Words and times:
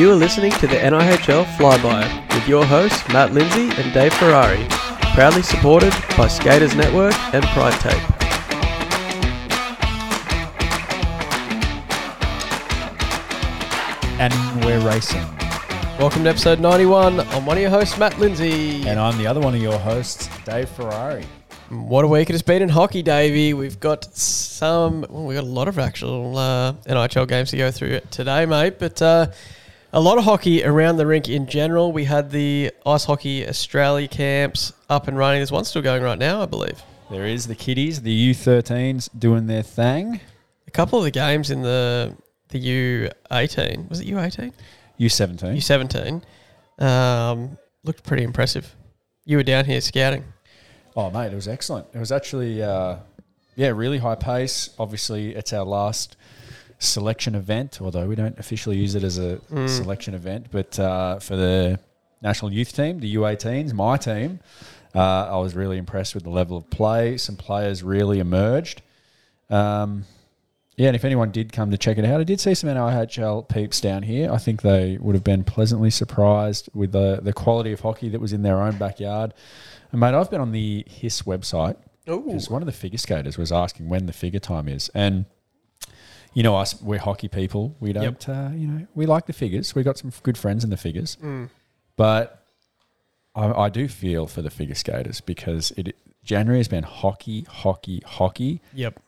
You 0.00 0.10
are 0.12 0.16
listening 0.16 0.52
to 0.52 0.66
the 0.66 0.76
NIHL 0.76 1.44
Flyby 1.56 2.34
with 2.34 2.48
your 2.48 2.64
hosts 2.64 3.06
Matt 3.12 3.34
Lindsay 3.34 3.68
and 3.82 3.92
Dave 3.92 4.14
Ferrari, 4.14 4.66
proudly 5.12 5.42
supported 5.42 5.92
by 6.16 6.26
Skaters 6.26 6.74
Network 6.74 7.12
and 7.34 7.44
Pride 7.48 7.78
Tape. 7.80 8.10
And 14.18 14.64
we're 14.64 14.80
racing. 14.80 15.20
Welcome 15.98 16.24
to 16.24 16.30
episode 16.30 16.60
91. 16.60 17.20
I'm 17.20 17.44
one 17.44 17.58
of 17.58 17.60
your 17.60 17.68
hosts, 17.68 17.98
Matt 17.98 18.18
Lindsay. 18.18 18.88
And 18.88 18.98
I'm 18.98 19.18
the 19.18 19.26
other 19.26 19.40
one 19.40 19.54
of 19.54 19.60
your 19.60 19.78
hosts, 19.78 20.30
Dave 20.46 20.70
Ferrari. 20.70 21.26
What 21.68 22.06
a 22.06 22.08
week 22.08 22.30
it 22.30 22.32
has 22.32 22.42
been 22.42 22.62
in 22.62 22.70
hockey, 22.70 23.02
Davey. 23.02 23.52
We've 23.52 23.78
got 23.78 24.06
some, 24.16 25.04
well, 25.10 25.26
we've 25.26 25.36
got 25.36 25.44
a 25.44 25.46
lot 25.46 25.68
of 25.68 25.78
actual 25.78 26.38
uh, 26.38 26.72
NIHL 26.86 27.28
games 27.28 27.50
to 27.50 27.58
go 27.58 27.70
through 27.70 28.00
today, 28.10 28.46
mate. 28.46 28.78
But 28.78 29.02
uh, 29.02 29.26
a 29.92 30.00
lot 30.00 30.18
of 30.18 30.24
hockey 30.24 30.64
around 30.64 30.96
the 30.96 31.06
rink 31.06 31.28
in 31.28 31.46
general. 31.46 31.92
We 31.92 32.04
had 32.04 32.30
the 32.30 32.72
Ice 32.86 33.04
Hockey 33.04 33.46
Australia 33.46 34.08
camps 34.08 34.72
up 34.88 35.08
and 35.08 35.16
running. 35.16 35.40
There's 35.40 35.52
one 35.52 35.64
still 35.64 35.82
going 35.82 36.02
right 36.02 36.18
now, 36.18 36.42
I 36.42 36.46
believe. 36.46 36.82
There 37.10 37.26
is 37.26 37.46
the 37.46 37.56
kiddies, 37.56 38.02
the 38.02 38.30
U13s 38.30 39.08
doing 39.18 39.46
their 39.46 39.62
thing. 39.62 40.20
A 40.68 40.70
couple 40.70 40.98
of 40.98 41.04
the 41.04 41.10
games 41.10 41.50
in 41.50 41.62
the 41.62 42.16
the 42.50 43.08
U18, 43.28 43.88
was 43.88 44.00
it 44.00 44.08
U18? 44.08 44.52
U17. 44.98 46.22
U17, 46.78 46.84
um, 46.84 47.56
looked 47.84 48.02
pretty 48.04 48.24
impressive. 48.24 48.74
You 49.24 49.36
were 49.36 49.44
down 49.44 49.64
here 49.64 49.80
scouting. 49.80 50.24
Oh, 50.96 51.10
mate, 51.10 51.32
it 51.32 51.36
was 51.36 51.46
excellent. 51.46 51.86
It 51.94 51.98
was 51.98 52.10
actually, 52.10 52.60
uh, 52.60 52.96
yeah, 53.54 53.68
really 53.68 53.98
high 53.98 54.16
pace. 54.16 54.70
Obviously, 54.78 55.34
it's 55.34 55.52
our 55.52 55.64
last 55.64 56.16
selection 56.80 57.34
event, 57.36 57.80
although 57.80 58.06
we 58.06 58.14
don't 58.16 58.38
officially 58.38 58.76
use 58.76 58.94
it 58.96 59.04
as 59.04 59.18
a 59.18 59.36
Mm. 59.52 59.68
selection 59.68 60.14
event. 60.14 60.46
But 60.50 60.78
uh, 60.78 61.18
for 61.20 61.36
the 61.36 61.78
national 62.22 62.52
youth 62.52 62.74
team, 62.74 62.98
the 62.98 63.14
U18s, 63.14 63.72
my 63.72 63.96
team, 63.96 64.40
uh, 64.94 64.98
I 65.30 65.36
was 65.36 65.54
really 65.54 65.78
impressed 65.78 66.14
with 66.14 66.24
the 66.24 66.30
level 66.30 66.56
of 66.56 66.68
play. 66.70 67.16
Some 67.16 67.36
players 67.36 67.82
really 67.84 68.18
emerged. 68.18 68.82
Um, 69.48 70.04
yeah, 70.76 70.86
and 70.88 70.96
if 70.96 71.04
anyone 71.04 71.30
did 71.30 71.52
come 71.52 71.70
to 71.70 71.76
check 71.78 71.98
it 71.98 72.04
out, 72.06 72.20
I 72.20 72.24
did 72.24 72.40
see 72.40 72.54
some 72.54 72.70
NIHL 72.70 73.46
peeps 73.48 73.80
down 73.80 74.02
here. 74.02 74.32
I 74.32 74.38
think 74.38 74.62
they 74.62 74.96
would 74.98 75.14
have 75.14 75.24
been 75.24 75.44
pleasantly 75.44 75.90
surprised 75.90 76.70
with 76.74 76.92
the, 76.92 77.20
the 77.22 77.34
quality 77.34 77.72
of 77.72 77.80
hockey 77.80 78.08
that 78.08 78.20
was 78.20 78.32
in 78.32 78.42
their 78.42 78.60
own 78.62 78.78
backyard. 78.78 79.34
And 79.92 80.00
mate, 80.00 80.14
I've 80.14 80.30
been 80.30 80.40
on 80.40 80.52
the 80.52 80.84
HIS 80.88 81.22
website 81.22 81.76
because 82.28 82.48
one 82.48 82.62
of 82.62 82.66
the 82.66 82.72
figure 82.72 82.96
skaters 82.98 83.36
was 83.36 83.52
asking 83.52 83.88
when 83.90 84.06
the 84.06 84.12
figure 84.14 84.40
time 84.40 84.68
is, 84.68 84.90
and 84.94 85.26
you 86.34 86.42
know 86.42 86.56
us, 86.56 86.80
we're 86.82 86.98
hockey 87.00 87.28
people. 87.28 87.76
We 87.80 87.92
don't, 87.92 88.28
uh, 88.28 88.50
you 88.54 88.66
know, 88.66 88.86
we 88.94 89.06
like 89.06 89.26
the 89.26 89.32
figures. 89.32 89.74
We've 89.74 89.84
got 89.84 89.98
some 89.98 90.12
good 90.22 90.38
friends 90.38 90.64
in 90.64 90.70
the 90.70 90.76
figures, 90.76 91.16
Mm. 91.22 91.50
but 91.96 92.44
I, 93.34 93.52
I 93.64 93.68
do 93.68 93.88
feel 93.88 94.26
for 94.26 94.42
the 94.42 94.50
figure 94.50 94.74
skaters 94.74 95.20
because 95.20 95.72
it 95.76 95.96
January 96.24 96.58
has 96.58 96.68
been 96.68 96.84
hockey, 96.84 97.42
hockey, 97.48 98.02
hockey. 98.06 98.60
Yep. 98.74 99.00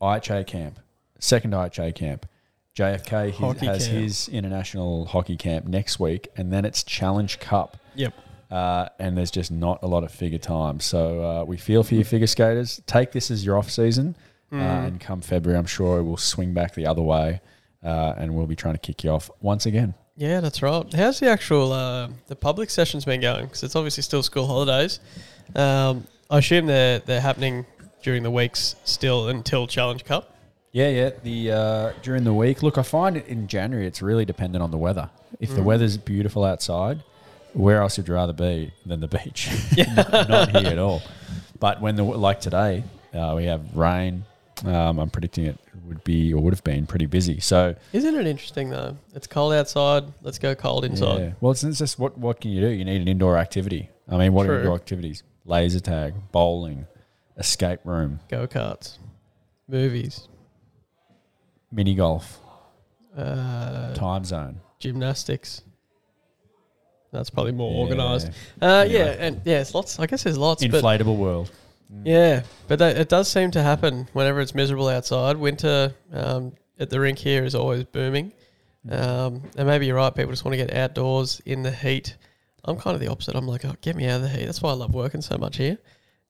IHA 0.00 0.46
camp, 0.46 0.80
second 1.18 1.52
IHA 1.52 1.94
camp. 1.94 2.26
JFK 2.74 3.30
his, 3.30 3.60
has 3.60 3.86
camp. 3.86 3.98
his 4.02 4.28
international 4.28 5.04
hockey 5.06 5.36
camp 5.36 5.66
next 5.66 6.00
week, 6.00 6.28
and 6.36 6.50
then 6.52 6.64
it's 6.64 6.82
Challenge 6.82 7.38
Cup 7.38 7.76
Yep. 7.94 8.14
uh, 8.50 8.88
and 8.98 9.16
there's 9.16 9.30
just 9.30 9.50
not 9.50 9.82
a 9.82 9.86
lot 9.86 10.04
of 10.04 10.10
figure 10.10 10.38
time. 10.38 10.80
So 10.80 11.22
uh, 11.22 11.44
we 11.44 11.58
feel 11.58 11.82
for 11.84 11.94
you 11.94 12.02
figure 12.02 12.26
skaters. 12.26 12.80
Take 12.86 13.12
this 13.12 13.30
as 13.30 13.44
your 13.44 13.58
off 13.58 13.70
season, 13.70 14.16
uh, 14.52 14.56
Mm. 14.56 14.86
and 14.86 15.00
come 15.00 15.20
February, 15.22 15.58
I'm 15.58 15.66
sure 15.66 15.98
it 15.98 16.02
will 16.02 16.16
swing 16.18 16.52
back 16.52 16.74
the 16.74 16.86
other 16.86 17.02
way, 17.02 17.40
uh, 17.82 18.14
and 18.18 18.34
we'll 18.34 18.46
be 18.46 18.56
trying 18.56 18.74
to 18.74 18.80
kick 18.80 19.02
you 19.04 19.10
off 19.10 19.30
once 19.40 19.64
again. 19.66 19.94
Yeah, 20.16 20.40
that's 20.40 20.60
right. 20.62 20.92
How's 20.92 21.20
the 21.20 21.28
actual 21.30 21.72
uh, 21.72 22.08
the 22.26 22.36
public 22.36 22.68
sessions 22.70 23.04
been 23.06 23.20
going? 23.22 23.46
Because 23.46 23.62
it's 23.62 23.74
obviously 23.74 24.02
still 24.02 24.22
school 24.22 24.46
holidays. 24.46 25.00
Um, 25.56 26.06
I 26.30 26.38
assume 26.38 26.66
they're 26.66 26.98
they're 27.00 27.20
happening 27.20 27.64
during 28.02 28.22
the 28.22 28.30
weeks 28.30 28.76
still 28.84 29.28
until 29.28 29.66
Challenge 29.66 30.04
Cup. 30.04 30.36
Yeah, 30.72 30.88
yeah. 30.88 31.10
The 31.22 31.50
uh, 31.52 31.92
during 32.02 32.24
the 32.24 32.32
week, 32.34 32.62
look, 32.62 32.76
I 32.78 32.82
find 32.82 33.16
it 33.16 33.26
in 33.26 33.46
January. 33.48 33.86
It's 33.86 34.02
really 34.02 34.24
dependent 34.24 34.62
on 34.62 34.70
the 34.70 34.78
weather. 34.78 35.08
If 35.40 35.54
the 35.54 35.60
Mm. 35.62 35.64
weather's 35.64 35.96
beautiful 35.96 36.44
outside, 36.44 37.02
where 37.54 37.80
else 37.82 37.96
would 37.96 38.06
you 38.08 38.14
rather 38.14 38.32
be 38.34 38.72
than 38.86 39.00
the 39.00 39.08
beach? 39.08 39.48
Yeah. 39.76 39.92
not, 40.12 40.28
not 40.28 40.56
here 40.56 40.72
at 40.72 40.78
all. 40.78 41.02
But 41.58 41.80
when 41.80 41.96
the 41.96 42.04
like 42.04 42.40
today, 42.40 42.84
uh, 43.14 43.32
we 43.36 43.44
have 43.46 43.74
rain. 43.76 44.24
Um, 44.64 44.98
I'm 45.00 45.10
predicting 45.10 45.46
it 45.46 45.58
would 45.86 46.04
be 46.04 46.32
or 46.32 46.40
would 46.40 46.52
have 46.52 46.62
been 46.62 46.86
pretty 46.86 47.06
busy. 47.06 47.40
So 47.40 47.74
Isn't 47.92 48.14
it 48.14 48.26
interesting 48.26 48.70
though? 48.70 48.96
It's 49.14 49.26
cold 49.26 49.52
outside. 49.52 50.04
Let's 50.22 50.38
go 50.38 50.54
cold 50.54 50.84
inside. 50.84 51.18
Yeah. 51.20 51.32
Well, 51.40 51.50
it's, 51.52 51.64
it's 51.64 51.78
just 51.78 51.98
what 51.98 52.16
what 52.16 52.40
can 52.40 52.52
you 52.52 52.60
do? 52.60 52.68
You 52.68 52.84
need 52.84 53.00
an 53.02 53.08
indoor 53.08 53.36
activity. 53.38 53.88
I 54.08 54.16
mean, 54.18 54.32
what 54.32 54.44
True. 54.46 54.54
are 54.54 54.58
indoor 54.60 54.74
activities? 54.76 55.24
Laser 55.44 55.80
tag, 55.80 56.14
bowling, 56.30 56.86
escape 57.36 57.80
room, 57.84 58.20
Go 58.28 58.46
karts, 58.46 58.98
movies, 59.66 60.28
mini 61.72 61.94
golf, 61.96 62.38
uh, 63.16 63.92
time 63.94 64.24
zone. 64.24 64.60
gymnastics. 64.78 65.62
That's 67.10 67.28
probably 67.30 67.52
more 67.52 67.72
Yeah. 67.72 67.80
organised. 67.80 68.30
Uh, 68.60 68.86
yeah, 68.88 69.16
and 69.18 69.40
yeah, 69.44 69.60
it's 69.60 69.74
lots. 69.74 69.98
I 69.98 70.06
guess 70.06 70.22
there's 70.22 70.38
lots. 70.38 70.62
Inflatable 70.64 71.16
world. 71.16 71.50
Yeah, 72.04 72.42
but 72.68 72.78
that, 72.78 72.96
it 72.96 73.08
does 73.08 73.28
seem 73.28 73.50
to 73.52 73.62
happen 73.62 74.08
whenever 74.12 74.40
it's 74.40 74.54
miserable 74.54 74.88
outside. 74.88 75.36
Winter 75.36 75.94
um, 76.12 76.52
at 76.78 76.90
the 76.90 76.98
rink 76.98 77.18
here 77.18 77.44
is 77.44 77.54
always 77.54 77.84
booming. 77.84 78.32
Um, 78.90 79.42
and 79.56 79.68
maybe 79.68 79.86
you're 79.86 79.96
right, 79.96 80.14
people 80.14 80.32
just 80.32 80.44
want 80.44 80.54
to 80.54 80.64
get 80.64 80.74
outdoors 80.74 81.40
in 81.46 81.62
the 81.62 81.70
heat. 81.70 82.16
I'm 82.64 82.76
kind 82.76 82.94
of 82.94 83.00
the 83.00 83.08
opposite. 83.08 83.36
I'm 83.36 83.46
like, 83.46 83.64
oh, 83.64 83.74
get 83.80 83.96
me 83.96 84.06
out 84.06 84.16
of 84.16 84.22
the 84.22 84.28
heat. 84.28 84.46
That's 84.46 84.62
why 84.62 84.70
I 84.70 84.74
love 84.74 84.94
working 84.94 85.20
so 85.20 85.36
much 85.36 85.56
here. 85.56 85.78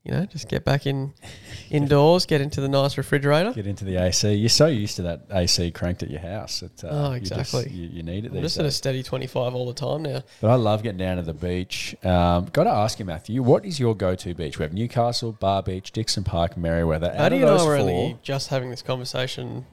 You 0.04 0.10
know, 0.10 0.26
just 0.26 0.48
get 0.48 0.64
back 0.64 0.84
in 0.86 1.12
indoors, 1.70 2.26
get 2.26 2.40
into 2.40 2.60
the 2.60 2.68
nice 2.68 2.98
refrigerator. 2.98 3.52
Get 3.52 3.68
into 3.68 3.84
the 3.84 3.96
AC. 4.02 4.32
You're 4.34 4.48
so 4.48 4.66
used 4.66 4.96
to 4.96 5.02
that 5.02 5.26
AC 5.30 5.70
cranked 5.70 6.02
at 6.02 6.10
your 6.10 6.20
house. 6.20 6.58
That, 6.60 6.82
uh, 6.84 6.88
Oh, 6.90 7.12
you 7.14 7.20
just- 7.20 7.32
exactly. 7.32 7.70
You, 7.72 7.88
you 7.88 8.02
need 8.02 8.24
it 8.24 8.32
I'm 8.32 8.40
just 8.42 8.58
at 8.58 8.64
a 8.66 8.70
steady 8.72 9.04
25 9.04 9.54
all 9.54 9.66
the 9.66 9.74
time 9.74 10.02
now. 10.02 10.22
But 10.40 10.50
I 10.50 10.56
love 10.56 10.82
getting 10.82 10.98
down 10.98 11.18
to 11.18 11.22
the 11.22 11.32
beach. 11.32 11.94
Um, 12.04 12.46
Got 12.52 12.64
to 12.64 12.70
ask 12.70 12.98
you, 12.98 13.04
Matthew, 13.04 13.42
what 13.44 13.64
is 13.64 13.78
your 13.78 13.94
go-to 13.94 14.34
beach? 14.34 14.58
We 14.58 14.64
have 14.64 14.72
Newcastle, 14.72 15.32
Bar 15.32 15.62
Beach, 15.62 15.92
Dixon 15.92 16.24
Park, 16.24 16.56
Merewether. 16.56 17.14
Out 17.14 17.28
do 17.28 17.36
you 17.36 17.42
know 17.42 17.56
those 17.58 17.66
we're 17.66 17.78
only 17.78 18.18
just 18.24 18.48
having 18.48 18.70
this 18.70 18.82
conversation 18.82 19.66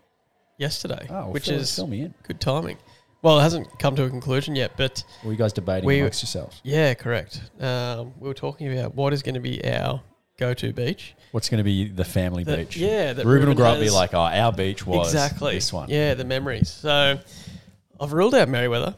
yesterday, 0.59 1.07
Oh, 1.09 1.13
well, 1.13 1.31
which 1.31 1.45
fill, 1.47 1.55
is 1.59 1.75
fill 1.75 1.87
me 1.87 2.01
in. 2.01 2.13
good 2.21 2.39
timing? 2.39 2.77
Well, 3.23 3.39
it 3.39 3.41
hasn't 3.41 3.79
come 3.79 3.95
to 3.95 4.03
a 4.03 4.09
conclusion 4.09 4.55
yet, 4.55 4.73
but 4.77 5.03
Were 5.25 5.31
you 5.31 5.37
guys 5.37 5.53
debating 5.53 5.87
We- 5.87 5.99
amongst 6.01 6.21
yourselves? 6.21 6.61
Yeah, 6.63 6.93
correct. 6.93 7.41
Um, 7.59 8.13
we 8.19 8.27
were 8.27 8.33
talking 8.35 8.71
about 8.77 8.93
what 8.93 9.11
is 9.11 9.23
going 9.23 9.33
to 9.35 9.41
be 9.41 9.65
our 9.65 10.01
go-to 10.39 10.73
beach. 10.73 11.13
What's 11.31 11.49
going 11.49 11.59
to 11.59 11.63
be 11.63 11.87
the 11.89 12.05
family 12.05 12.43
That- 12.43 12.57
beach? 12.57 12.77
Yeah, 12.77 13.13
that 13.13 13.25
Ruben 13.25 13.49
will 13.49 13.55
grow 13.55 13.67
up 13.67 13.75
and 13.75 13.83
be 13.83 13.89
like, 13.91 14.13
oh, 14.15 14.19
our 14.21 14.51
beach 14.51 14.85
was 14.87 15.07
exactly 15.13 15.53
this 15.55 15.71
one. 15.71 15.89
Yeah, 15.89 16.15
the 16.15 16.23
memories. 16.25 16.69
So 16.69 17.19
I've 17.99 18.13
ruled 18.13 18.33
out 18.33 18.47
Merewether. 18.47 18.95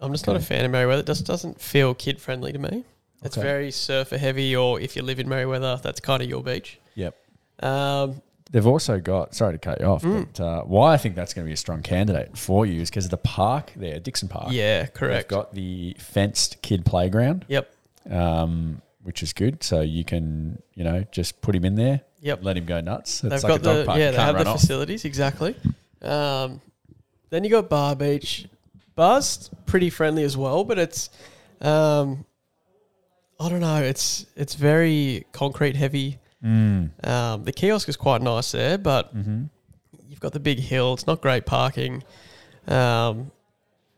I'm 0.00 0.10
just 0.12 0.26
not 0.26 0.34
a 0.34 0.40
fan 0.40 0.64
of 0.64 0.72
Merewether. 0.72 1.00
It 1.00 1.06
just 1.06 1.24
doesn't 1.26 1.60
feel 1.60 1.94
kid-friendly 1.94 2.52
to 2.52 2.58
me. 2.58 2.84
It's 3.22 3.38
Okay. 3.38 3.46
very 3.46 3.70
surfer 3.70 4.18
heavy, 4.18 4.56
or 4.56 4.80
if 4.80 4.96
you 4.96 5.02
live 5.02 5.20
in 5.20 5.28
Merewether, 5.28 5.80
that's 5.80 6.00
kind 6.00 6.20
of 6.22 6.28
your 6.28 6.42
beach. 6.42 6.80
Yep. 6.96 7.14
Um, 7.62 8.20
They've 8.50 8.66
also 8.66 8.98
got, 9.00 9.34
sorry 9.34 9.54
to 9.54 9.58
cut 9.58 9.80
you 9.80 9.86
off, 9.86 10.02
Mm. 10.02 10.26
but 10.34 10.44
uh, 10.44 10.62
why 10.64 10.92
I 10.92 10.96
think 10.98 11.14
that's 11.14 11.32
going 11.32 11.44
to 11.44 11.48
be 11.48 11.54
a 11.54 11.56
strong 11.56 11.80
candidate 11.82 12.36
for 12.36 12.66
you 12.66 12.82
is 12.82 12.90
because 12.90 13.04
of 13.06 13.10
the 13.12 13.16
park 13.16 13.72
there, 13.76 13.98
Dixon 14.00 14.28
Park. 14.28 14.48
yeah, 14.50 14.86
correct. 14.86 15.28
They've 15.30 15.38
got 15.38 15.54
the 15.54 15.96
fenced 16.00 16.60
kid 16.60 16.84
playground, 16.84 17.44
yep, 17.48 17.72
um, 18.10 18.82
which 19.02 19.22
is 19.22 19.32
good. 19.32 19.62
So 19.62 19.80
you 19.80 20.04
can, 20.04 20.60
you 20.74 20.84
know, 20.84 21.04
just 21.12 21.40
put 21.40 21.54
him 21.54 21.64
in 21.64 21.74
there, 21.74 22.00
yep. 22.20 22.40
let 22.42 22.56
him 22.56 22.64
go 22.64 22.80
nuts. 22.80 23.20
They've 23.20 23.32
It's 23.32 23.42
got 23.42 23.50
like 23.52 23.60
a 23.60 23.64
dog 23.64 23.76
the 23.78 23.84
park. 23.86 23.98
yeah, 23.98 24.10
they 24.12 24.16
have 24.16 24.38
the 24.38 24.46
off. 24.46 24.60
facilities 24.60 25.04
exactly. 25.04 25.56
Um, 26.02 26.60
then 27.30 27.44
you 27.44 27.50
got 27.50 27.68
Bar 27.68 27.96
Beach. 27.96 28.46
Bar's 28.94 29.50
pretty 29.66 29.88
friendly 29.90 30.22
as 30.24 30.36
well, 30.36 30.64
but 30.64 30.78
it's 30.78 31.08
um, 31.60 32.24
I 33.40 33.48
don't 33.48 33.60
know. 33.60 33.82
It's 33.82 34.26
it's 34.36 34.54
very 34.54 35.24
concrete 35.32 35.76
heavy. 35.76 36.18
Mm. 36.44 36.90
Um, 37.06 37.44
the 37.44 37.52
kiosk 37.52 37.88
is 37.88 37.96
quite 37.96 38.20
nice 38.20 38.52
there, 38.52 38.76
but 38.78 39.16
Mm-hmm. 39.16 39.44
you've 40.08 40.20
got 40.20 40.32
the 40.32 40.40
big 40.40 40.58
hill. 40.58 40.92
It's 40.94 41.06
not 41.06 41.20
great 41.22 41.46
parking. 41.46 42.02
Um, 42.66 43.30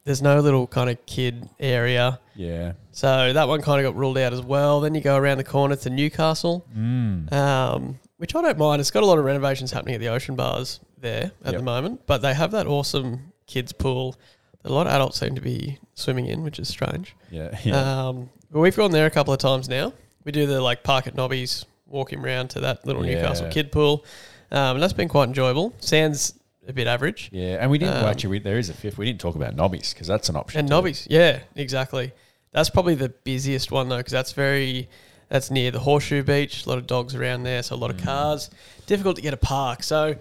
there's 0.04 0.20
no 0.22 0.40
little 0.40 0.66
kind 0.66 0.90
of 0.90 1.04
kid 1.06 1.48
area, 1.58 2.20
Yeah. 2.36 2.72
so 2.92 3.32
that 3.32 3.48
one 3.48 3.62
kind 3.62 3.84
of 3.84 3.90
got 3.92 3.98
ruled 3.98 4.18
out 4.18 4.32
as 4.32 4.42
well. 4.42 4.80
Then 4.80 4.94
you 4.94 5.00
go 5.00 5.16
around 5.16 5.38
the 5.38 5.44
corner 5.44 5.76
to 5.76 5.90
Newcastle 5.90 6.64
Mm. 6.76 7.32
um, 7.32 7.98
which 8.18 8.34
I 8.34 8.42
don't 8.42 8.58
mind. 8.58 8.80
It's 8.80 8.90
got 8.90 9.02
a 9.02 9.06
lot 9.06 9.18
of 9.18 9.24
renovations 9.24 9.72
happening 9.72 9.94
at 9.94 10.00
the 10.00 10.08
ocean 10.08 10.36
baths 10.36 10.80
there 11.00 11.32
at 11.44 11.52
Yep. 11.52 11.56
the 11.56 11.62
moment, 11.62 12.00
but 12.06 12.22
they 12.22 12.34
have 12.34 12.50
that 12.52 12.66
awesome 12.66 13.32
kids 13.46 13.72
pool 13.72 14.14
that 14.62 14.70
a 14.70 14.74
lot 14.74 14.86
of 14.86 14.92
adults 14.92 15.18
seem 15.20 15.34
to 15.34 15.40
be 15.40 15.78
swimming 15.94 16.26
in, 16.26 16.42
which 16.42 16.58
is 16.58 16.68
strange. 16.68 17.14
Yeah. 17.30 17.58
yeah. 17.64 18.06
Um, 18.08 18.30
but 18.50 18.60
we've 18.60 18.76
gone 18.76 18.90
there 18.92 19.06
a 19.06 19.10
couple 19.10 19.32
of 19.32 19.38
times 19.40 19.68
now. 19.68 19.92
We 20.24 20.32
do 20.32 20.46
the 20.46 20.60
like 20.60 20.82
park 20.82 21.06
at 21.06 21.14
Nobby's, 21.14 21.64
walk 21.86 22.12
him 22.12 22.24
round 22.24 22.50
to 22.50 22.60
that 22.60 22.86
little 22.86 23.04
Yeah. 23.04 23.16
Newcastle 23.16 23.48
kid 23.50 23.70
pool, 23.72 24.04
um, 24.50 24.76
and 24.76 24.82
that's 24.82 24.92
been 24.94 25.08
quite 25.08 25.28
enjoyable. 25.28 25.72
Sounds 25.80 26.34
a 26.66 26.72
bit 26.72 26.86
average. 26.86 27.28
Yeah, 27.32 27.58
and 27.60 27.70
we 27.70 27.78
didn't 27.78 27.98
Um, 27.98 28.04
actually. 28.06 28.30
We, 28.30 28.38
there 28.40 28.58
is 28.58 28.68
a 28.70 28.74
fifth. 28.74 28.98
We 28.98 29.06
didn't 29.06 29.20
talk 29.20 29.36
about 29.36 29.54
nobbies 29.54 29.92
because 29.92 30.06
that's 30.06 30.28
an 30.28 30.36
option. 30.36 30.60
And 30.60 30.68
too. 30.68 30.74
Nobbies, 30.74 31.06
yeah, 31.10 31.40
exactly. 31.56 32.12
That's 32.52 32.70
probably 32.70 32.94
the 32.94 33.08
busiest 33.08 33.70
one 33.72 33.88
though, 33.88 33.98
because 33.98 34.12
that's 34.12 34.32
very 34.32 34.88
that's 35.28 35.50
near 35.50 35.70
the 35.70 35.80
Horseshoe 35.80 36.22
Beach. 36.22 36.66
A 36.66 36.68
lot 36.68 36.78
of 36.78 36.86
dogs 36.86 37.14
around 37.14 37.42
there, 37.44 37.62
so 37.62 37.74
a 37.74 37.76
lot 37.76 37.90
of 37.90 37.96
Mm. 37.96 38.04
cars. 38.04 38.50
Difficult 38.86 39.16
to 39.16 39.22
get 39.22 39.32
a 39.34 39.38
park. 39.38 39.82
So, 39.82 40.16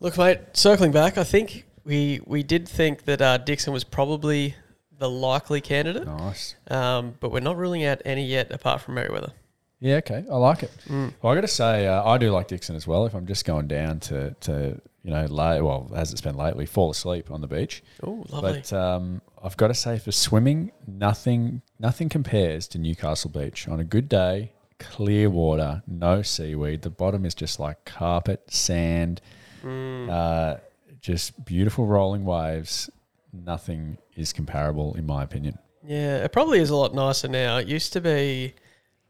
look, 0.00 0.16
mate. 0.18 0.38
Circling 0.52 0.92
back, 0.92 1.18
I 1.18 1.24
think 1.24 1.64
we 1.84 2.20
we 2.26 2.42
did 2.42 2.68
think 2.68 3.04
that 3.04 3.20
uh, 3.22 3.38
Dixon 3.38 3.72
was 3.72 3.82
probably 3.84 4.54
the 4.98 5.10
likely 5.10 5.60
candidate, 5.60 6.06
Nice. 6.06 6.54
um, 6.68 7.14
but 7.20 7.30
we're 7.30 7.40
not 7.40 7.56
ruling 7.58 7.84
out 7.84 8.00
any 8.06 8.24
yet, 8.24 8.50
apart 8.50 8.80
from 8.80 8.94
Merewether. 8.94 9.32
Yeah, 9.78 9.96
okay, 9.96 10.24
I 10.30 10.36
like 10.36 10.62
it. 10.62 10.70
Mm. 10.88 11.12
Well, 11.20 11.32
I 11.32 11.34
got 11.34 11.42
to 11.42 11.48
say, 11.48 11.86
uh, 11.86 12.02
I 12.02 12.16
do 12.16 12.30
like 12.30 12.48
Dixon 12.48 12.76
as 12.76 12.86
well. 12.86 13.04
If 13.04 13.12
I'm 13.14 13.26
just 13.26 13.44
going 13.44 13.66
down 13.66 14.00
to 14.00 14.34
to 14.40 14.80
you 15.06 15.12
know, 15.12 15.24
lay, 15.26 15.60
well, 15.60 15.88
as 15.94 16.10
it's 16.10 16.20
been 16.20 16.36
lately, 16.36 16.66
fall 16.66 16.90
asleep 16.90 17.30
on 17.30 17.40
the 17.40 17.46
beach. 17.46 17.80
Oh, 18.02 18.24
lovely. 18.28 18.54
But 18.54 18.72
um, 18.72 19.22
I've 19.40 19.56
got 19.56 19.68
to 19.68 19.74
say, 19.74 20.00
for 20.00 20.10
swimming, 20.10 20.72
nothing 20.84 21.62
nothing 21.78 22.08
compares 22.08 22.66
to 22.68 22.78
Newcastle 22.78 23.30
Beach. 23.30 23.68
On 23.68 23.78
a 23.78 23.84
good 23.84 24.08
day, 24.08 24.50
clear 24.80 25.30
water, 25.30 25.84
no 25.86 26.22
seaweed. 26.22 26.82
The 26.82 26.90
bottom 26.90 27.24
is 27.24 27.36
just 27.36 27.60
like 27.60 27.84
carpet, 27.84 28.50
sand, 28.52 29.20
Mm. 29.62 30.10
uh, 30.10 30.58
just 31.00 31.44
beautiful 31.44 31.86
rolling 31.86 32.24
waves. 32.24 32.90
Nothing 33.32 33.98
is 34.16 34.32
comparable, 34.32 34.94
in 34.96 35.06
my 35.06 35.22
opinion. 35.22 35.58
Yeah, 35.86 36.16
it 36.24 36.32
probably 36.32 36.58
is 36.58 36.70
a 36.70 36.76
lot 36.76 36.94
nicer 36.94 37.28
now. 37.28 37.58
It 37.58 37.68
used 37.68 37.92
to 37.92 38.00
be 38.00 38.54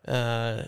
uh, 0.06 0.64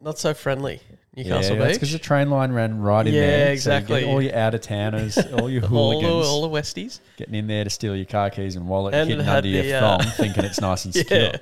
not 0.00 0.18
so 0.18 0.34
friendly. 0.34 0.80
Newcastle 1.16 1.56
yeah, 1.56 1.66
Beach. 1.68 1.74
because 1.76 1.92
the 1.92 1.98
train 1.98 2.28
line 2.28 2.52
ran 2.52 2.78
right 2.80 3.06
in 3.06 3.14
Yeah, 3.14 3.20
there. 3.20 3.44
So 3.46 3.46
you 3.48 3.52
exactly. 3.52 4.00
get 4.00 4.08
all 4.08 4.20
your 4.20 4.34
out 4.36 4.54
of 4.54 4.60
towners, 4.60 5.16
all 5.32 5.48
your 5.48 5.62
all, 5.62 5.68
hooligans 5.68 6.26
the, 6.26 6.30
all 6.30 6.42
the 6.42 6.48
Westies. 6.60 7.00
getting 7.16 7.34
in 7.34 7.46
there 7.46 7.64
to 7.64 7.70
steal 7.70 7.96
your 7.96 8.04
car 8.04 8.28
keys 8.28 8.54
and 8.56 8.68
wallet, 8.68 8.92
And 8.94 9.08
hidden 9.08 9.26
under 9.26 9.48
your 9.48 9.62
the, 9.62 9.72
uh, 9.74 9.98
thong, 9.98 10.10
thinking 10.12 10.44
it's 10.44 10.60
nice 10.60 10.84
and 10.84 10.92
secure. 10.94 11.20
Yeah. 11.20 11.36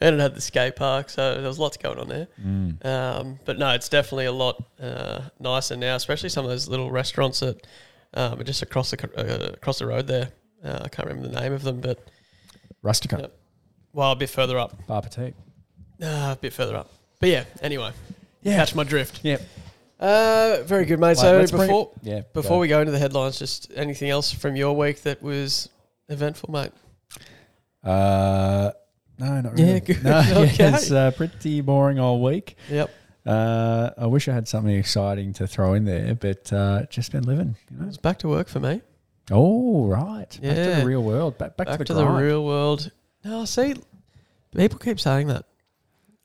And 0.00 0.16
it 0.16 0.20
had 0.20 0.34
the 0.34 0.40
skate 0.42 0.76
park, 0.76 1.08
so 1.08 1.36
there 1.36 1.46
was 1.48 1.58
lots 1.58 1.78
going 1.78 1.98
on 1.98 2.08
there. 2.08 2.28
Mm. 2.44 2.84
Um, 2.84 3.38
but 3.46 3.58
no, 3.58 3.70
it's 3.70 3.88
definitely 3.88 4.26
a 4.26 4.32
lot 4.32 4.62
uh, 4.78 5.22
nicer 5.40 5.76
now, 5.76 5.94
especially 5.96 6.28
some 6.28 6.44
of 6.44 6.50
those 6.50 6.68
little 6.68 6.90
restaurants 6.90 7.40
that 7.40 7.66
um, 8.12 8.38
are 8.38 8.44
just 8.44 8.60
across 8.60 8.90
the 8.90 9.08
uh, 9.16 9.52
across 9.54 9.78
the 9.78 9.86
road 9.86 10.06
there. 10.06 10.30
Uh, 10.62 10.80
I 10.82 10.88
can't 10.88 11.08
remember 11.08 11.28
the 11.28 11.40
name 11.40 11.52
of 11.54 11.62
them, 11.62 11.80
but 11.80 12.06
Rustica, 12.82 13.30
well, 13.94 14.12
a 14.12 14.16
bit 14.16 14.28
further 14.30 14.58
up. 14.58 14.86
bar 14.86 15.00
petite. 15.00 15.34
Uh, 16.02 16.34
a 16.36 16.38
bit 16.40 16.52
further 16.52 16.76
up. 16.76 16.90
But 17.20 17.28
yeah, 17.28 17.44
anyway, 17.62 17.92
Yeah. 18.42 18.56
catch 18.56 18.74
my 18.74 18.84
drift. 18.84 19.20
Yeah. 19.22 19.38
Uh, 20.00 20.58
very 20.64 20.84
good, 20.84 20.98
mate. 20.98 21.08
Right, 21.08 21.16
so 21.16 21.38
let's 21.38 21.50
bring 21.50 21.62
it- 21.62 21.66
before 21.68 21.90
yeah, 22.02 22.20
before 22.32 22.56
go. 22.56 22.60
we 22.60 22.68
go 22.68 22.80
into 22.80 22.92
the 22.92 22.98
headlines, 22.98 23.38
just 23.38 23.70
anything 23.74 24.10
else 24.10 24.32
from 24.32 24.56
your 24.56 24.76
week 24.76 25.02
that 25.02 25.22
was 25.22 25.68
eventful, 26.08 26.50
mate? 26.50 26.72
Uh, 27.82 28.72
no, 29.18 29.40
not 29.40 29.58
Yeah, 29.58 29.66
really. 29.66 29.80
good. 29.80 30.04
No, 30.04 30.20
yeah, 30.20 30.38
Okay. 30.40 30.68
it's 30.74 30.90
a 30.90 31.12
pretty 31.16 31.60
boring 31.60 31.98
all 31.98 32.22
week. 32.22 32.56
Yep. 32.70 32.90
Uh, 33.26 33.90
I 33.96 34.06
wish 34.06 34.28
I 34.28 34.34
had 34.34 34.48
something 34.48 34.74
exciting 34.74 35.32
to 35.34 35.46
throw 35.46 35.74
in 35.74 35.84
there, 35.84 36.14
but 36.14 36.52
uh, 36.52 36.84
just 36.90 37.12
been 37.12 37.24
living. 37.24 37.56
You 37.70 37.78
know? 37.78 37.88
It's 37.88 37.96
back 37.96 38.18
to 38.18 38.28
work 38.28 38.48
for 38.48 38.60
me. 38.60 38.82
Oh, 39.30 39.86
right. 39.86 40.26
Back 40.28 40.40
to 40.40 40.46
Yeah. 40.46 40.80
the 40.80 40.86
real 40.86 41.02
world. 41.02 41.38
Back, 41.38 41.56
back, 41.56 41.66
back 41.68 41.84
to 41.86 41.94
the, 41.94 42.04
grind. 42.04 42.22
real 42.26 42.44
world. 42.44 42.90
No, 43.24 43.42
I 43.42 43.44
see, 43.46 43.74
people 44.54 44.78
keep 44.78 45.00
saying 45.00 45.28
that. 45.28 45.46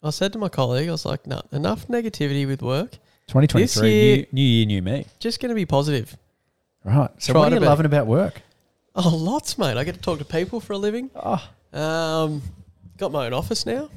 I 0.02 0.12
said 0.12 0.32
to 0.34 0.40
my 0.40 0.50
colleague, 0.50 0.88
I 0.88 0.92
was 0.92 1.06
like, 1.06 1.28
no, 1.28 1.42
enough 1.52 1.88
negativity 1.88 2.48
with 2.48 2.62
work. 2.62 2.92
2023, 3.28 3.62
This 3.62 3.82
year- 3.84 4.16
new, 4.18 4.26
new 4.32 4.42
year, 4.42 4.66
new 4.66 4.82
me. 4.82 5.06
Just 5.20 5.40
going 5.42 5.50
to 5.50 5.56
be 5.56 5.66
positive. 5.66 6.16
Right. 6.84 7.10
So, 7.18 7.34
Try 7.34 7.42
what 7.42 7.50
to 7.50 7.52
are 7.52 7.56
you 7.56 7.60
be. 7.62 7.66
loving 7.68 7.86
about 7.86 8.08
work? 8.08 8.42
Oh, 8.96 9.16
lots, 9.16 9.58
mate. 9.58 9.78
I 9.78 9.84
get 9.84 9.96
to 9.96 10.02
talk 10.02 10.20
to 10.20 10.26
people 10.26 10.60
for 10.60 10.74
a 10.74 10.78
living. 10.78 11.10
Oh, 11.16 11.44
Um, 11.78 12.42
got 12.98 13.12
my 13.12 13.26
own 13.28 13.34
office 13.34 13.66
now. 13.66 13.90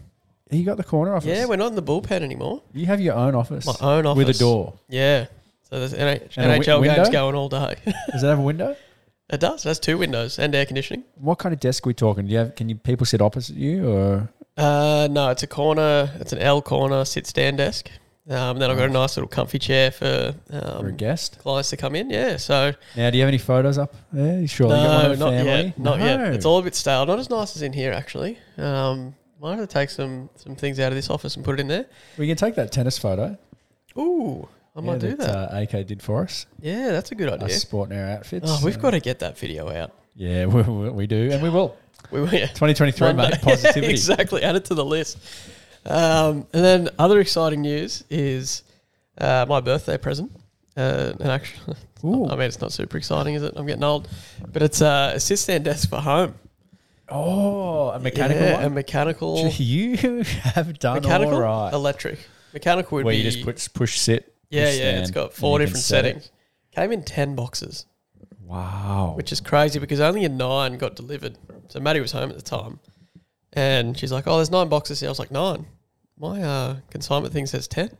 you 0.51 0.65
got 0.65 0.77
the 0.77 0.85
corner 0.85 1.15
office. 1.15 1.29
Yeah, 1.29 1.47
we're 1.47 1.57
not 1.57 1.69
in 1.69 1.77
the 1.77 1.83
bullpen 1.83 2.21
anymore. 2.23 2.63
you 2.75 2.85
have 2.87 3.01
your 3.01 3.15
own 3.15 3.35
office 3.35 3.65
My 3.67 3.75
own 3.81 4.05
office 4.05 4.27
with 4.27 4.37
a 4.37 4.39
door. 4.39 4.75
Yeah. 4.89 5.27
So 5.71 5.79
there's 5.79 5.95
NH- 5.95 6.37
And 6.37 6.51
a 6.53 6.59
wi- 6.59 6.59
NHL 6.59 6.83
games 6.83 6.97
window? 6.99 7.11
going 7.13 7.35
all 7.35 7.49
day. 7.49 7.77
Does 8.13 8.23
it 8.23 8.27
have 8.27 8.39
a 8.39 8.43
window? 8.43 8.77
it 9.31 9.41
does. 9.41 9.65
It 9.65 9.69
has 9.69 9.79
two 9.81 9.97
windows 9.97 10.39
and 10.39 10.55
air 10.55 10.67
conditioning. 10.67 11.05
What 11.15 11.39
kind 11.39 11.55
of 11.55 11.61
desk 11.61 11.87
are 11.87 11.89
we 11.89 11.95
talking? 11.95 12.27
Do 12.27 12.33
you 12.33 12.39
have? 12.39 12.55
Can 12.55 12.69
you 12.69 12.75
people 12.75 13.07
sit 13.07 13.23
opposite 13.23 13.57
you 13.57 13.89
or? 13.89 14.29
Uh, 14.57 15.09
no, 15.11 15.31
it's 15.31 15.43
a 15.43 15.47
corner. 15.47 16.11
It's 16.21 16.33
an 16.33 16.39
L 16.39 16.61
corner 16.63 17.05
sit 17.05 17.27
stand 17.27 17.59
desk. 17.59 17.91
Um, 18.29 18.59
then 18.61 18.71
I've 18.71 18.77
got 18.77 18.89
a 18.89 18.93
nice 18.93 19.17
little 19.17 19.29
comfy 19.29 19.59
chair 19.59 19.91
for 19.91 20.33
for 20.49 20.57
a 20.57 20.79
um, 20.91 20.97
guest. 20.97 21.39
clients 21.41 21.71
to 21.71 21.77
come 21.77 21.97
in. 21.97 22.09
Yeah. 22.11 22.37
So 22.37 22.73
Now, 22.97 23.11
do 23.11 23.17
you 23.17 23.23
have 23.23 23.29
any 23.29 23.39
photos 23.39 23.79
up 23.79 23.95
there? 24.13 24.41
You 24.41 24.47
sure 24.47 24.69
you 24.69 24.75
got 24.75 24.89
one 24.89 25.03
no, 25.07 25.13
of 25.13 25.19
not 25.19 25.31
family? 25.33 25.51
yet. 25.65 25.79
Not 25.79 25.99
No. 25.99 26.05
yet. 26.05 26.35
It's 26.35 26.45
all 26.45 26.59
a 26.59 26.63
bit 26.63 26.75
stale. 26.77 27.05
Not 27.07 27.19
as 27.19 27.31
nice 27.31 27.57
as 27.57 27.63
in 27.63 27.73
here, 27.73 27.93
actually. 27.93 28.39
Um, 28.59 29.15
might 29.41 29.59
have 29.59 29.61
to 29.61 29.67
take 29.67 29.91
some 29.91 30.31
some 30.37 30.55
things 30.55 30.79
out 30.79 30.93
of 30.93 30.95
this 30.97 31.11
office 31.11 31.35
and 31.35 31.45
put 31.45 31.55
it 31.59 31.61
in 31.61 31.69
there. 31.69 31.87
We 32.17 32.29
can 32.29 32.37
take 32.37 32.55
that 32.55 32.71
tennis 32.71 32.97
photo. 32.97 33.37
Ooh, 33.99 34.49
I 34.77 34.81
might 34.81 35.01
do 35.01 35.17
that. 35.17 35.29
Uh, 35.53 35.61
AK 35.69 35.87
did 35.87 36.01
for 36.01 36.23
us. 36.23 36.47
yeah, 36.61 36.93
that's 36.93 37.11
a 37.11 37.15
good 37.17 37.29
Us 37.29 37.43
idea. 37.43 37.57
sport 37.57 37.91
in 37.91 37.99
our 37.99 38.07
outfits. 38.09 38.47
Oh, 38.49 38.61
we've 38.65 38.79
got 38.81 38.93
to 38.93 39.01
get 39.01 39.19
that 39.19 39.37
video 39.37 39.69
out. 39.69 39.93
Yeah, 40.15 40.47
we, 40.47 40.63
we, 40.63 40.91
we 40.91 41.07
do, 41.09 41.31
and 41.33 41.43
we 41.43 41.51
will. 41.51 41.77
We 42.11 42.21
yeah. 42.25 42.47
2023, 42.49 43.13
Monday. 43.15 43.31
mate. 43.31 43.41
Positivity. 43.43 43.91
exactly. 43.91 44.43
Add 44.43 44.57
it 44.57 44.65
to 44.67 44.75
the 44.75 44.85
list. 44.85 45.19
Um, 45.87 46.47
and 46.53 46.65
then 46.65 46.89
other 46.99 47.21
exciting 47.21 47.63
news 47.63 48.05
is 48.11 48.63
uh, 49.19 49.47
my 49.49 49.61
birthday 49.61 49.97
present. 49.99 50.31
Uh, 50.77 51.13
and 51.21 51.29
actually. 51.31 51.77
I 52.05 52.07
mean, 52.07 52.41
it's 52.43 52.61
not 52.61 52.73
super 52.73 52.97
exciting, 52.99 53.35
is 53.35 53.43
it? 53.45 53.53
I'm 53.57 53.65
getting 53.67 53.85
old, 53.85 54.09
but 54.53 54.61
it's 54.63 54.83
uh, 54.83 55.13
a 55.15 55.21
sit 55.21 55.39
stand 55.39 55.65
desk 55.65 55.89
for 55.89 56.01
home. 56.01 56.35
Oh, 57.09 57.91
a 57.91 57.99
mechanical 58.01 58.43
Yeah, 58.43 58.55
one. 58.57 58.65
A 58.65 58.71
mechanical. 58.71 59.51
You 59.59 60.23
have 60.25 60.79
done 60.79 61.03
mechanical. 61.03 61.35
all 61.35 61.41
right. 61.41 61.73
Electric. 61.73 62.19
Mechanical 62.53 62.97
would 62.97 63.05
Where 63.05 63.13
be. 63.13 63.19
you 63.19 63.31
just 63.31 63.45
push, 63.45 63.69
push 63.73 63.99
sit. 63.99 64.35
yeah, 64.51 64.65
push 64.67 64.79
yeah. 64.79 65.01
It's 65.01 65.11
got 65.11 65.33
four 65.33 65.59
different 65.59 65.83
set 65.85 66.05
settings. 66.05 66.31
Came 66.75 66.91
in 66.93 67.03
ten 67.05 67.35
boxes, 67.37 67.87
Wow. 68.45 69.13
which 69.17 69.31
is 69.31 69.41
crazy 69.41 69.79
because 69.79 70.01
only 70.01 70.25
a 70.25 70.29
nine 70.29 70.79
got 70.79 70.97
delivered. 70.97 71.39
So 71.73 71.81
Maddie 71.81 72.01
was 72.01 72.13
home 72.13 72.29
at 72.29 72.37
the 72.37 72.43
time, 72.43 72.81
and 73.55 73.97
she's 73.99 74.13
like, 74.13 74.27
"Oh, 74.27 74.37
there's 74.37 74.51
nine 74.51 74.69
boxes 74.69 75.01
here." 75.01 75.09
I 75.09 75.11
was 75.11 75.19
like, 75.19 75.31
nine. 75.31 75.65
My 76.19 76.43
uh, 76.43 76.77
consignment 76.91 77.33
thing 77.33 77.47
says 77.47 77.67
ten. 77.67 77.97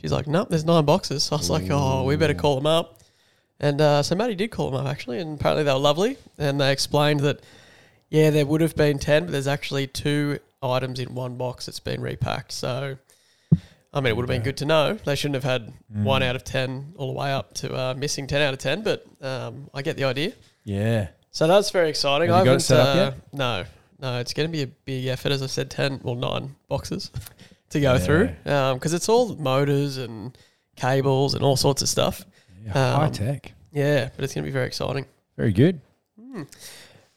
She's 0.00 0.10
like, 0.10 0.26
"Nope, 0.26 0.48
there's 0.50 0.64
nine 0.64 0.84
boxes." 0.84 1.22
So 1.22 1.36
I 1.36 1.38
was 1.38 1.48
like, 1.48 1.68
"Oh, 1.70 2.02
we 2.02 2.16
better 2.16 2.34
call 2.34 2.56
them 2.56 2.66
up." 2.66 2.98
And 3.60 3.80
uh, 3.80 4.02
so 4.02 4.16
Maddie 4.16 4.34
did 4.34 4.48
call 4.50 4.72
them 4.72 4.80
up 4.84 4.90
actually, 4.90 5.20
and 5.20 5.38
apparently 5.38 5.62
they 5.62 5.72
were 5.72 5.78
lovely. 5.78 6.16
And 6.38 6.60
they 6.60 6.72
explained 6.72 7.20
that, 7.20 7.40
yeah, 8.10 8.30
there 8.30 8.44
would 8.44 8.60
have 8.62 8.74
been 8.74 8.98
ten, 8.98 9.26
but 9.26 9.30
there's 9.32 9.46
actually 9.46 9.86
two 9.86 10.40
items 10.60 10.98
in 10.98 11.14
one 11.14 11.36
box 11.36 11.66
that's 11.66 11.78
been 11.80 12.00
repacked. 12.00 12.50
So, 12.50 12.96
I 13.92 14.00
mean, 14.00 14.06
it 14.06 14.16
would 14.16 14.22
have 14.24 14.28
been 14.28 14.42
good 14.42 14.56
to 14.56 14.64
know. 14.64 14.94
They 14.94 15.14
shouldn't 15.14 15.36
have 15.36 15.44
had 15.44 15.72
Mm. 15.94 16.02
one 16.02 16.22
out 16.24 16.34
of 16.34 16.42
ten 16.42 16.94
all 16.96 17.06
the 17.12 17.18
way 17.18 17.32
up 17.32 17.54
to 17.54 17.72
uh, 17.74 17.94
missing 17.96 18.26
ten 18.26 18.42
out 18.42 18.54
of 18.54 18.58
ten. 18.58 18.82
But 18.82 19.06
um, 19.22 19.70
I 19.72 19.82
get 19.82 19.96
the 19.96 20.04
idea. 20.04 20.32
Yeah. 20.64 21.08
So 21.30 21.46
that's 21.46 21.70
very 21.70 21.88
exciting. 21.90 22.28
Have 22.28 22.36
I 22.36 22.40
you 22.40 22.44
got 22.46 22.50
it 22.50 22.52
haven't, 22.52 22.60
set 22.60 22.80
up 22.80 22.88
uh, 22.96 22.98
yet? 23.00 23.14
No, 23.32 23.64
no, 24.00 24.18
it's 24.20 24.32
going 24.32 24.48
to 24.48 24.52
be 24.52 24.62
a 24.62 24.66
big 24.66 25.06
effort. 25.06 25.32
As 25.32 25.42
I 25.42 25.46
said, 25.46 25.70
ten 25.70 26.00
well 26.02 26.14
nine 26.14 26.56
boxes 26.68 27.10
to 27.70 27.80
go 27.80 27.92
Yeah. 27.94 27.98
through 27.98 28.26
because 28.44 28.94
it's 28.94 29.08
all 29.08 29.34
motors 29.36 29.96
and 29.98 30.36
cables 30.76 31.34
and 31.34 31.42
all 31.44 31.56
sorts 31.56 31.82
of 31.82 31.88
stuff. 31.88 32.24
yeah 32.64 32.72
high 32.72 33.06
Um, 33.06 33.12
tech. 33.12 33.52
Yeah, 33.72 34.08
but 34.16 34.24
it's 34.24 34.34
going 34.34 34.44
to 34.44 34.48
be 34.48 34.52
very 34.52 34.66
exciting. 34.66 35.06
Very 35.36 35.52
good. 35.52 35.80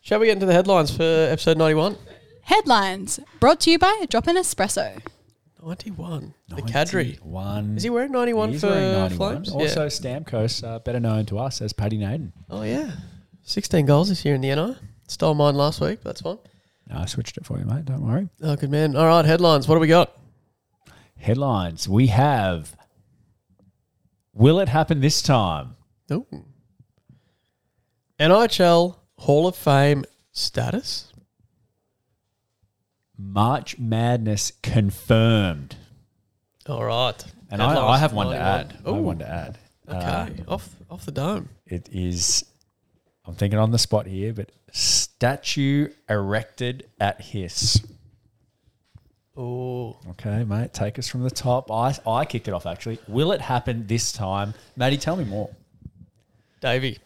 Shall 0.02 0.20
we 0.20 0.28
get 0.28 0.34
into 0.34 0.46
the 0.46 0.54
headlines 0.54 0.96
for 0.96 1.04
episode 1.04 1.58
ninety-one? 1.58 1.96
Headlines 2.44 3.20
brought 3.40 3.60
to 3.62 3.72
you 3.72 3.78
by 3.80 4.06
Drop 4.10 4.28
in 4.28 4.36
Espresso. 4.36 5.00
Ninety-one. 5.64 6.34
The 6.50 6.62
Cadre. 6.64 7.20
One. 7.22 7.78
Is 7.78 7.84
he 7.84 7.90
wearing 7.92 8.12
ninety-one 8.12 8.52
He's 8.52 8.62
for 8.62 8.68
wearing 8.68 8.94
91. 8.94 9.18
Flames? 9.44 9.52
Also, 9.52 9.82
yeah. 9.84 9.88
Stamkos, 9.88 10.64
uh, 10.64 10.80
better 10.80 11.00
known 11.00 11.26
to 11.28 11.38
us 11.40 11.62
as 11.62 11.72
Paddy 11.72 11.98
Naden. 11.98 12.34
Oh 12.50 12.64
yeah, 12.64 12.92
sixteen 13.52 13.86
goals 13.86 14.10
this 14.10 14.24
year 14.26 14.36
in 14.36 14.42
the 14.42 14.56
NI. 14.56 14.76
Stole 15.08 15.34
mine 15.36 15.56
last 15.56 15.82
week. 15.82 16.00
But 16.04 16.10
that's 16.12 16.22
fine. 16.22 16.38
No, 16.90 16.98
I 17.00 17.06
switched 17.06 17.38
it 17.38 17.46
for 17.46 17.58
you, 17.60 17.66
mate. 17.66 17.86
Don't 17.86 18.02
worry. 18.06 18.30
Oh, 18.42 18.56
good 18.56 18.70
man. 18.72 18.96
All 18.96 19.06
right, 19.06 19.24
headlines. 19.26 19.68
What 19.68 19.76
do 19.76 19.82
we 19.82 19.88
got? 19.88 20.18
Headlines. 21.18 21.88
We 21.88 22.08
have. 22.08 22.76
Will 24.34 24.60
it 24.60 24.70
happen 24.70 25.02
this 25.02 25.22
time? 25.22 25.76
Ooh. 26.12 26.26
NIHL 28.20 28.96
Hall 29.18 29.48
of 29.48 29.56
Fame 29.56 30.06
status. 30.32 31.12
March 33.18 33.78
Madness 33.78 34.52
confirmed. 34.64 35.76
All 36.68 36.84
right. 36.84 37.24
And 37.50 37.62
I, 37.62 37.76
I 37.88 37.98
have 37.98 38.14
one 38.14 38.28
to 38.28 38.34
91. 38.34 38.60
add. 38.60 38.74
I 38.86 38.90
have 38.90 38.98
Ooh, 39.00 39.02
one 39.04 39.20
to 39.20 39.28
add. 39.30 39.58
Okay, 39.90 40.44
Uh, 40.48 40.54
off 40.54 40.70
off 40.90 41.06
the 41.06 41.12
dome. 41.12 41.50
it 41.66 41.90
is, 41.92 42.46
I'm 43.26 43.36
thinking 43.36 43.60
on 43.60 43.72
the 43.72 43.78
spot 43.78 44.08
here, 44.08 44.34
but 44.34 44.52
statue 44.72 45.90
erected 46.10 46.90
at 47.00 47.22
Hiss. 47.22 47.82
Oh, 49.38 49.98
Okay, 50.12 50.44
mate, 50.44 50.74
take 50.74 51.00
us 51.00 51.08
from 51.08 51.24
the 51.24 51.30
top. 51.30 51.72
I, 51.72 51.96
I 52.06 52.26
kicked 52.26 52.48
it 52.48 52.54
off 52.54 52.66
actually. 52.66 53.00
Will 53.08 53.32
it 53.32 53.42
happen 53.42 53.88
this 53.88 54.12
time? 54.12 54.54
Maddie, 54.76 54.98
tell 54.98 55.16
me 55.16 55.24
more. 55.24 55.50
Davey, 56.60 57.00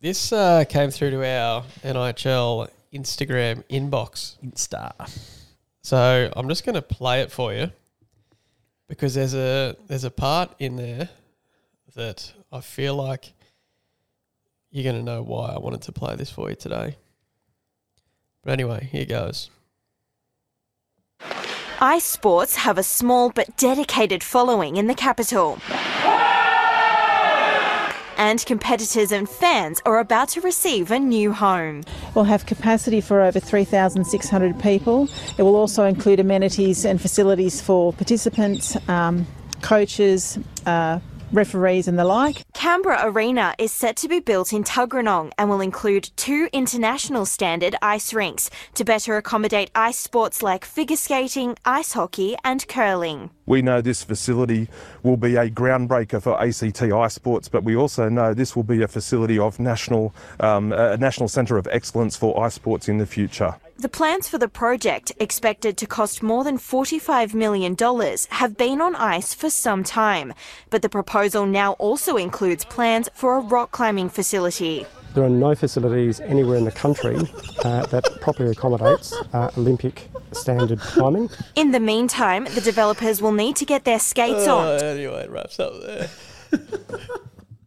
This 0.00 0.32
uh, 0.32 0.64
came 0.68 0.90
through 0.90 1.10
to 1.12 1.24
our 1.24 1.64
NIHL 1.82 2.68
Instagram 2.92 3.64
inbox. 3.68 4.36
Insta. 4.44 4.92
So 5.82 6.30
I'm 6.36 6.48
just 6.48 6.64
going 6.64 6.74
to 6.74 6.82
play 6.82 7.22
it 7.22 7.32
for 7.32 7.52
you 7.54 7.70
because 8.88 9.14
there's 9.14 9.34
a 9.34 9.74
there's 9.88 10.04
a 10.04 10.10
part 10.10 10.54
in 10.58 10.76
there 10.76 11.08
that 11.96 12.32
I 12.52 12.60
feel 12.60 12.94
like 12.94 13.32
you're 14.72 14.90
going 14.90 14.96
to 14.96 15.02
know 15.02 15.22
why 15.22 15.50
I 15.50 15.58
wanted 15.58 15.82
to 15.82 15.92
play 15.92 16.16
this 16.16 16.30
for 16.30 16.48
you 16.48 16.56
today. 16.56 16.96
But 18.42 18.52
anyway, 18.54 18.88
here 18.90 19.04
goes. 19.04 19.50
Ice 21.80 22.04
sports 22.04 22.56
have 22.56 22.78
a 22.78 22.82
small 22.82 23.30
but 23.30 23.56
dedicated 23.56 24.24
following 24.24 24.76
in 24.76 24.86
the 24.86 24.94
capital. 24.94 25.58
And 28.16 28.44
competitors 28.46 29.10
and 29.10 29.28
fans 29.28 29.82
are 29.84 29.98
about 29.98 30.28
to 30.30 30.40
receive 30.40 30.90
a 30.90 30.98
new 30.98 31.32
home. 31.32 31.82
will 32.14 32.24
have 32.24 32.46
capacity 32.46 33.00
for 33.00 33.20
over 33.20 33.40
3,600 33.40 34.60
people. 34.60 35.08
It 35.36 35.42
will 35.42 35.56
also 35.56 35.84
include 35.84 36.20
amenities 36.20 36.84
and 36.84 37.00
facilities 37.00 37.60
for 37.60 37.92
participants, 37.92 38.76
um, 38.88 39.26
coaches, 39.60 40.38
uh, 40.66 41.00
referees, 41.32 41.88
and 41.88 41.98
the 41.98 42.04
like. 42.04 42.42
Canberra 42.54 43.00
Arena 43.04 43.54
is 43.58 43.72
set 43.72 43.96
to 43.96 44.08
be 44.08 44.20
built 44.20 44.52
in 44.52 44.64
Tuggeranong 44.64 45.32
and 45.38 45.48
will 45.48 45.60
include 45.60 46.10
two 46.16 46.48
international 46.52 47.26
standard 47.26 47.74
ice 47.82 48.14
rinks 48.14 48.50
to 48.74 48.84
better 48.84 49.16
accommodate 49.16 49.70
ice 49.74 49.98
sports 49.98 50.42
like 50.42 50.64
figure 50.64 50.96
skating, 50.96 51.56
ice 51.64 51.92
hockey, 51.92 52.36
and 52.44 52.66
curling. 52.68 53.30
We 53.46 53.60
know 53.60 53.80
this 53.80 54.04
facility 54.04 54.68
will 55.02 55.16
be 55.16 55.36
a 55.36 55.50
groundbreaker 55.50 56.22
for 56.22 56.40
ACT 56.40 56.82
ice 56.82 57.14
sports, 57.14 57.48
but 57.48 57.64
we 57.64 57.74
also 57.74 58.08
know 58.08 58.34
this 58.34 58.54
will 58.54 58.62
be 58.62 58.82
a 58.82 58.88
facility 58.88 59.38
of 59.38 59.58
national, 59.58 60.14
um, 60.40 60.72
a 60.72 60.96
national 60.96 61.28
centre 61.28 61.58
of 61.58 61.66
excellence 61.70 62.16
for 62.16 62.42
ice 62.44 62.54
sports 62.54 62.88
in 62.88 62.98
the 62.98 63.06
future. 63.06 63.56
The 63.78 63.88
plans 63.88 64.28
for 64.28 64.38
the 64.38 64.48
project, 64.48 65.10
expected 65.18 65.76
to 65.78 65.86
cost 65.86 66.22
more 66.22 66.44
than 66.44 66.56
$45 66.56 67.34
million, 67.34 67.76
have 68.30 68.56
been 68.56 68.80
on 68.80 68.94
ice 68.94 69.34
for 69.34 69.50
some 69.50 69.82
time. 69.82 70.34
But 70.70 70.82
the 70.82 70.88
proposal 70.88 71.46
now 71.46 71.72
also 71.72 72.16
includes 72.16 72.64
plans 72.64 73.08
for 73.12 73.36
a 73.36 73.40
rock 73.40 73.72
climbing 73.72 74.08
facility. 74.08 74.86
There 75.14 75.24
are 75.24 75.28
no 75.30 75.54
facilities 75.54 76.20
anywhere 76.20 76.56
in 76.56 76.64
the 76.64 76.72
country 76.72 77.16
uh, 77.64 77.84
that 77.86 78.04
properly 78.20 78.50
accommodates 78.50 79.12
uh, 79.34 79.50
Olympic 79.58 80.08
standard 80.32 80.80
climbing. 80.80 81.28
In 81.54 81.70
the 81.70 81.80
meantime, 81.80 82.44
the 82.54 82.60
developers 82.62 83.20
will 83.20 83.32
need 83.32 83.56
to 83.56 83.64
get 83.66 83.84
their 83.84 83.98
skates 83.98 84.46
Uh, 84.46 84.56
on. 84.56 84.80
anyway, 84.82 85.24
it 85.24 85.30
wraps 85.30 85.60
up 85.60 85.72
there. 85.82 86.08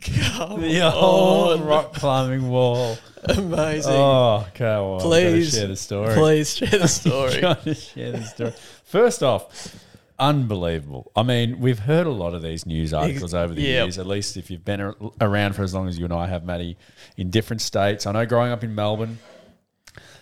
Come 0.02 0.62
The 0.62 0.82
old 0.94 1.62
on. 1.62 1.66
rock 1.68 1.94
climbing 1.94 2.50
wall. 2.50 2.98
Amazing. 3.28 3.92
Oh, 3.94 4.46
okay. 4.50 4.64
Well, 4.66 5.00
Please 5.00 5.54
I've 5.56 5.60
share 5.62 5.68
the 5.68 5.76
story. 5.76 6.14
Please 6.14 6.56
share 6.56 6.70
the 6.80 6.88
story. 7.02 7.42
Gotta 7.42 7.74
share 7.74 8.12
the 8.12 8.24
story. 8.24 8.54
First 8.84 9.24
off, 9.24 9.76
unbelievable. 10.20 11.12
I 11.16 11.24
mean, 11.24 11.60
we've 11.60 11.80
heard 11.80 12.08
a 12.08 12.12
lot 12.12 12.34
of 12.34 12.42
these 12.42 12.66
news 12.66 12.94
articles 12.94 13.34
over 13.34 13.54
the 13.54 13.62
Yep. 13.62 13.68
years. 13.86 13.98
At 13.98 14.08
least 14.08 14.38
if 14.38 14.50
you've 14.50 14.66
been 14.66 14.82
ar- 14.82 14.96
around 15.22 15.54
for 15.56 15.64
as 15.64 15.74
long 15.74 15.88
as 15.88 15.98
you 15.98 16.06
and 16.06 16.14
I 16.14 16.28
have, 16.28 16.44
Matty, 16.46 16.78
in 17.18 17.30
different 17.30 17.62
states. 17.62 18.06
I 18.06 18.12
know 18.12 18.26
growing 18.26 18.52
up 18.52 18.64
in 18.64 18.74
Melbourne, 18.76 19.20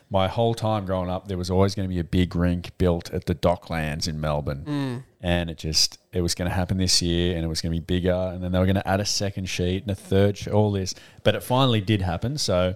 my 0.09 0.27
whole 0.27 0.53
time 0.53 0.85
growing 0.85 1.09
up, 1.09 1.27
there 1.27 1.37
was 1.37 1.49
always 1.49 1.73
going 1.73 1.87
to 1.87 1.93
be 1.93 1.99
a 1.99 2.03
big 2.03 2.35
rink 2.35 2.71
built 2.77 3.11
at 3.11 3.25
the 3.25 3.33
Docklands 3.33 4.07
in 4.07 4.21
Melbourne, 4.21 5.03
and 5.21 5.49
it 5.49 5.57
just 5.57 5.97
it 6.11 6.21
was 6.21 6.35
going 6.35 6.47
to 6.49 6.53
happen 6.55 6.77
this 6.77 7.01
year, 7.01 7.35
and 7.35 7.43
it 7.43 7.47
was 7.47 7.61
going 7.61 7.73
to 7.73 7.79
be 7.79 7.83
bigger, 7.83 8.11
and 8.33 8.43
then 8.43 8.51
they 8.51 8.59
were 8.59 8.65
going 8.65 8.75
to 8.75 8.87
add 8.87 8.99
a 8.99 9.05
second 9.05 9.45
sheet 9.49 9.81
and 9.81 9.91
a 9.91 9.95
third, 9.95 10.37
sheet, 10.37 10.53
all 10.53 10.71
this, 10.71 10.93
but 11.23 11.33
it 11.33 11.41
finally 11.41 11.81
did 11.81 12.01
happen. 12.03 12.37
So, 12.37 12.75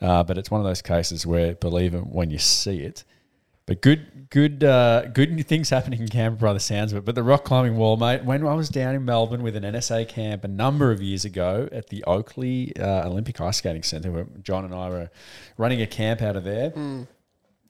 uh, 0.00 0.22
but 0.22 0.38
it's 0.38 0.50
one 0.50 0.60
of 0.62 0.66
those 0.66 0.80
cases 0.80 1.26
where 1.26 1.54
believe 1.54 1.94
it 1.94 2.06
when 2.06 2.30
you 2.30 2.38
see 2.38 2.80
it. 2.80 3.04
But 3.66 3.80
good, 3.80 4.28
good, 4.30 4.64
uh, 4.64 5.06
good 5.06 5.46
things 5.46 5.70
happening 5.70 6.00
in 6.00 6.08
Canberra 6.08 6.50
by 6.50 6.52
the 6.52 6.60
sounds 6.60 6.92
of 6.92 6.98
it. 6.98 7.04
But 7.04 7.14
the 7.14 7.22
rock 7.22 7.44
climbing 7.44 7.76
wall, 7.76 7.96
mate. 7.96 8.24
When 8.24 8.44
I 8.46 8.54
was 8.54 8.68
down 8.68 8.94
in 8.94 9.04
Melbourne 9.04 9.42
with 9.42 9.54
an 9.54 9.62
NSA 9.62 10.08
camp 10.08 10.42
a 10.42 10.48
number 10.48 10.90
of 10.90 11.00
years 11.00 11.24
ago 11.24 11.68
at 11.70 11.88
the 11.88 12.02
Oakleigh 12.06 12.72
uh, 12.80 13.06
Olympic 13.06 13.40
Ice 13.40 13.58
Skating 13.58 13.84
Centre, 13.84 14.10
where 14.10 14.26
John 14.42 14.64
and 14.64 14.74
I 14.74 14.88
were 14.90 15.10
running 15.56 15.80
a 15.80 15.86
camp 15.86 16.22
out 16.22 16.34
of 16.34 16.42
there. 16.44 16.72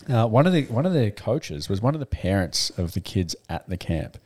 Uh, 0.08 0.26
one 0.26 0.46
of 0.46 0.52
the 0.52 0.64
one 0.64 0.87
of 0.87 0.92
the 0.92 1.11
coaches 1.11 1.68
was 1.68 1.80
one 1.80 1.94
of 1.94 2.00
the 2.00 2.06
parents 2.06 2.70
of 2.70 2.92
the 2.92 3.00
kids 3.00 3.37
at 3.49 3.68
the 3.68 3.76
camp. 3.76 4.18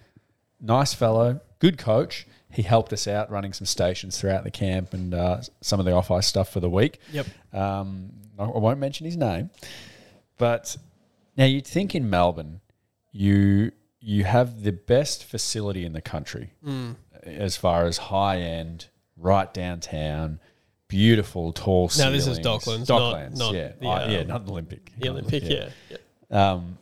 Nice 0.61 0.95
fellow, 0.95 1.41
good 1.59 1.79
coach. 1.79 2.27
He 2.51 2.63
helped 2.63 2.93
us 2.93 3.07
out 3.07 3.31
running 3.31 3.53
some 3.53 3.67
stations 3.67 4.19
throughout 4.19 4.45
the 4.45 4.51
camp 4.51 4.95
and 4.95 5.13
uh, 5.13 5.41
some 5.61 5.81
of 5.81 5.85
the 5.85 5.93
off 5.93 6.11
ice 6.11 6.27
stuff 6.27 6.49
for 6.49 6.61
the 6.61 6.71
week. 6.71 7.01
Yep. 7.13 7.27
Um, 7.53 8.11
I 8.39 8.45
won't 8.45 8.79
mention 8.79 9.05
his 9.05 9.17
name, 9.17 9.51
but 10.39 10.77
now 11.37 11.45
you'd 11.45 11.67
think 11.67 11.95
in 11.95 12.09
Melbourne, 12.11 12.61
you 13.13 13.73
you 14.01 14.25
have 14.25 14.63
the 14.63 14.73
best 14.73 15.25
facility 15.25 15.85
in 15.85 15.93
the 15.93 16.01
country 16.01 16.53
as 17.25 17.57
far 17.57 17.87
as 17.87 17.97
high 17.99 18.39
end, 18.41 18.87
right 19.17 19.53
downtown, 19.53 20.39
beautiful, 20.89 21.53
tall. 21.53 21.91
No, 21.99 22.13
this 22.13 22.27
is 22.27 22.37
ceilings. 22.37 22.47
Docklands, 22.47 22.89
not- 22.89 23.01
Docklands, 23.15 23.37
not 23.39 23.55
yeah, 23.55 23.73
the, 23.81 23.89
Uh, 23.89 24.09
yeah, 24.11 24.19
um, 24.21 24.27
not 24.29 24.49
Olympic, 24.49 24.93
The 24.99 25.09
Olympic, 25.09 25.43
yeah. 25.45 25.69
yeah. 25.91 25.97
um, 26.55 26.79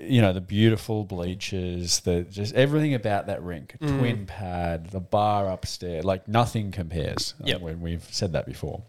you 0.00 0.22
know 0.22 0.32
the 0.32 0.40
beautiful 0.40 1.04
bleachers, 1.04 2.00
the 2.00 2.22
just 2.22 2.54
everything 2.54 2.94
about 2.94 3.26
that 3.26 3.42
rink, 3.42 3.76
Mm. 3.80 3.98
twin 3.98 4.26
pad, 4.26 4.90
the 4.90 5.00
bar 5.00 5.48
upstairs, 5.50 6.04
like 6.04 6.26
nothing 6.28 6.70
compares. 6.70 7.34
uh, 7.40 7.44
Yep. 7.48 7.60
When 7.60 7.80
we've 7.80 8.06
said 8.10 8.32
that 8.32 8.46
before, 8.46 8.82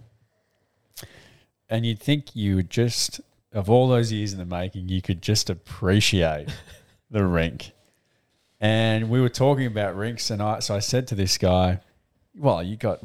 and 1.70 1.86
you'd 1.86 2.00
think 2.00 2.36
you 2.36 2.55
would 2.55 2.70
just 2.70 3.20
of 3.53 3.70
all 3.70 3.88
those 3.88 4.12
years 4.12 4.34
in 4.34 4.39
the 4.39 4.46
making, 4.46 4.89
you 4.89 5.01
could 5.01 5.22
just 5.22 5.50
appreciate 5.50 6.50
the 7.12 7.25
rink. 7.25 7.72
And 8.60 9.10
we 9.10 9.20
were 9.20 9.29
talking 9.29 9.65
about 9.65 9.96
rinks, 9.96 10.29
and 10.29 10.41
I 10.41 10.60
so 10.60 10.75
I 10.75 10.79
said 10.79 11.08
to 11.08 11.15
this 11.15 11.38
guy, 11.38 11.79
"Well, 12.36 12.62
you 12.62 12.75
got 12.75 13.00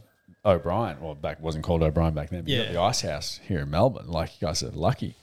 O'Brien. 0.44 1.00
Well, 1.00 1.14
back 1.14 1.40
wasn't 1.40 1.64
called 1.64 1.82
O'Brien 1.82 2.12
back 2.12 2.28
then. 2.28 2.42
But 2.42 2.50
you 2.50 2.62
got 2.64 2.72
the 2.72 2.80
Ice 2.80 3.00
House 3.00 3.40
here 3.48 3.60
in 3.60 3.70
Melbourne. 3.70 4.08
Like 4.08 4.40
you 4.40 4.46
guys 4.46 4.62
are 4.62 4.70
lucky." 4.70 5.14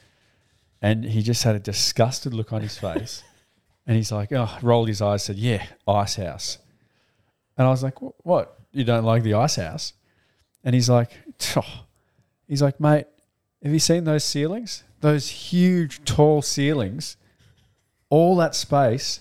And 0.82 1.06
he 1.06 1.22
just 1.22 1.44
had 1.44 1.56
a 1.56 1.60
disgusted 1.60 2.34
look 2.34 2.52
on 2.52 2.62
his 2.62 2.78
face, 2.78 3.24
and 3.88 3.96
he's 3.96 4.12
like, 4.12 4.32
"Oh," 4.32 4.58
rolled 4.64 4.88
his 4.88 5.02
eyes, 5.02 5.24
said, 5.24 5.36
"Yeah, 5.36 5.64
Ice 5.88 6.16
House." 6.16 6.58
And 7.56 7.68
I 7.68 7.70
was 7.70 7.84
like, 7.84 8.02
"What? 8.02 8.58
You 8.72 8.84
don't 8.84 9.06
like 9.06 9.22
the 9.22 9.36
Ice 9.36 9.58
House?" 9.58 9.94
And 10.64 10.74
he's 10.74 10.90
like, 10.90 11.12
"Oh." 11.56 11.86
"He's 12.48 12.64
like, 12.64 12.80
mate, 12.80 13.06
have 13.64 13.72
you 13.72 13.80
seen 13.80 14.04
those 14.04 14.24
ceilings? 14.24 14.84
Those 15.04 15.28
huge, 15.28 16.04
tall 16.06 16.42
ceilings. 16.42 17.18
All 18.10 18.38
that 18.38 18.56
space. 18.56 19.20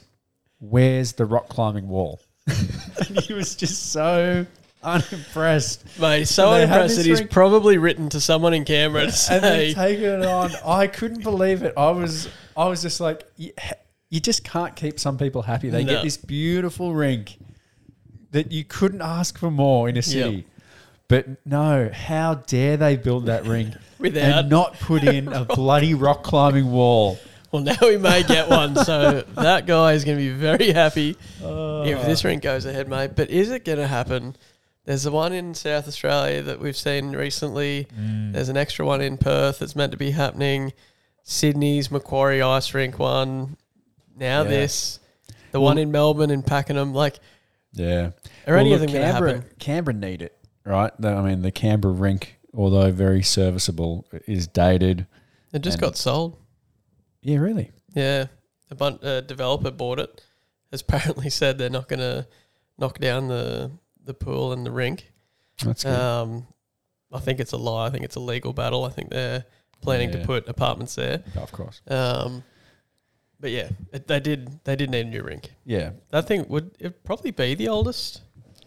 Where's 0.61 1.15
the 1.15 1.25
rock 1.27 1.49
climbing 1.49 1.89
wall?" 1.89 2.21
and 2.47 3.19
he 3.21 3.33
was 3.35 3.57
just 3.57 3.91
so 3.93 4.47
unimpressed. 4.83 5.85
Mate, 6.01 6.21
he's 6.21 6.31
so 6.31 6.53
And 6.53 6.63
unimpressed 6.71 6.97
that 6.99 7.07
he's 7.07 7.19
rink- 7.19 7.31
probably 7.33 7.79
written 7.79 8.09
to 8.11 8.21
someone 8.21 8.55
in 8.55 8.65
Canberra 8.65 9.03
to 9.03 9.07
and 9.09 9.15
say, 9.15 9.41
then 9.41 9.75
taking 9.75 10.05
it 10.05 10.25
on. 10.25 10.53
I 10.65 10.87
couldn't 10.87 11.23
believe 11.25 11.63
it. 11.63 11.75
I 11.77 11.91
was, 11.91 12.29
I 12.57 12.67
was 12.69 12.81
just 12.83 13.01
like, 13.01 13.25
you, 13.37 13.53
you 14.09 14.21
just 14.21 14.45
can't 14.45 14.77
keep 14.77 15.01
some 15.01 15.19
people 15.19 15.43
happy. 15.43 15.69
They 15.69 15.83
No. 15.85 15.95
get 15.95 16.05
this 16.05 16.17
beautiful 16.17 16.95
rink 16.95 17.39
that 18.31 18.53
you 18.53 18.65
couldn't 18.65 19.03
ask 19.03 19.37
for 19.39 19.51
more 19.51 19.89
in 19.89 19.97
a 19.97 20.03
city. 20.03 20.37
Yep. 20.37 20.45
But 21.13 21.47
no, 21.47 21.91
how 21.93 22.35
dare 22.35 22.77
they 22.77 22.97
build 22.97 23.27
that 23.27 23.45
rink 23.47 23.75
Without- 23.99 24.39
and 24.41 24.49
not 24.51 24.79
put 24.81 25.05
in 25.05 25.29
a 25.33 25.45
bloody 25.45 25.95
rock 25.95 26.23
climbing 26.23 26.71
wall? 26.73 27.19
well, 27.53 27.63
now 27.63 27.77
we 27.83 27.99
may 27.99 28.23
get 28.23 28.49
one. 28.49 28.75
So 28.77 29.21
that 29.37 29.67
guy 29.67 29.93
is 29.93 30.05
going 30.05 30.17
to 30.17 30.23
be 30.25 30.31
very 30.31 30.73
happy 30.73 31.17
if 31.41 32.07
this 32.07 32.25
rink 32.25 32.43
goes 32.43 32.65
ahead, 32.65 32.89
mate. 32.89 33.11
But 33.15 33.29
is 33.31 33.51
it 33.51 33.65
going 33.67 33.79
to 33.79 33.87
happen? 33.87 34.37
There's 34.87 35.03
the 35.05 35.13
one 35.13 35.33
in 35.33 35.55
South 35.55 35.87
Australia 35.87 36.43
that 36.43 36.59
we've 36.61 36.77
seen 36.77 37.13
recently. 37.13 37.87
Mm. 37.97 38.33
There's 38.33 38.49
an 38.49 38.57
extra 38.57 38.85
one 38.87 39.01
in 39.01 39.17
Perth 39.19 39.59
that's 39.61 39.77
meant 39.77 39.93
to 39.93 39.99
be 39.99 40.11
happening. 40.13 40.73
Sydney's 41.25 41.91
Macquarie 41.91 42.43
Ice 42.43 42.75
Rink 42.75 42.99
one. 42.99 43.57
Now 44.17 44.43
Yeah. 44.43 44.49
this. 44.49 44.99
The 45.53 45.61
one 45.61 45.77
in 45.79 45.93
Melbourne 45.93 46.31
and 46.31 46.45
Pakenham. 46.45 46.95
Like, 46.95 47.21
Yeah. 47.75 48.11
are 48.47 48.57
any 48.57 48.73
of 48.73 48.81
them 48.81 48.89
look, 48.89 48.95
going 48.95 49.07
to 49.07 49.13
Canberra, 49.13 49.33
happen? 49.35 49.51
Canberra 49.59 49.95
need 49.95 50.23
it, 50.23 50.37
right? 50.65 50.93
The- 50.99 51.09
I 51.15 51.23
mean, 51.23 51.43
the 51.43 51.51
Canberra 51.53 51.95
rink, 51.95 52.39
although 52.55 52.91
very 52.93 53.23
serviceable, 53.23 54.07
is 54.27 54.47
dated. 54.47 55.07
It 55.53 55.61
just 55.63 55.81
got 55.81 55.97
sold. 55.97 56.39
Yeah, 57.23 57.39
really. 57.39 57.71
Yeah, 57.95 58.27
a 58.71 58.75
bun- 58.75 58.99
a 59.03 59.23
developer 59.23 59.71
bought 59.71 59.99
it. 59.99 60.23
Has 60.71 60.81
apparently 60.81 61.29
said 61.41 61.59
they're 61.59 61.71
not 61.71 61.89
going 61.89 62.01
to 62.01 62.27
knock 62.79 62.99
down 62.99 63.29
the 63.29 63.71
the 64.05 64.15
pool 64.15 64.53
and 64.53 64.67
the 64.67 64.71
rink. 64.73 65.13
That's 65.65 65.85
good. 65.85 65.93
Um, 65.95 66.47
I 67.13 67.21
think 67.21 67.39
it's 67.39 67.53
a 67.53 67.57
lie. 67.59 67.87
I 67.87 67.91
think 67.91 68.05
it's 68.05 68.17
a 68.17 68.21
legal 68.21 68.53
battle. 68.53 68.85
I 68.85 68.89
think 68.91 69.11
they're 69.11 69.45
planning 69.83 70.11
Yeah. 70.11 70.21
to 70.21 70.27
put 70.27 70.49
apartments 70.49 70.95
there. 70.95 71.23
of 71.37 71.53
course. 71.53 71.81
Um, 71.87 72.43
but 73.39 73.51
yeah, 73.51 73.69
it, 73.93 74.07
they 74.09 74.19
did. 74.19 74.65
They 74.65 74.75
did 74.77 74.91
need 74.91 75.07
a 75.07 75.11
new 75.11 75.23
rink. 75.23 75.53
Yeah. 75.65 75.91
That 76.11 76.27
thing 76.27 76.47
would 76.49 76.71
it 76.81 77.05
probably 77.05 77.31
be 77.33 77.55
the 77.55 77.69
oldest 77.69 78.23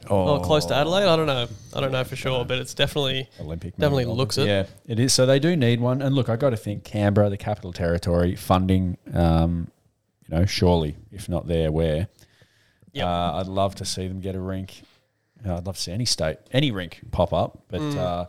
or 0.10 0.42
close 0.42 0.66
to 0.68 0.76
Adelaide. 0.76 1.06
I 1.08 1.16
don't 1.16 1.28
know. 1.28 1.48
I 1.74 1.82
don't 1.82 1.92
know 1.92 2.04
for 2.04 2.16
sure, 2.16 2.46
but 2.46 2.58
it's 2.60 2.74
definitely 2.74 3.30
Olympic. 3.40 3.76
Definitely 3.78 4.06
looks 4.06 4.38
it. 4.38 4.48
Yeah, 4.48 4.66
it 4.88 5.00
is. 5.00 5.14
So 5.14 5.26
they 5.26 5.40
do 5.40 5.56
need 5.56 5.80
one. 5.80 6.02
And 6.02 6.16
look, 6.16 6.30
I 6.30 6.36
got 6.36 6.52
to 6.52 6.58
think 6.58 6.84
Canberra, 6.84 7.30
the 7.30 7.38
capital 7.38 7.74
territory, 7.74 8.36
funding. 8.36 8.98
Um, 9.14 9.70
you 10.28 10.36
know, 10.38 10.46
surely 10.46 10.96
if 11.12 11.30
not 11.30 11.48
there, 11.48 11.72
where? 11.72 12.08
Yep. 12.94 13.06
Uh, 13.06 13.34
I'd 13.36 13.48
love 13.48 13.76
to 13.76 13.86
see 13.86 14.08
them 14.08 14.20
get 14.22 14.36
a 14.36 14.40
rink. 14.40 14.82
Uh, 15.46 15.58
I'd 15.58 15.66
love 15.66 15.76
to 15.76 15.82
see 15.82 15.92
any 15.92 16.06
state, 16.06 16.38
any 16.52 16.72
rink 16.72 17.02
pop 17.12 17.34
up. 17.34 17.60
But 17.68 17.82
Mm. 17.82 17.98
uh, 17.98 18.26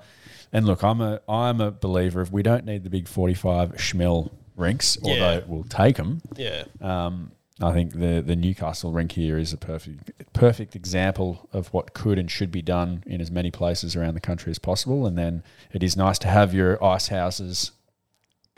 and 0.53 0.67
look, 0.67 0.83
I'm 0.85 1.01
a 1.01 1.21
I'm 1.29 1.61
a 1.61 1.71
believer 1.71 2.21
of 2.21 2.33
we 2.33 2.43
don't 2.43 2.65
need 2.65 2.85
the 2.85 2.91
big 2.91 3.09
45 3.09 3.73
schmil 3.77 4.31
rinks, 4.57 4.99
Yeah. 5.03 5.13
although 5.13 5.45
we'll 5.47 5.65
take 5.65 5.97
them. 5.97 6.21
yeah. 6.37 6.65
Um, 6.81 7.33
I 7.61 7.73
think 7.73 7.93
the 7.93 8.23
the 8.25 8.37
Newcastle 8.37 8.93
rink 8.93 9.13
here 9.13 9.39
is 9.39 9.53
a 9.53 9.57
perfect 9.57 10.33
perfect 10.35 10.77
example 10.77 11.49
of 11.53 11.73
what 11.73 11.95
could 11.95 12.19
and 12.19 12.31
should 12.31 12.53
be 12.53 12.61
done 12.61 13.03
in 13.07 13.21
as 13.21 13.31
many 13.31 13.51
places 13.51 13.97
around 13.97 14.15
the 14.15 14.21
country 14.21 14.51
as 14.51 14.59
possible. 14.59 15.07
And 15.07 15.17
then 15.17 15.43
it 15.73 15.83
is 15.83 15.97
nice 15.97 16.19
to 16.19 16.29
have 16.29 16.53
your 16.53 16.83
ice 16.85 17.09
houses, 17.09 17.73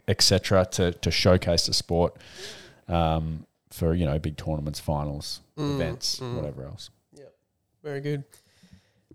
etc., 0.08 0.66
to 0.72 0.92
to 0.92 1.10
showcase 1.12 1.66
the 1.66 1.74
sport 1.74 2.16
um, 2.88 3.46
for 3.70 3.94
you 3.94 4.04
know 4.04 4.18
big 4.18 4.36
tournaments, 4.36 4.80
finals, 4.80 5.40
Mm, 5.56 5.74
events, 5.76 6.20
whatever 6.20 6.64
else. 6.64 6.90
Yep, 7.14 7.34
very 7.84 8.00
good. 8.00 8.24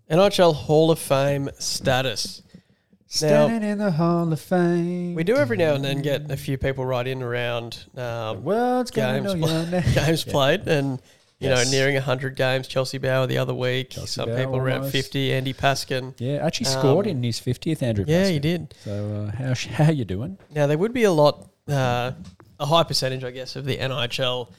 NIHL 0.09 0.53
Hall 0.53 0.91
of 0.91 0.99
Fame 0.99 1.49
status. 1.59 2.41
Standing 3.17 3.69
in 3.69 3.77
the 3.77 3.91
Hall 3.91 4.33
of 4.33 4.39
Fame, 4.41 5.13
We 5.13 5.23
do 5.23 5.35
every 5.35 5.55
now 5.57 5.75
and 5.75 5.85
then 5.85 6.01
get 6.01 6.31
a 6.31 6.37
few 6.37 6.57
people 6.57 6.83
right 6.83 7.05
in 7.07 7.21
around 7.21 7.85
um, 7.95 8.43
World's 8.43 8.89
games, 8.89 9.27
gonna 9.27 9.39
know 9.39 9.47
your 9.47 9.65
name. 9.67 9.83
games 9.93 10.23
played, 10.23 10.67
and 10.67 10.99
you 11.39 11.49
Yes. 11.49 11.65
know 11.65 11.71
nearing 11.77 11.95
hundred 11.97 12.35
games. 12.35 12.67
Chelsea 12.67 12.97
Bauer 12.97 13.27
the 13.27 13.37
other 13.37 13.53
week. 13.53 13.91
Chelsea 13.91 14.07
Some 14.13 14.29
Bauer 14.29 14.37
people 14.37 14.57
around 14.57 14.89
fifty. 14.89 15.31
Andy 15.31 15.53
Paskin. 15.53 16.15
Yeah, 16.17 16.37
actually 16.43 16.65
scored 16.65 17.05
Um, 17.05 17.11
in 17.17 17.23
his 17.23 17.37
fiftieth, 17.37 17.83
Andrew. 17.83 18.05
Yeah, 18.07 18.23
Paskin. 18.25 18.31
he 18.31 18.39
did. 18.39 18.73
So 18.83 19.29
uh, 19.31 19.35
how 19.37 19.53
sh- 19.53 19.67
how 19.67 19.91
you 19.91 20.05
doing? 20.05 20.39
Now 20.49 20.65
there 20.65 20.77
would 20.79 20.93
be 20.93 21.03
a 21.03 21.11
lot, 21.11 21.47
uh, 21.69 22.13
a 22.59 22.65
high 22.65 22.83
percentage, 22.83 23.23
I 23.23 23.29
guess, 23.29 23.55
of 23.55 23.65
the 23.65 23.77
NIHL 23.77 24.49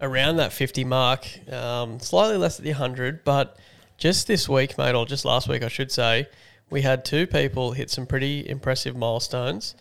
around 0.00 0.38
that 0.38 0.52
fifty 0.52 0.82
mark. 0.82 1.28
Um, 1.52 2.00
slightly 2.00 2.38
less 2.38 2.58
at 2.58 2.64
the 2.64 2.72
hundred, 2.72 3.22
but 3.22 3.56
just 3.98 4.26
this 4.26 4.48
week, 4.48 4.76
mate, 4.78 4.96
or 4.96 5.06
just 5.06 5.24
last 5.24 5.46
week, 5.46 5.62
I 5.62 5.68
should 5.68 5.92
say, 5.92 6.26
we 6.70 6.82
had 6.82 7.04
two 7.04 7.26
people 7.26 7.72
hit 7.72 7.90
some 7.90 8.06
pretty 8.06 8.48
impressive 8.48 8.96
milestones. 8.96 9.74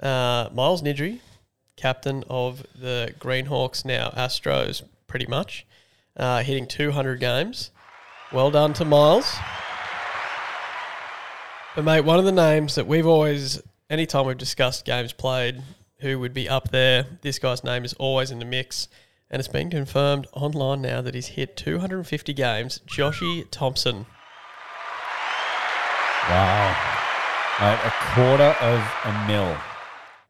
Uh, 0.00 0.48
Miles 0.52 0.82
Nidri, 0.82 1.20
captain 1.76 2.24
of 2.28 2.66
the 2.74 3.14
Greenhawks, 3.18 3.84
now 3.84 4.10
Astros, 4.10 4.82
pretty 5.06 5.26
much, 5.26 5.66
uh, 6.16 6.42
hitting 6.42 6.66
two 6.66 6.90
hundred 6.90 7.20
games. 7.20 7.70
Well 8.32 8.50
done 8.50 8.72
to 8.74 8.84
Miles. 8.84 9.32
But 11.76 11.84
mate, 11.84 12.00
one 12.02 12.18
of 12.18 12.24
the 12.24 12.32
names 12.32 12.74
that 12.74 12.86
we've 12.86 13.06
always, 13.06 13.62
anytime 13.88 14.26
we've 14.26 14.36
discussed 14.36 14.84
games 14.84 15.12
played, 15.12 15.62
who 16.00 16.18
would 16.18 16.34
be 16.34 16.48
up 16.48 16.70
there, 16.70 17.06
this 17.22 17.38
guy's 17.38 17.62
name 17.62 17.84
is 17.84 17.94
always 17.94 18.30
in 18.30 18.40
the 18.40 18.44
mix, 18.44 18.88
and 19.30 19.38
it's 19.38 19.48
been 19.48 19.70
confirmed 19.70 20.26
online 20.32 20.82
now 20.82 21.00
that 21.00 21.14
he's 21.14 21.28
hit 21.28 21.56
250 21.56 22.34
games. 22.34 22.80
Joshy 22.86 23.46
Thompson. 23.50 24.06
Wow, 26.28 26.76
Mate, 27.60 27.78
a 27.84 27.92
quarter 28.14 28.56
of 28.60 28.80
a 29.04 29.26
mil. 29.26 29.56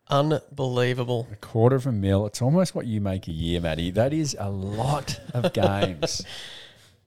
Unbelievable. 0.08 1.26
A 1.30 1.36
quarter 1.36 1.76
of 1.76 1.86
a 1.86 1.92
mil. 1.92 2.26
It's 2.26 2.40
almost 2.42 2.74
what 2.74 2.86
you 2.86 3.00
make 3.00 3.28
a 3.28 3.32
year, 3.32 3.60
Matty. 3.60 3.90
That 3.90 4.12
is 4.12 4.36
a 4.38 4.50
lot 4.50 5.20
of 5.34 5.52
games. 5.54 6.24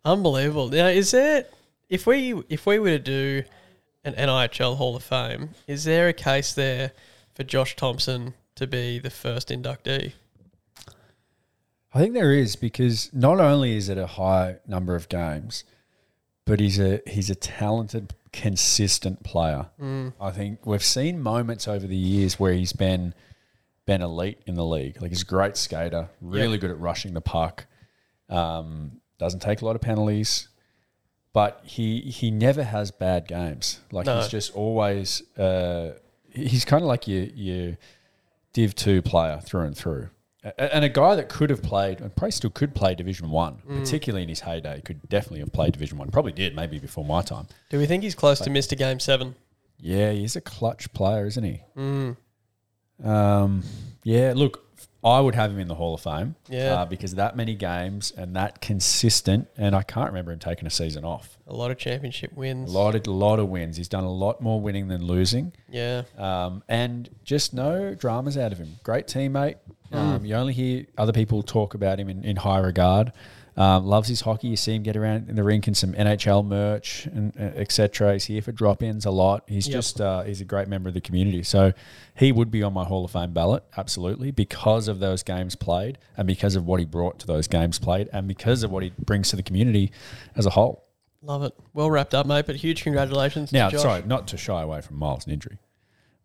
Unbelievable. 0.03 0.69
Now, 0.69 0.87
is 0.87 1.11
there 1.11 1.45
if 1.89 2.05
we 2.05 2.41
if 2.49 2.65
we 2.65 2.79
were 2.79 2.89
to 2.89 2.99
do 2.99 3.43
an 4.03 4.13
NIHL 4.13 4.77
Hall 4.77 4.95
of 4.95 5.03
Fame, 5.03 5.49
is 5.67 5.83
there 5.83 6.07
a 6.07 6.13
case 6.13 6.53
there 6.53 6.91
for 7.33 7.43
Josh 7.43 7.75
Thompson 7.75 8.33
to 8.55 8.67
be 8.67 9.00
the 9.00 9.09
first 9.09 9.50
inductee? 9.50 10.13
I 11.93 12.00
think 12.00 12.13
there 12.13 12.33
is 12.33 12.55
because 12.55 13.09
not 13.13 13.39
only 13.39 13.75
is 13.77 13.89
it 13.89 13.98
a 13.98 14.05
high 14.07 14.57
number 14.67 14.95
of 14.95 15.09
games, 15.09 15.63
but 16.46 16.60
he's 16.60 16.79
a 16.79 17.01
he's 17.08 17.29
a 17.29 17.36
talented, 17.36 18.14
consistent 18.31 19.24
player. 19.24 19.68
I 20.20 20.31
think 20.31 20.66
we've 20.66 20.84
seen 20.84 21.20
moments 21.22 21.68
over 21.68 21.86
the 21.88 21.96
years 21.96 22.40
where 22.40 22.53
he's 22.53 22.74
been 22.74 23.14
been 23.86 24.01
elite 24.01 24.40
in 24.46 24.55
the 24.55 24.66
league. 24.66 25.01
Like 25.01 25.12
he's 25.12 25.22
a 25.22 25.25
great 25.25 25.58
skater, 25.58 26.10
really 26.22 26.58
good 26.58 26.72
at 26.72 26.79
rushing 26.79 27.14
the 27.14 27.22
puck. 27.22 27.66
Um, 28.29 29.00
doesn't 29.20 29.42
take 29.42 29.62
a 29.62 29.66
lot 29.66 29.75
of 29.75 29.81
penalties, 29.81 30.48
but 31.34 31.62
he 31.64 32.01
he 32.01 32.31
never 32.31 32.64
has 32.64 32.92
bad 32.92 33.27
games. 33.27 33.79
Like 33.92 34.05
No. 34.05 34.18
he's 34.20 34.27
just 34.29 34.53
always 34.55 35.22
uh, 35.38 35.94
he's 36.29 36.66
kind 36.66 36.81
of 36.84 36.88
like 36.88 37.08
your 37.08 37.24
your 37.25 37.77
Div 38.53 38.74
two 38.74 39.01
player 39.01 39.40
through 39.44 39.66
and 39.66 39.75
through. 39.77 40.10
A- 40.46 40.75
And 40.75 40.86
a 40.86 40.90
guy 40.90 41.16
that 41.16 41.27
could 41.29 41.50
have 41.50 41.62
played, 41.64 42.00
and 42.01 42.16
probably 42.16 42.31
still 42.31 42.50
could 42.51 42.74
play 42.75 42.94
Division 42.96 43.29
One, 43.29 43.58
particularly 43.68 44.24
in 44.24 44.29
his 44.29 44.42
heyday, 44.42 44.81
could 44.81 45.08
definitely 45.10 45.40
have 45.40 45.51
played 45.51 45.74
Division 45.74 45.98
One. 45.98 46.10
Probably 46.12 46.31
did, 46.31 46.55
maybe 46.55 46.79
before 46.79 47.03
my 47.03 47.22
time. 47.22 47.48
Do 47.70 47.77
we 47.79 47.86
think 47.86 48.03
he's 48.03 48.16
close 48.16 48.40
to 48.40 48.50
Mr. 48.50 48.77
Game 48.77 49.00
7? 49.00 49.36
Yeah, 49.79 50.12
he's 50.12 50.36
a 50.36 50.42
clutch 50.42 50.94
player, 50.94 51.25
isn't 51.25 51.44
he? 51.44 51.62
Um, 53.03 53.64
yeah, 54.03 54.34
look, 54.36 54.62
I 55.03 55.20
would 55.20 55.36
have 55.36 55.51
him 55.51 55.60
in 55.60 55.68
the 55.68 55.75
Hall 55.75 55.94
of 55.94 56.01
Fame. 56.01 56.36
Yeah. 56.50 56.74
uh, 56.81 56.86
because 56.86 57.16
that 57.16 57.36
many 57.36 57.53
games 57.55 58.12
and 58.18 58.36
that 58.36 58.62
consistent, 58.62 59.48
and 59.58 59.75
I 59.75 59.84
can't 59.84 60.08
remember 60.08 60.31
him 60.31 60.40
taking 60.40 60.66
a 60.66 60.72
season 60.72 61.03
off. 61.03 61.38
A 61.48 61.53
lot 61.53 61.72
of 61.72 61.77
championship 61.77 62.31
A 62.31 62.36
wins. 62.36 62.74
lot, 62.74 62.96
of, 62.96 63.05
lot 63.08 63.40
of 63.40 63.50
wins. 63.50 63.77
He's 63.77 63.90
done 63.90 64.03
a 64.03 64.12
lot 64.12 64.42
more 64.42 64.60
winning 64.62 64.88
than 64.88 65.03
losing. 65.05 65.53
Yeah. 65.70 66.03
Um, 66.18 66.64
and 66.68 67.10
just 67.24 67.53
no 67.53 67.94
dramas 67.96 68.38
out 68.38 68.51
of 68.51 68.58
him. 68.58 68.77
Great 68.84 69.08
teammate. 69.08 69.55
Um, 69.91 70.25
you 70.25 70.35
only 70.35 70.53
hear 70.53 70.85
other 70.98 71.13
people 71.13 71.41
talk 71.43 71.74
about 71.74 72.00
him 72.00 72.09
in, 72.09 72.24
in 72.24 72.35
high 72.37 72.59
regard. 72.59 73.11
Um, 73.57 73.85
loves 73.85 74.09
his 74.09 74.19
hockey. 74.19 74.50
You 74.50 74.57
see 74.57 74.75
him 74.75 74.83
get 74.83 74.98
around 74.98 75.29
in 75.29 75.37
the 75.37 75.43
rink 75.43 75.65
in 75.65 75.74
some 75.75 75.93
NHL 75.93 76.45
merch 76.45 77.05
and 77.05 77.31
uh, 77.39 77.43
etc. 77.55 78.11
He's 78.13 78.25
here 78.25 78.41
for 78.41 78.51
drop-ins 78.51 79.05
a 79.05 79.11
lot. 79.11 79.45
He's 79.48 79.65
Yep. 79.69 79.74
just 79.74 80.01
uh, 80.01 80.24
he's 80.24 80.41
a 80.41 80.45
great 80.45 80.67
member 80.67 80.89
of 80.89 80.93
the 80.93 81.00
community. 81.00 81.41
So 81.43 81.71
he 82.17 82.33
would 82.33 82.51
be 82.51 82.63
on 82.63 82.74
my 82.74 82.83
Hall 82.83 83.05
of 83.05 83.11
Fame 83.11 83.31
ballot 83.31 83.63
absolutely 83.77 84.31
because 84.31 84.89
of 84.89 85.00
those 85.00 85.24
games 85.24 85.55
played 85.55 85.98
and 86.17 86.27
because 86.27 86.57
of 86.57 86.65
what 86.65 86.81
he 86.81 86.85
brought 86.85 87.17
to 87.19 87.27
those 87.27 87.48
games 87.48 87.79
played 87.79 88.09
and 88.11 88.27
because 88.27 88.61
of 88.63 88.71
what 88.71 88.83
he 88.83 88.91
brings 89.00 89.29
to 89.29 89.37
the 89.37 89.43
community 89.43 89.89
as 90.35 90.45
a 90.45 90.50
whole. 90.50 90.83
Love 91.21 91.43
it. 91.43 91.53
Well 91.74 91.89
wrapped 91.89 92.13
up, 92.13 92.25
mate, 92.25 92.45
but 92.48 92.57
huge 92.57 92.83
congratulations 92.83 93.53
Now, 93.53 93.69
to 93.69 93.77
Josh. 93.77 93.81
sorry, 93.83 94.03
not 94.05 94.27
to 94.27 94.37
shy 94.37 94.61
away 94.63 94.81
from 94.81 94.98
Miles 94.98 95.24
Nidry. 95.25 95.59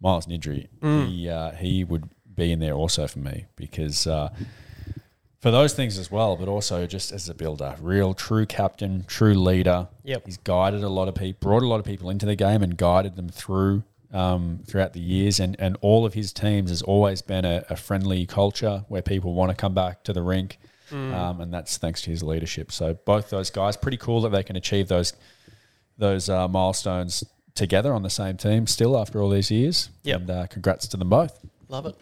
Miles 0.00 0.26
Nidry, 0.26 0.66
he 0.82 1.28
uh, 1.28 1.52
he 1.52 1.84
would 1.84 2.08
be 2.34 2.52
in 2.52 2.58
there 2.60 2.74
also 2.74 3.06
for 3.06 3.18
me 3.18 3.46
because 3.56 4.06
uh, 4.06 4.30
for 5.40 5.50
those 5.50 5.72
things 5.72 5.98
as 5.98 6.10
well, 6.10 6.36
but 6.36 6.48
also 6.48 6.86
just 6.86 7.12
as 7.12 7.28
a 7.28 7.34
builder, 7.34 7.74
real 7.80 8.14
true 8.14 8.46
captain, 8.46 9.04
true 9.06 9.34
leader. 9.34 9.88
Yep. 10.04 10.26
he's 10.26 10.36
guided 10.38 10.82
a 10.82 10.88
lot 10.88 11.08
of 11.08 11.14
people, 11.14 11.48
brought 11.48 11.62
a 11.62 11.66
lot 11.66 11.80
of 11.80 11.86
people 11.86 12.10
into 12.10 12.26
the 12.26 12.36
game, 12.36 12.62
and 12.62 12.76
guided 12.76 13.16
them 13.16 13.28
through 13.28 13.82
um, 14.12 14.60
throughout 14.66 14.92
the 14.92 15.00
years. 15.00 15.40
And 15.40 15.56
and 15.58 15.76
all 15.80 16.04
of 16.04 16.14
his 16.14 16.32
teams 16.32 16.70
has 16.70 16.82
always 16.82 17.22
been 17.22 17.44
a, 17.44 17.64
a 17.70 17.76
friendly 17.76 18.26
culture 18.26 18.84
where 18.88 19.02
people 19.02 19.34
want 19.34 19.50
to 19.50 19.56
come 19.56 19.74
back 19.74 20.04
to 20.04 20.12
the 20.12 20.22
rink. 20.22 20.58
Um, 20.92 21.40
and 21.40 21.54
that's 21.54 21.78
thanks 21.78 22.02
to 22.02 22.10
his 22.10 22.24
leadership. 22.24 22.72
So 22.72 22.94
both 22.94 23.30
those 23.30 23.48
guys, 23.48 23.76
pretty 23.76 23.96
cool 23.96 24.22
that 24.22 24.30
they 24.30 24.42
can 24.42 24.56
achieve 24.56 24.88
those 24.88 25.12
those 25.96 26.28
uh, 26.28 26.48
milestones 26.48 27.22
together 27.54 27.94
on 27.94 28.02
the 28.02 28.10
same 28.10 28.36
team 28.36 28.66
still 28.66 28.98
after 28.98 29.22
all 29.22 29.30
these 29.30 29.50
years. 29.50 29.90
Yep. 30.02 30.20
And 30.20 30.30
uh, 30.30 30.46
congrats 30.48 30.88
to 30.88 30.96
them 30.96 31.08
both. 31.08 31.38
Love 31.68 31.86
it. 31.86 31.94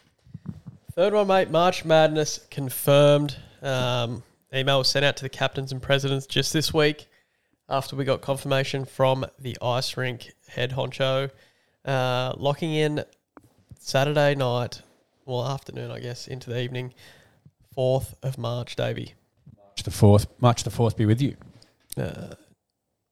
Third 0.99 1.15
one, 1.15 1.29
mate. 1.29 1.49
March 1.49 1.85
Madness 1.85 2.41
confirmed. 2.51 3.37
Um, 3.63 4.25
email 4.53 4.79
was 4.79 4.89
sent 4.89 5.05
out 5.05 5.17
to 5.19 5.23
the 5.23 5.29
captains 5.29 5.71
and 5.71 5.81
presidents 5.81 6.27
just 6.27 6.53
this 6.53 6.75
week 6.75 7.07
after 7.69 7.95
we 7.95 8.05
got 8.05 8.21
confirmation 8.21 8.85
from 8.85 9.25
the 9.39 9.57
ice 9.63 9.97
rink 9.97 10.33
head 10.49 10.73
honcho, 10.73 11.31
uh, 11.85 12.33
locking 12.37 12.75
in 12.75 13.05
Saturday 13.79 14.35
night, 14.35 14.83
well 15.25 15.47
afternoon, 15.47 15.93
I 15.93 16.01
guess, 16.01 16.27
into 16.27 16.51
the 16.51 16.61
evening, 16.61 16.93
fourth 17.73 18.17
of 18.25 18.37
March, 18.37 18.75
Davey. 18.75 19.15
March 19.57 19.85
the 19.85 19.93
fourth. 19.93 20.27
March 20.41 20.65
the 20.65 20.71
fourth 20.71 20.97
be 20.97 21.07
with 21.07 21.23
you. 21.23 21.37
Uh, 21.97 22.35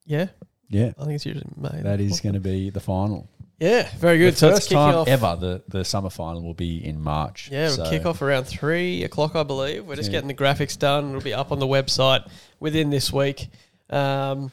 yeah, 0.04 0.26
Yeah, 0.70 0.90
I 0.98 1.04
think 1.04 1.12
it's 1.12 1.26
usually 1.26 1.46
May. 1.56 1.82
that 1.82 2.00
is 2.00 2.18
going 2.18 2.34
to 2.34 2.40
be 2.40 2.68
the 2.68 2.80
final. 2.80 3.28
Yeah, 3.58 3.88
very 3.96 4.18
good. 4.18 4.34
The 4.34 4.38
so 4.38 4.48
it's 4.48 4.58
first 4.58 4.70
time 4.70 4.94
off. 4.94 5.08
ever 5.08 5.36
the, 5.40 5.62
the 5.68 5.84
summer 5.84 6.10
final 6.10 6.42
will 6.42 6.52
be 6.54 6.84
in 6.84 7.00
March. 7.00 7.48
Yeah, 7.50 7.66
it'll 7.72 7.86
So- 7.86 7.90
kick 7.90 8.04
off 8.04 8.20
around 8.20 8.44
three 8.44 9.02
o'clock, 9.04 9.34
I 9.34 9.44
believe. 9.44 9.86
We're 9.86 9.96
just 9.96 10.10
Yeah. 10.10 10.18
getting 10.20 10.28
the 10.28 10.34
graphics 10.34 10.78
done. 10.78 11.08
It'll 11.10 11.22
be 11.22 11.32
up 11.32 11.50
on 11.52 11.58
the 11.58 11.66
website 11.66 12.28
within 12.60 12.90
this 12.90 13.10
week. 13.12 13.48
Um, 13.88 14.52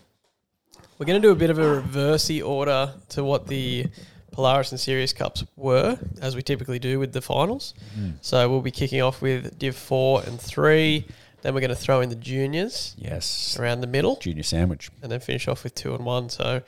we're 0.98 1.06
going 1.06 1.22
to 1.22 1.28
do 1.28 1.32
a 1.32 1.36
bit 1.36 1.50
of 1.50 1.58
a 1.60 1.82
reversey 1.82 2.46
order 2.46 2.94
to 3.10 3.24
what 3.26 3.48
the 3.48 3.88
Polaris 4.32 4.72
and 4.72 4.80
Sirius 4.80 5.12
Cups 5.12 5.44
were, 5.58 5.98
as 6.22 6.36
we 6.36 6.42
typically 6.42 6.80
do 6.80 6.98
with 6.98 7.12
the 7.12 7.22
finals. 7.22 7.74
Hmm. 7.96 8.12
So 8.22 8.50
we'll 8.50 8.62
be 8.62 8.72
kicking 8.72 9.02
off 9.02 9.22
with 9.22 9.60
Div 9.60 9.76
4 9.76 10.24
and 10.26 10.40
3. 10.40 11.06
Then 11.42 11.54
we're 11.54 11.60
going 11.60 11.70
to 11.72 11.76
throw 11.76 12.00
in 12.00 12.08
the 12.10 12.16
juniors 12.16 12.96
Yes. 12.98 13.58
around 13.60 13.82
the 13.82 13.88
middle, 13.88 14.16
Junior 14.16 14.44
sandwich. 14.44 14.90
and 15.02 15.12
then 15.12 15.20
finish 15.20 15.48
off 15.50 15.66
with 15.66 15.76
two 15.76 15.94
and 15.94 16.06
one. 16.06 16.30
So 16.30 16.62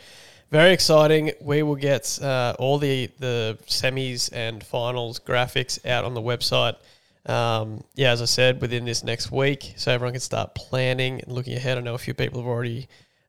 very 0.55 0.71
exciting. 0.71 1.33
We 1.41 1.63
will 1.63 1.75
get 1.75 2.17
uh, 2.21 2.55
all 2.57 2.77
the 2.77 3.09
the 3.19 3.57
semis 3.67 4.29
and 4.31 4.63
finals 4.63 5.19
graphics 5.19 5.85
out 5.85 6.05
on 6.05 6.13
the 6.13 6.21
website. 6.21 6.77
Um, 7.25 7.83
yeah, 7.95 8.11
as 8.11 8.21
I 8.21 8.25
said, 8.25 8.61
within 8.61 8.85
this 8.85 9.03
next 9.03 9.33
week, 9.33 9.73
so 9.75 9.91
everyone 9.91 10.13
can 10.13 10.21
start 10.21 10.55
planning 10.55 11.19
and 11.19 11.33
looking 11.33 11.55
ahead. 11.55 11.77
I 11.77 11.81
know 11.81 11.93
a 11.93 11.97
few 11.97 12.13
people 12.13 12.39
have 12.39 12.47
already 12.47 12.87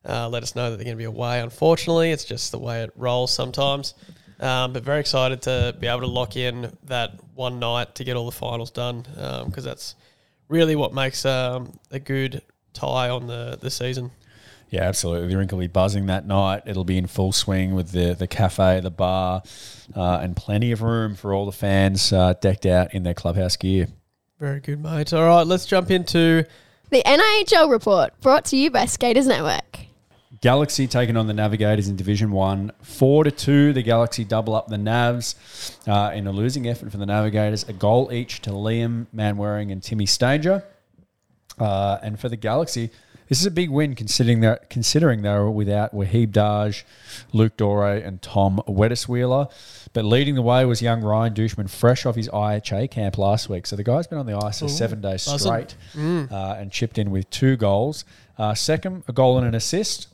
uh, 0.09 0.29
let 0.29 0.45
us 0.45 0.55
know 0.55 0.71
that 0.71 0.77
they're 0.77 0.85
going 0.85 0.97
to 0.97 0.99
be 0.99 1.05
away. 1.05 1.41
Unfortunately, 1.41 2.13
it's 2.13 2.25
just 2.25 2.53
the 2.53 2.61
way 2.61 2.85
it 2.85 2.93
rolls 2.95 3.35
sometimes. 3.35 3.95
Um, 4.39 4.73
but 4.73 4.85
very 4.85 5.01
excited 5.01 5.43
to 5.43 5.75
be 5.81 5.89
able 5.89 6.03
to 6.03 6.07
lock 6.07 6.37
in 6.37 6.77
that 6.85 7.19
one 7.35 7.59
night 7.59 7.97
to 7.97 8.05
get 8.05 8.17
all 8.17 8.27
the 8.27 8.37
finals 8.37 8.71
done 8.71 9.05
because 9.47 9.65
that's 9.65 9.97
really 10.49 10.77
what 10.77 10.95
makes 10.95 11.25
um, 11.25 11.77
a 11.91 11.99
good 11.99 12.43
tie 12.73 13.09
on 13.09 13.27
the, 13.27 13.59
the 13.61 13.71
season. 13.71 14.13
Yeah, 14.71 14.83
absolutely. 14.83 15.29
The 15.29 15.37
rink 15.37 15.53
will 15.53 15.61
be 15.61 15.69
buzzing 15.69 16.07
that 16.07 16.27
night. 16.27 16.63
It'll 16.67 16.85
be 16.85 16.99
in 16.99 17.07
full 17.07 17.33
swing 17.33 17.75
with 17.75 17.93
the, 17.93 18.15
the 18.15 18.27
cafe, 18.27 18.81
the 18.81 18.91
bar, 18.91 19.43
uh, 19.95 20.19
and 20.23 20.37
plenty 20.37 20.73
of 20.73 20.83
room 20.83 21.15
for 21.15 21.33
all 21.33 21.47
the 21.47 21.53
fans 21.53 22.13
uh, 22.13 22.35
decked 22.41 22.67
out 22.67 22.93
in 22.93 23.05
their 23.05 23.15
clubhouse 23.15 23.57
gear. 23.57 23.89
Very 24.41 24.61
good, 24.61 24.83
mate. 24.83 25.13
All 25.13 25.25
right, 25.27 25.47
let's 25.47 25.67
jump 25.67 25.91
into 25.91 26.45
The 26.91 27.03
NIHL 27.07 27.71
report 27.71 28.21
brought 28.21 28.45
to 28.47 28.57
you 28.57 28.71
by 28.71 28.87
Skaters 28.87 29.27
Network. 29.27 29.87
Galaxy 30.43 30.87
taking 30.87 31.17
on 31.17 31.27
the 31.27 31.33
Navigators 31.33 31.89
in 31.89 31.97
Division 31.97 32.31
One, 32.31 32.71
four 32.83 33.25
to 33.25 33.31
two. 33.31 33.73
The 33.73 33.83
Galaxy 33.83 34.25
double 34.25 34.55
up 34.55 34.67
the 34.67 34.77
Navs 34.77 35.35
uh, 35.89 36.13
in 36.15 36.27
a 36.27 36.33
losing 36.33 36.69
effort 36.69 36.91
for 36.91 36.99
the 36.99 37.07
Navigators. 37.07 37.65
A 37.69 37.73
goal 37.73 38.13
each 38.13 38.43
to 38.43 38.51
Liam 38.51 39.07
Manwaring 39.15 39.73
and 39.73 39.83
Timmy 39.83 40.07
Stanger. 40.07 40.63
Uh, 41.59 41.99
and 42.03 42.21
for 42.21 42.29
the 42.29 42.37
Galaxy, 42.37 42.91
this 43.29 43.41
is 43.41 43.47
a 43.47 43.51
big 43.51 43.71
win 43.71 43.95
considering 43.95 44.41
that 44.41 44.71
considering 44.71 45.23
they 45.23 45.31
were 45.31 45.51
without 45.51 45.93
Wahib 45.95 46.33
Daj, 46.33 46.85
Luke 47.33 47.57
Dore, 47.57 47.89
and 47.89 48.23
Tom 48.23 48.63
Weddiswheeler. 48.69 49.51
But 49.93 50.05
leading 50.05 50.35
the 50.35 50.43
way 50.43 50.65
was 50.65 50.83
young 50.83 51.03
Ryan 51.03 51.35
Douchman, 51.35 51.69
fresh 51.71 52.05
off 52.07 52.17
his 52.17 52.29
IHA 52.29 52.91
camp 52.91 53.19
last 53.19 53.49
week. 53.49 53.67
So 53.67 53.77
the 53.77 53.83
guy's 53.83 54.07
been 54.07 54.19
on 54.19 54.27
the 54.27 54.37
ice 54.37 54.61
for 54.61 54.69
seven 54.69 55.01
days 55.01 55.23
straight 55.23 55.75
uh, 56.31 56.57
and 56.59 56.71
chipped 56.71 56.99
in 56.99 57.11
with 57.11 57.29
two 57.31 57.57
goals. 57.57 58.05
Uh, 58.39 58.55
second, 58.55 59.05
a 59.09 59.13
goal 59.13 59.39
and 59.39 59.47
an 59.47 59.55
assist. 59.55 60.09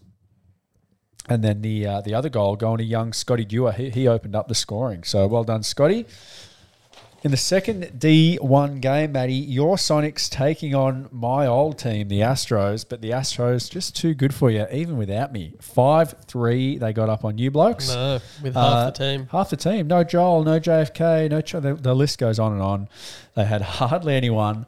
And 1.28 1.44
then 1.44 1.62
the 1.62 1.86
uh, 1.86 2.00
the 2.00 2.14
other 2.14 2.28
goal 2.28 2.56
going 2.56 2.78
to 2.78 2.84
young 2.84 3.12
Scotty 3.12 3.44
Dewar. 3.44 3.72
He, 3.72 3.90
he 3.90 4.08
opened 4.08 4.34
up 4.34 4.48
the 4.48 4.56
scoring. 4.56 5.04
So 5.04 5.26
well 5.28 5.44
done, 5.44 5.62
Scotty. 5.62 6.06
In 7.24 7.30
the 7.30 7.36
second 7.36 7.84
D1 7.98 8.80
game, 8.80 9.12
Matty, 9.12 9.34
your 9.34 9.76
Sonics 9.76 10.28
taking 10.28 10.74
on 10.74 11.08
my 11.12 11.46
old 11.46 11.78
team, 11.78 12.08
the 12.08 12.18
Astros, 12.18 12.84
but 12.88 13.00
the 13.00 13.10
Astros 13.10 13.70
just 13.70 13.94
too 13.94 14.12
good 14.12 14.34
for 14.34 14.50
you, 14.50 14.66
even 14.72 14.96
without 14.96 15.32
me. 15.32 15.54
5 15.60 16.16
3, 16.26 16.78
they 16.78 16.92
got 16.92 17.08
up 17.08 17.24
on 17.24 17.38
you 17.38 17.52
blokes. 17.52 17.88
no 17.94 18.18
with 18.42 18.54
half 18.54 18.64
Uh, 18.64 18.84
the 18.86 18.90
team. 18.90 19.28
Half 19.30 19.50
the 19.50 19.56
team. 19.56 19.86
No 19.86 20.02
Joel, 20.02 20.42
no 20.42 20.58
JFK, 20.58 21.30
no. 21.30 21.40
Ch- 21.40 21.52
the, 21.52 21.74
the 21.80 21.94
list 21.94 22.18
goes 22.18 22.40
on 22.40 22.54
and 22.54 22.62
on. 22.62 22.88
They 23.36 23.44
had 23.44 23.62
hardly 23.62 24.16
anyone, 24.16 24.66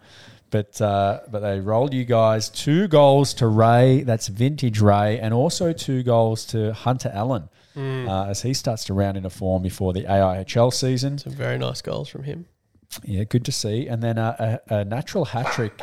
but 0.50 0.80
uh, 0.80 1.22
but 1.28 1.40
they 1.40 1.58
rolled 1.58 1.92
you 1.92 2.04
guys 2.04 2.48
two 2.50 2.86
goals 2.86 3.34
to 3.34 3.48
Ray. 3.48 4.02
That's 4.02 4.28
vintage 4.28 4.80
Ray, 4.80 5.18
and 5.18 5.34
also 5.34 5.72
two 5.72 6.04
goals 6.04 6.44
to 6.46 6.72
Hunter 6.72 7.10
Allen 7.12 7.48
uh, 7.76 8.26
as 8.26 8.42
he 8.42 8.54
starts 8.54 8.84
to 8.84 8.94
round 8.94 9.16
into 9.16 9.30
form 9.30 9.62
before 9.62 9.92
the 9.92 10.04
AIHL 10.04 10.72
season. 10.72 11.18
Some 11.18 11.32
very 11.32 11.58
nice 11.58 11.82
goals 11.82 12.08
from 12.08 12.24
him. 12.24 12.46
Yeah, 13.02 13.24
good 13.24 13.44
to 13.46 13.52
see. 13.52 13.86
And 13.88 14.02
then 14.02 14.18
uh, 14.18 14.58
a, 14.68 14.74
a 14.74 14.84
natural 14.84 15.24
hat 15.24 15.52
trick. 15.52 15.80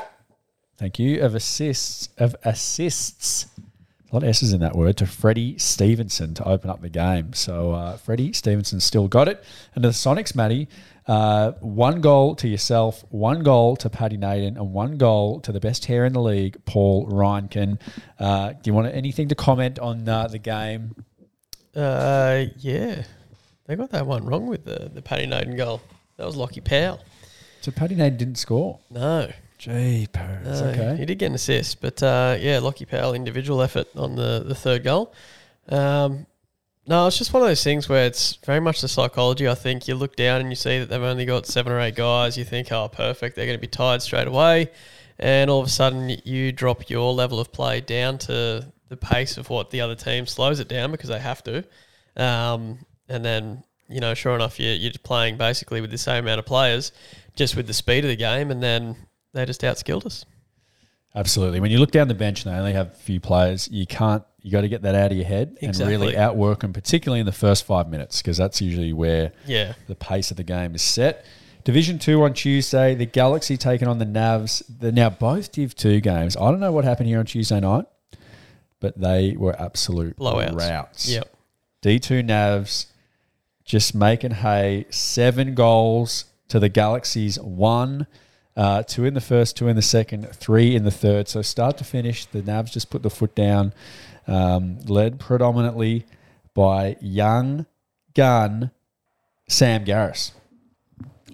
Thank 0.78 0.98
you 0.98 1.22
of 1.22 1.36
assists 1.36 2.10
of 2.18 2.36
assists. 2.44 3.48
A 4.12 4.16
lot 4.16 4.24
of 4.24 4.30
S's 4.30 4.52
in 4.52 4.60
that 4.60 4.76
word 4.76 4.98
to 4.98 5.06
Freddie 5.06 5.58
Stevenson 5.58 6.34
to 6.34 6.44
open 6.46 6.70
up 6.70 6.82
the 6.82 6.90
game. 6.90 7.34
So 7.34 7.72
uh, 7.72 7.98
Freddie 7.98 8.34
Stevenson 8.34 8.82
still 8.82 9.08
got 9.08 9.30
it. 9.30 9.42
And 9.74 9.84
to 9.84 9.90
the 9.90 9.94
Sonics, 9.94 10.36
Matty, 10.36 10.68
uh, 11.08 11.52
one 11.62 12.02
goal 12.02 12.36
to 12.36 12.48
yourself, 12.48 13.06
one 13.10 13.42
goal 13.42 13.78
to 13.78 13.90
Paddy 13.90 14.18
Naden, 14.18 14.58
and 14.58 14.74
one 14.74 14.98
goal 14.98 15.40
to 15.42 15.52
the 15.52 15.62
best 15.62 15.86
hair 15.86 16.06
in 16.06 16.14
the 16.14 16.22
league, 16.22 16.58
Paul 16.66 17.08
Reinken. 17.08 17.80
Uh, 18.20 18.50
do 18.54 18.60
you 18.66 18.74
want 18.74 18.94
anything 18.94 19.30
to 19.30 19.36
comment 19.36 19.80
on 19.80 20.08
uh, 20.10 20.28
the 20.28 20.40
game? 20.40 20.96
Uh, 21.76 22.46
yeah, 22.58 23.04
they 23.66 23.76
got 23.76 23.92
that 23.92 24.06
one 24.06 24.26
wrong 24.26 24.48
with 24.48 24.66
the 24.66 24.92
the 24.94 25.02
Paddy 25.02 25.26
Naden 25.26 25.56
goal. 25.56 25.82
That 26.18 26.26
was 26.26 26.36
Lockie 26.36 26.62
Powell. 26.62 27.00
So 27.62 27.72
Paddy 27.72 27.96
Naden 27.96 28.18
didn't 28.18 28.36
score. 28.36 28.80
No, 28.90 29.32
Gee, 29.62 30.08
no, 30.16 30.72
okay. 30.74 30.96
he 30.98 31.06
did 31.06 31.20
get 31.20 31.28
an 31.28 31.36
assist, 31.36 31.82
but 31.82 32.02
uh, 32.02 32.36
yeah, 32.40 32.58
Lockie 32.58 32.86
Powell 32.86 33.14
individual 33.14 33.62
effort 33.62 33.88
on 33.96 34.16
the 34.16 34.44
the 34.44 34.56
third 34.56 34.84
goal. 34.84 35.14
Um, 35.70 36.26
no, 36.88 37.06
it's 37.06 37.20
just 37.20 37.32
one 37.32 37.44
of 37.44 37.48
those 37.48 37.64
things 37.64 37.88
where 37.88 38.06
it's 38.08 38.38
very 38.44 38.60
much 38.60 38.82
the 38.82 38.88
psychology. 38.88 39.48
I 39.48 39.54
think 39.54 39.88
you 39.88 39.94
look 39.94 40.16
down 40.16 40.42
and 40.42 40.50
you 40.50 40.56
see 40.56 40.80
that 40.80 40.90
they've 40.90 41.02
only 41.02 41.26
got 41.26 41.46
seven 41.46 41.72
or 41.72 41.80
eight 41.80 41.94
guys. 41.94 42.40
You 42.40 42.44
think, 42.44 42.72
oh, 42.72 42.88
perfect, 42.88 43.36
they're 43.36 43.46
going 43.46 43.58
to 43.58 43.62
be 43.62 43.68
tired 43.68 44.02
straight 44.02 44.28
away, 44.28 44.72
and 45.20 45.52
all 45.52 45.62
of 45.62 45.68
a 45.68 45.70
sudden 45.70 46.10
you 46.26 46.52
drop 46.52 46.90
your 46.90 47.14
level 47.14 47.40
of 47.40 47.52
play 47.52 47.82
down 47.82 48.18
to 48.18 48.66
the 48.92 48.98
pace 48.98 49.38
of 49.38 49.50
what 49.50 49.72
the 49.72 49.80
other 49.82 49.96
team 49.96 50.28
slows 50.28 50.60
it 50.60 50.68
down 50.68 50.92
because 50.92 51.10
they 51.10 51.18
have 51.20 51.42
to, 51.46 51.64
um, 52.18 52.78
and 53.10 53.24
then 53.26 53.64
you 53.90 54.00
know, 54.00 54.14
sure 54.14 54.36
enough, 54.36 54.60
you, 54.60 54.70
you're 54.70 54.92
playing 55.04 55.38
basically 55.38 55.82
with 55.82 55.92
the 55.92 55.98
same 55.98 56.24
amount 56.26 56.40
of 56.40 56.46
players, 56.46 56.92
just 57.36 57.56
with 57.56 57.68
the 57.68 57.74
speed 57.74 58.06
of 58.06 58.10
the 58.10 58.16
game, 58.16 58.52
and 58.52 58.62
then 58.62 58.96
they 59.34 59.46
just 59.46 59.62
outskilled 59.62 60.06
us. 60.06 60.26
Absolutely. 61.14 61.60
When 61.60 61.72
you 61.72 61.78
look 61.80 61.92
down 61.92 62.08
the 62.08 62.14
bench 62.14 62.46
and 62.46 62.54
they 62.54 62.58
only 62.60 62.74
have 62.74 62.88
a 62.88 62.96
few 62.96 63.20
players, 63.20 63.68
you 63.72 63.86
can't. 63.86 64.24
You 64.42 64.52
got 64.52 64.62
to 64.62 64.70
get 64.70 64.82
that 64.84 64.96
out 64.96 65.12
of 65.12 65.18
your 65.18 65.26
head 65.28 65.58
Exactly. 65.62 65.94
and 65.94 66.02
really 66.04 66.18
outwork 66.18 66.62
them, 66.62 66.74
particularly 66.74 67.20
in 67.20 67.26
the 67.28 67.32
first 67.32 67.64
five 67.64 67.90
minutes, 67.90 68.22
because 68.22 68.38
that's 68.38 68.60
usually 68.60 68.92
where 68.92 69.34
Yeah, 69.46 69.74
the 69.88 69.96
pace 69.96 70.32
of 70.32 70.38
the 70.38 70.44
game 70.44 70.74
is 70.74 70.82
set. 70.82 71.26
Division 71.64 72.00
two 72.00 72.24
on 72.24 72.34
Tuesday, 72.34 72.96
the 72.96 73.06
Galaxy 73.06 73.56
taking 73.56 73.88
on 73.88 74.00
the 74.00 74.06
Navs. 74.06 74.64
The 74.80 74.92
now 74.92 75.10
both 75.12 75.52
Div 75.52 75.76
two 75.76 76.00
games. 76.00 76.36
I 76.36 76.50
don't 76.50 76.60
know 76.60 76.72
what 76.72 76.86
happened 76.86 77.08
here 77.10 77.20
on 77.20 77.26
Tuesday 77.26 77.60
night, 77.60 77.86
but 78.82 79.00
they 79.00 79.38
were 79.38 79.56
absolute 79.60 80.18
Blowouts. 80.18 80.58
Routs. 80.58 81.10
yep. 81.10 81.34
D 81.82 81.98
two 82.00 82.22
Navs 82.22 82.88
just 83.64 83.96
making 83.96 84.32
hay. 84.32 84.86
Seven 84.90 85.56
goals 85.56 86.26
to 86.50 86.60
the 86.60 86.68
Galaxy's 86.68 87.40
one. 87.40 88.08
Uh, 88.58 88.84
two 88.84 89.06
in 89.06 89.14
the 89.14 89.22
first, 89.22 89.56
two 89.56 89.70
in 89.70 89.78
the 89.78 89.82
second, 89.82 90.28
three 90.36 90.76
in 90.76 90.84
the 90.84 90.92
third. 90.92 91.30
So 91.30 91.42
start 91.42 91.78
to 91.78 91.86
finish, 91.86 92.26
the 92.26 92.42
Navs 92.42 92.70
just 92.74 92.90
put 92.90 93.02
the 93.02 93.10
foot 93.10 93.34
down. 93.34 93.74
Um, 94.28 94.80
led 94.82 95.20
predominantly 95.20 96.06
by 96.54 96.98
young 97.00 97.66
gun 98.14 98.72
Sam 99.48 99.86
Garris. 99.86 100.34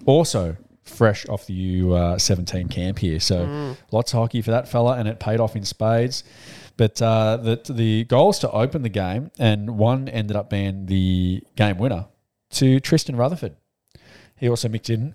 Also 0.06 0.56
fresh 0.84 1.28
off 1.28 1.46
the 1.46 1.82
U17 1.82 2.70
camp 2.70 2.98
here. 3.00 3.20
So 3.20 3.74
lots 3.90 4.12
of 4.14 4.20
hockey 4.20 4.40
for 4.40 4.52
that 4.52 4.68
fella, 4.68 4.96
and 4.96 5.08
it 5.08 5.18
paid 5.20 5.40
off 5.40 5.56
in 5.56 5.64
spades. 5.64 6.24
But 6.78 7.02
uh, 7.02 7.38
the, 7.38 7.60
the 7.68 8.04
goals 8.04 8.38
to 8.38 8.50
open 8.52 8.82
the 8.82 8.88
game, 8.88 9.32
and 9.36 9.76
one 9.76 10.08
ended 10.08 10.36
up 10.36 10.48
being 10.48 10.86
the 10.86 11.42
game 11.56 11.76
winner 11.76 12.06
to 12.52 12.78
Tristan 12.78 13.16
Rutherford. 13.16 13.56
He 14.36 14.48
also 14.48 14.68
mixed 14.68 14.88
in 14.88 15.14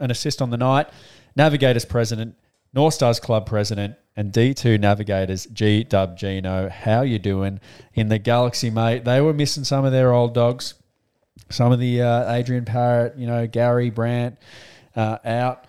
an 0.00 0.10
assist 0.10 0.42
on 0.42 0.50
the 0.50 0.56
night. 0.56 0.88
Navigators 1.36 1.84
president, 1.84 2.34
North 2.72 2.94
Stars 2.94 3.20
club 3.20 3.46
president, 3.46 3.94
and 4.16 4.32
D2 4.32 4.80
Navigators 4.80 5.46
G 5.46 5.84
Dub 5.84 6.18
Gino. 6.18 6.68
How 6.68 7.02
you 7.02 7.20
doing 7.20 7.60
in 7.94 8.08
the 8.08 8.18
Galaxy, 8.18 8.68
mate? 8.68 9.04
They 9.04 9.20
were 9.20 9.32
missing 9.32 9.62
some 9.62 9.84
of 9.84 9.92
their 9.92 10.12
old 10.12 10.34
dogs. 10.34 10.74
Some 11.50 11.70
of 11.70 11.78
the 11.78 12.02
uh, 12.02 12.32
Adrian 12.32 12.64
Parrott, 12.64 13.16
you 13.16 13.28
know, 13.28 13.46
Gary 13.46 13.90
Brandt 13.90 14.38
uh, 14.96 15.18
out. 15.24 15.66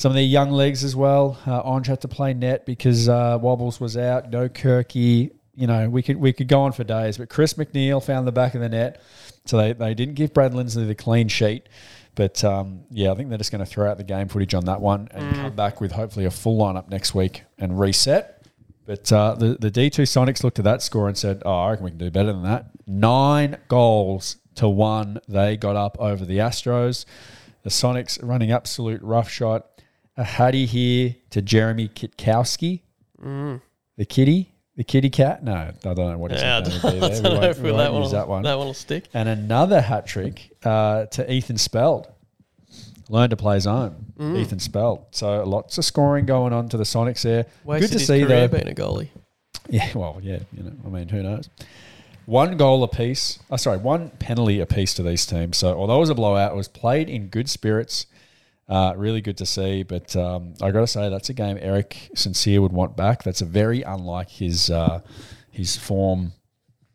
Some 0.00 0.12
of 0.12 0.14
their 0.14 0.24
young 0.24 0.50
legs 0.50 0.82
as 0.82 0.96
well. 0.96 1.38
Uh, 1.46 1.60
Ange 1.62 1.88
had 1.88 2.00
to 2.00 2.08
play 2.08 2.32
net 2.32 2.64
because 2.64 3.06
uh, 3.06 3.36
Wobbles 3.38 3.80
was 3.80 3.98
out. 3.98 4.30
No 4.30 4.48
Kirky. 4.48 5.30
You 5.54 5.66
know, 5.66 5.90
we 5.90 6.02
could 6.02 6.16
we 6.16 6.32
could 6.32 6.48
go 6.48 6.62
on 6.62 6.72
for 6.72 6.84
days. 6.84 7.18
But 7.18 7.28
Chris 7.28 7.52
McNeil 7.52 8.02
found 8.02 8.26
the 8.26 8.32
back 8.32 8.54
of 8.54 8.62
the 8.62 8.70
net. 8.70 9.02
So 9.44 9.58
they, 9.58 9.74
they 9.74 9.92
didn't 9.92 10.14
give 10.14 10.32
Brad 10.32 10.54
Lindsley 10.54 10.86
the 10.86 10.94
clean 10.94 11.28
sheet. 11.28 11.68
But 12.14 12.42
um, 12.42 12.84
yeah, 12.88 13.12
I 13.12 13.14
think 13.14 13.28
they're 13.28 13.36
just 13.36 13.52
going 13.52 13.62
to 13.62 13.70
throw 13.70 13.90
out 13.90 13.98
the 13.98 14.04
game 14.04 14.28
footage 14.28 14.54
on 14.54 14.64
that 14.64 14.80
one 14.80 15.08
and 15.10 15.36
come 15.36 15.54
back 15.54 15.82
with 15.82 15.92
hopefully 15.92 16.24
a 16.24 16.30
full 16.30 16.58
lineup 16.58 16.88
next 16.88 17.14
week 17.14 17.42
and 17.58 17.78
reset. 17.78 18.42
But 18.86 19.12
uh, 19.12 19.34
the, 19.34 19.58
the 19.60 19.70
D2 19.70 20.04
Sonics 20.04 20.42
looked 20.42 20.58
at 20.58 20.64
that 20.64 20.80
score 20.80 21.08
and 21.08 21.18
said, 21.18 21.42
oh, 21.44 21.52
I 21.52 21.72
reckon 21.72 21.84
we 21.84 21.90
can 21.90 21.98
do 21.98 22.10
better 22.10 22.32
than 22.32 22.44
that. 22.44 22.70
Nine 22.86 23.58
goals 23.68 24.38
to 24.54 24.66
one 24.66 25.20
they 25.28 25.58
got 25.58 25.76
up 25.76 25.98
over 26.00 26.24
the 26.24 26.38
Astros. 26.38 27.04
The 27.64 27.70
Sonics 27.70 28.18
running 28.22 28.50
absolute 28.50 29.02
roughshod. 29.02 29.62
A 30.16 30.24
Hattie 30.24 30.66
here 30.66 31.14
to 31.30 31.40
Jeremy 31.42 31.88
Kitkowski. 31.88 32.80
The 33.22 34.04
kitty. 34.06 34.52
The 34.76 34.84
kitty 34.84 35.10
cat? 35.10 35.42
No, 35.44 35.52
I 35.52 35.72
don't 35.82 35.96
know 35.98 36.16
what 36.18 36.32
it's 36.32 36.40
Yeah, 36.40 36.58
I 36.58 36.60
going 36.60 36.70
don't, 36.70 36.80
to 36.80 36.90
be 36.92 37.06
I 37.06 37.08
don't 37.10 37.22
We 37.22 37.40
know 37.40 37.42
if 37.50 37.58
we 37.58 37.70
that 37.72 37.92
one, 37.92 38.02
use 38.02 38.12
that 38.12 38.28
one. 38.28 38.42
that 38.44 38.56
one 38.56 38.66
will 38.68 38.74
stick. 38.74 39.08
And 39.12 39.28
another 39.28 39.80
hat 39.80 40.06
trick 40.06 40.52
uh, 40.64 41.04
to 41.06 41.30
Ethan 41.30 41.58
Speld. 41.58 42.08
learned 43.10 43.30
to 43.30 43.36
play 43.36 43.58
zone. 43.60 44.06
Mm. 44.18 44.38
Ethan 44.38 44.58
Spell. 44.58 45.06
So 45.10 45.42
lots 45.44 45.76
of 45.76 45.84
scoring 45.84 46.24
going 46.24 46.52
on 46.54 46.68
to 46.70 46.76
the 46.78 46.84
Sonics 46.84 47.22
there. 47.22 47.46
Wasted 47.64 47.90
Good 47.90 47.92
to 47.94 47.98
his 47.98 48.06
see 48.06 48.24
though. 48.24 48.48
being 48.48 48.68
a 48.68 48.74
goalie. 48.74 49.08
Yeah, 49.68 49.90
well, 49.94 50.18
yeah, 50.22 50.38
you 50.56 50.62
know, 50.62 50.72
I 50.84 50.88
mean, 50.88 51.08
who 51.08 51.22
knows? 51.22 51.48
One 52.26 52.56
goal 52.56 52.82
apiece. 52.82 53.38
Oh, 53.50 53.56
sorry, 53.56 53.78
one 53.78 54.10
penalty 54.18 54.60
apiece 54.60 54.94
to 54.94 55.02
these 55.02 55.26
teams. 55.26 55.58
So 55.58 55.76
although 55.76 55.96
it 55.96 56.00
was 56.00 56.10
a 56.10 56.14
blowout, 56.14 56.52
it 56.52 56.56
was 56.56 56.68
played 56.68 57.10
in 57.10 57.26
good 57.26 57.50
spirits. 57.50 58.06
Uh, 58.70 58.94
really 58.96 59.20
good 59.20 59.36
to 59.38 59.44
see. 59.44 59.82
But 59.82 60.14
um, 60.14 60.54
I 60.62 60.70
got 60.70 60.80
to 60.80 60.86
say, 60.86 61.08
that's 61.08 61.28
a 61.28 61.34
game 61.34 61.58
Eric 61.60 62.10
Sincere 62.14 62.62
would 62.62 62.72
want 62.72 62.96
back. 62.96 63.24
That's 63.24 63.40
a 63.40 63.44
very 63.44 63.82
unlike 63.82 64.30
his 64.30 64.70
uh, 64.70 65.00
his 65.50 65.76
form. 65.76 66.32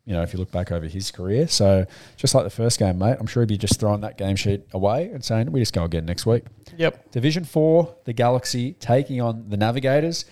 You 0.05 0.13
know, 0.13 0.21
if 0.21 0.33
you 0.33 0.39
look 0.39 0.51
back 0.51 0.71
over 0.71 0.85
his 0.85 1.09
career. 1.11 1.47
So 1.47 1.85
just 2.15 2.35
like 2.35 2.43
the 2.43 2.51
first 2.51 2.77
game, 2.77 2.99
mate, 2.99 3.17
I'm 3.19 3.25
sure 3.25 3.41
he'd 3.41 3.49
be 3.49 3.57
just 3.57 3.79
throwing 3.79 4.01
that 4.01 4.19
game 4.19 4.35
sheet 4.35 4.61
away 4.71 5.09
and 5.11 5.23
saying, 5.25 5.51
"We 5.51 5.59
just 5.59 5.73
go 5.73 5.83
again 5.83 6.05
next 6.05 6.25
week." 6.25 6.45
Yep. 6.77 7.11
Division 7.11 7.43
four, 7.43 7.95
the 8.05 8.13
Galaxy 8.13 8.73
taking 8.73 9.19
on 9.19 9.49
the 9.49 9.57
Navigators. 9.57 10.25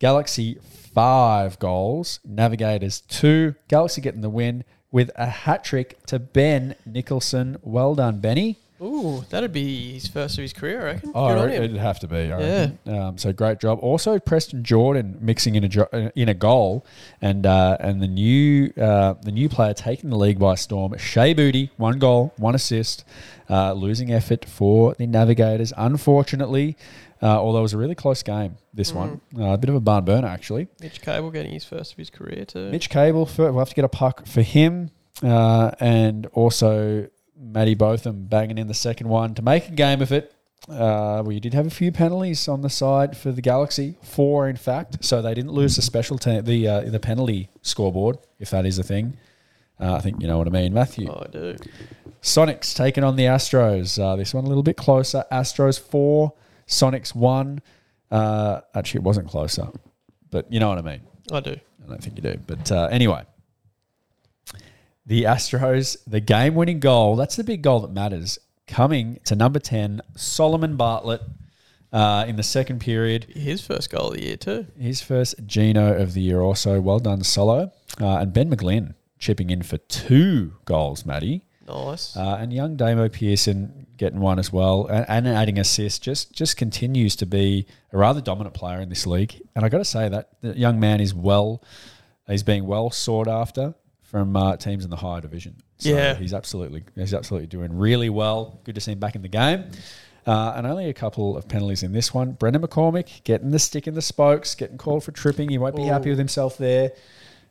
Galaxy 0.00 0.58
five 0.94 1.58
goals, 1.60 2.18
Navigators 2.24 3.02
two. 3.02 3.54
Galaxy 3.68 4.00
getting 4.00 4.22
the 4.22 4.30
win 4.30 4.64
with 4.90 5.10
a 5.14 5.26
hat 5.26 5.62
trick 5.62 6.04
to 6.06 6.18
Ben 6.18 6.74
Nicholson. 6.84 7.58
Well 7.62 7.94
done, 7.94 8.18
Benny. 8.18 8.58
Ooh, 8.82 9.24
that'd 9.30 9.52
be 9.52 9.92
his 9.92 10.08
first 10.08 10.36
of 10.38 10.42
his 10.42 10.52
career, 10.52 10.80
I 10.80 10.84
reckon. 10.84 11.12
Oh, 11.14 11.46
it'd 11.46 11.76
have 11.76 12.00
to 12.00 12.08
be. 12.08 12.16
I 12.16 12.40
Yeah. 12.40 12.60
reckon. 12.84 12.94
Um, 12.98 13.18
so 13.18 13.32
great 13.32 13.60
job. 13.60 13.78
Also, 13.80 14.18
Preston 14.18 14.64
Jordan 14.64 15.18
mixing 15.20 15.54
in 15.54 15.64
a 15.64 15.68
jo- 15.68 16.10
in 16.16 16.28
a 16.28 16.34
goal, 16.34 16.84
and 17.20 17.46
uh, 17.46 17.76
and 17.80 18.02
the 18.02 18.08
new 18.08 18.72
uh, 18.80 19.14
the 19.22 19.30
new 19.32 19.48
player 19.48 19.72
taking 19.74 20.10
the 20.10 20.16
league 20.18 20.38
by 20.38 20.54
storm. 20.56 20.96
Shea 20.98 21.32
Booty, 21.32 21.70
one 21.76 21.98
goal, 21.98 22.32
one 22.36 22.54
assist. 22.54 23.04
Uh, 23.50 23.72
losing 23.74 24.10
effort 24.12 24.44
for 24.46 24.94
the 24.94 25.06
Navigators, 25.06 25.72
unfortunately. 25.76 26.76
Uh, 27.22 27.38
although 27.38 27.60
it 27.60 27.62
was 27.62 27.72
a 27.74 27.78
really 27.78 27.94
close 27.94 28.22
game, 28.22 28.56
this 28.74 28.92
one. 28.92 29.20
Mm. 29.34 29.42
Uh, 29.50 29.52
a 29.52 29.58
bit 29.58 29.68
of 29.70 29.76
a 29.76 29.80
barn 29.80 30.04
burner, 30.04 30.26
actually. 30.26 30.66
Mitch 30.80 31.00
Cable 31.02 31.30
getting 31.30 31.52
his 31.52 31.64
first 31.64 31.92
of 31.92 31.98
his 31.98 32.10
career 32.10 32.44
too. 32.44 32.70
Mitch 32.70 32.90
Cable, 32.90 33.26
for, 33.26 33.52
we'll 33.52 33.60
have 33.60 33.68
to 33.68 33.74
get 33.76 33.84
a 33.84 33.88
puck 33.88 34.26
for 34.26 34.42
him. 34.42 34.90
Uh, 35.22 35.70
and 35.78 36.26
also 36.32 37.06
Matty 37.42 37.74
Botham 37.74 38.24
banging 38.26 38.58
in 38.58 38.68
the 38.68 38.74
second 38.74 39.08
one 39.08 39.34
to 39.34 39.42
make 39.42 39.68
a 39.68 39.72
game 39.72 40.00
of 40.00 40.12
it. 40.12 40.32
Uh, 40.68 41.22
we 41.26 41.40
did 41.40 41.54
have 41.54 41.66
a 41.66 41.70
few 41.70 41.90
penalties 41.90 42.46
on 42.46 42.60
the 42.60 42.70
side 42.70 43.16
for 43.16 43.32
the 43.32 43.42
Galaxy, 43.42 43.96
four 44.02 44.48
in 44.48 44.56
fact. 44.56 45.04
So 45.04 45.20
they 45.20 45.34
didn't 45.34 45.50
lose 45.50 45.74
the 45.74 45.82
special 45.82 46.18
te- 46.18 46.40
the 46.40 46.68
uh, 46.68 46.80
the 46.82 47.00
penalty 47.00 47.50
scoreboard, 47.62 48.18
if 48.38 48.50
that 48.50 48.64
is 48.64 48.78
a 48.78 48.84
thing. 48.84 49.16
Uh, 49.80 49.94
I 49.94 50.00
think 50.00 50.22
you 50.22 50.28
know 50.28 50.38
what 50.38 50.46
I 50.46 50.50
mean, 50.50 50.72
Matthew. 50.72 51.08
Oh, 51.10 51.24
I 51.26 51.30
do. 51.30 51.56
Sonics 52.22 52.76
taking 52.76 53.02
on 53.02 53.16
the 53.16 53.24
Astros. 53.24 54.00
Uh, 54.00 54.14
this 54.14 54.32
one 54.32 54.44
a 54.44 54.46
little 54.46 54.62
bit 54.62 54.76
closer. 54.76 55.24
Astros 55.32 55.80
four, 55.80 56.32
Sonics 56.68 57.12
one. 57.12 57.60
Uh, 58.12 58.60
actually, 58.74 58.98
it 58.98 59.04
wasn't 59.04 59.28
closer, 59.28 59.66
but 60.30 60.50
you 60.52 60.60
know 60.60 60.68
what 60.68 60.78
I 60.78 60.82
mean. 60.82 61.00
I 61.32 61.40
do. 61.40 61.56
I 61.84 61.88
don't 61.88 62.00
think 62.00 62.14
you 62.16 62.22
do. 62.22 62.38
But 62.46 62.70
uh, 62.70 62.88
anyway, 62.92 63.24
the 65.04 65.24
Astros, 65.24 65.96
the 66.06 66.20
game 66.20 66.54
winning 66.54 66.80
goal, 66.80 67.16
that's 67.16 67.36
the 67.36 67.44
big 67.44 67.62
goal 67.62 67.80
that 67.80 67.92
matters, 67.92 68.38
coming 68.66 69.18
to 69.24 69.34
number 69.34 69.58
10, 69.58 70.00
Solomon 70.16 70.76
Bartlett 70.76 71.22
uh, 71.92 72.24
in 72.26 72.36
the 72.36 72.42
second 72.42 72.80
period. 72.80 73.24
His 73.30 73.64
first 73.64 73.90
goal 73.90 74.08
of 74.08 74.14
the 74.14 74.22
year 74.22 74.36
too. 74.36 74.66
His 74.78 75.02
first 75.02 75.46
Gino 75.46 75.94
of 75.94 76.14
the 76.14 76.20
year 76.20 76.40
also. 76.40 76.80
Well 76.80 76.98
done, 76.98 77.22
Solo. 77.22 77.72
Uh, 78.00 78.18
and 78.18 78.32
Ben 78.32 78.50
McGlynn 78.50 78.94
chipping 79.18 79.50
in 79.50 79.62
for 79.62 79.78
two 79.78 80.54
goals, 80.64 81.04
Maddie. 81.04 81.44
Nice. 81.68 82.16
Uh, 82.16 82.38
and 82.40 82.52
young 82.52 82.76
Damo 82.76 83.08
Pearson 83.08 83.86
getting 83.96 84.20
one 84.20 84.38
as 84.38 84.52
well, 84.52 84.86
and, 84.86 85.06
and 85.08 85.28
adding 85.28 85.58
assists. 85.58 85.98
Just 85.98 86.32
just 86.32 86.56
continues 86.56 87.14
to 87.16 87.26
be 87.26 87.66
a 87.92 87.98
rather 87.98 88.20
dominant 88.20 88.54
player 88.54 88.80
in 88.80 88.88
this 88.88 89.06
league. 89.06 89.40
And 89.54 89.64
I 89.64 89.68
got 89.68 89.78
to 89.78 89.84
say 89.84 90.08
that 90.08 90.30
the 90.40 90.58
young 90.58 90.80
man 90.80 91.00
is 91.00 91.14
well, 91.14 91.62
he's 92.26 92.42
being 92.42 92.66
well 92.66 92.90
sought 92.90 93.28
after 93.28 93.74
from 94.12 94.36
uh, 94.36 94.56
teams 94.58 94.84
in 94.84 94.90
the 94.90 94.96
higher 94.96 95.20
division. 95.20 95.56
So 95.78 95.88
Yeah. 95.88 96.14
he's 96.14 96.32
absolutely 96.34 96.84
he's 96.94 97.14
absolutely 97.14 97.48
doing 97.48 97.76
really 97.76 98.10
well. 98.10 98.60
Good 98.62 98.76
to 98.76 98.80
see 98.80 98.92
him 98.92 99.00
back 99.00 99.16
in 99.16 99.22
the 99.22 99.28
game. 99.28 99.64
Uh, 100.24 100.52
and 100.54 100.68
only 100.68 100.88
a 100.88 100.94
couple 100.94 101.36
of 101.36 101.48
penalties 101.48 101.82
in 101.82 101.90
this 101.92 102.14
one. 102.14 102.32
Brendan 102.32 102.62
McCormick 102.62 103.24
getting 103.24 103.50
the 103.50 103.58
stick 103.58 103.88
in 103.88 103.94
the 103.94 104.02
spokes, 104.02 104.54
getting 104.54 104.78
called 104.78 105.02
for 105.02 105.10
tripping. 105.10 105.48
He 105.48 105.58
won't 105.58 105.74
be 105.74 105.82
happy 105.82 106.10
with 106.10 106.18
himself 106.18 106.56
there. 106.58 106.92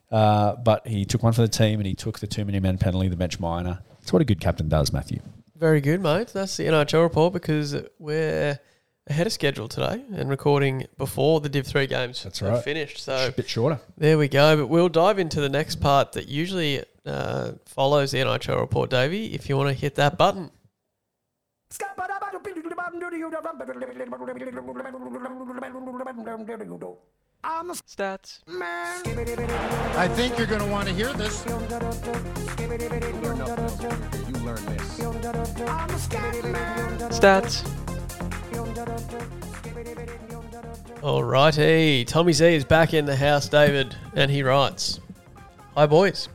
Uh, 0.09 0.55
but 0.55 0.87
he 0.87 1.03
took 1.03 1.23
one 1.23 1.33
for 1.33 1.41
the 1.41 1.47
team 1.49 1.79
and 1.79 1.87
he 1.87 1.95
took 1.95 2.19
the 2.19 2.27
too 2.27 2.45
many 2.45 2.59
men 2.61 2.77
penalty, 2.77 3.09
the 3.09 3.17
bench 3.17 3.39
minor. 3.41 3.79
That's 3.99 4.13
what 4.13 4.21
a 4.21 4.25
good 4.25 4.39
captain 4.39 4.69
does, 4.69 4.93
Matthew. 4.93 5.19
Very 5.57 5.81
good, 5.81 6.01
mate. 6.01 6.27
That's 6.29 6.55
the 6.57 6.65
NIHL 6.65 7.01
report 7.03 7.33
because 7.33 7.75
we're 7.99 8.59
ahead 9.07 9.27
of 9.27 9.33
schedule 9.33 9.67
today 9.67 10.03
and 10.13 10.29
recording 10.29 10.85
before 10.97 11.41
the 11.41 11.49
Div 11.49 11.65
3 11.65 11.87
games 11.87 12.23
That's 12.23 12.39
have 12.39 12.49
right. 12.49 12.63
finished. 12.63 12.99
So 12.99 13.27
a 13.27 13.31
bit 13.31 13.49
shorter. 13.49 13.79
there 13.97 14.17
we 14.17 14.27
go. 14.27 14.57
But 14.57 14.67
we'll 14.67 14.89
dive 14.89 15.19
into 15.19 15.41
the 15.41 15.49
next 15.49 15.77
part 15.77 16.13
that 16.13 16.27
usually 16.27 16.83
uh, 17.05 17.53
follows 17.65 18.11
the 18.11 18.19
NIHL 18.19 18.59
report, 18.59 18.89
Davey, 18.89 19.33
if 19.33 19.49
you 19.49 19.57
want 19.57 19.69
to 19.69 19.73
hit 19.73 19.95
that 19.95 20.17
button. 20.17 20.51
Stats. 27.87 28.39
man. 28.47 29.01
I 29.97 30.07
think 30.07 30.37
you're 30.37 30.47
going 30.47 30.61
to 30.61 30.67
want 30.67 30.87
to 30.87 30.93
hear 30.93 31.11
this. 31.13 31.43
Stats. 37.11 37.90
Alrighty, 41.01 42.05
Tommy 42.07 42.31
Z 42.31 42.45
is 42.55 42.63
back 42.63 42.93
in 42.93 43.05
the 43.05 43.15
house, 43.15 43.49
David, 43.49 43.95
and 44.15 44.29
he 44.31 44.43
writes, 44.43 44.99
"Hi 45.75 45.85
boys, 45.85 46.29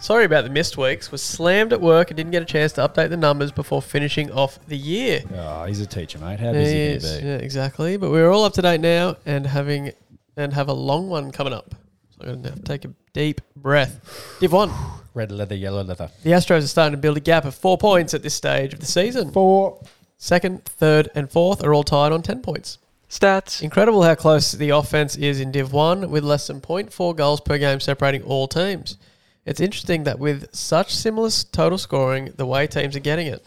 sorry 0.00 0.24
about 0.24 0.44
the 0.44 0.50
missed 0.50 0.76
weeks. 0.76 1.12
Was 1.12 1.22
slammed 1.22 1.72
at 1.72 1.80
work 1.80 2.10
and 2.10 2.16
didn't 2.16 2.32
get 2.32 2.42
a 2.42 2.46
chance 2.46 2.72
to 2.72 2.88
update 2.88 3.10
the 3.10 3.16
numbers 3.16 3.52
before 3.52 3.80
finishing 3.82 4.32
off 4.32 4.58
the 4.66 4.76
year. 4.76 5.22
Oh, 5.34 5.64
he's 5.64 5.80
a 5.80 5.86
teacher, 5.86 6.18
mate. 6.18 6.40
How 6.40 6.52
busy 6.52 6.94
he 6.94 6.98
be? 7.20 7.26
yeah, 7.26 7.36
exactly. 7.36 7.96
But 7.96 8.10
we're 8.10 8.30
all 8.30 8.44
up 8.44 8.54
to 8.54 8.62
date 8.62 8.80
now 8.80 9.16
and 9.26 9.46
having 9.46 9.92
and 10.36 10.52
have 10.52 10.68
a 10.68 10.72
long 10.74 11.08
one 11.08 11.30
coming 11.30 11.52
up. 11.52 11.74
So 12.10 12.28
I'm 12.28 12.36
gonna 12.42 12.50
have 12.50 12.58
to 12.58 12.64
take 12.64 12.84
a 12.84 12.90
deep 13.12 13.40
breath. 13.54 14.36
Div 14.40 14.52
one. 14.52 14.70
Red 15.14 15.30
leather, 15.30 15.54
yellow 15.54 15.84
leather. 15.84 16.10
The 16.24 16.30
Astros 16.30 16.64
are 16.64 16.66
starting 16.66 16.92
to 16.92 17.00
build 17.00 17.16
a 17.16 17.20
gap 17.20 17.44
of 17.44 17.54
four 17.54 17.78
points 17.78 18.14
at 18.14 18.24
this 18.24 18.34
stage 18.34 18.72
of 18.74 18.80
the 18.80 18.86
season. 18.86 19.30
Four. 19.30 19.80
Second, 20.24 20.64
third, 20.64 21.10
and 21.14 21.30
fourth 21.30 21.62
are 21.62 21.74
all 21.74 21.82
tied 21.82 22.10
on 22.10 22.22
10 22.22 22.40
points. 22.40 22.78
Stats. 23.10 23.60
Incredible 23.60 24.04
how 24.04 24.14
close 24.14 24.52
the 24.52 24.70
offense 24.70 25.16
is 25.16 25.38
in 25.38 25.52
Div 25.52 25.70
1 25.70 26.10
with 26.10 26.24
less 26.24 26.46
than 26.46 26.62
0.4 26.62 27.14
goals 27.14 27.42
per 27.42 27.58
game 27.58 27.78
separating 27.78 28.22
all 28.22 28.48
teams. 28.48 28.96
It's 29.44 29.60
interesting 29.60 30.04
that 30.04 30.18
with 30.18 30.48
such 30.54 30.94
similar 30.94 31.28
total 31.52 31.76
scoring, 31.76 32.32
the 32.38 32.46
way 32.46 32.66
teams 32.66 32.96
are 32.96 33.00
getting 33.00 33.26
it. 33.26 33.44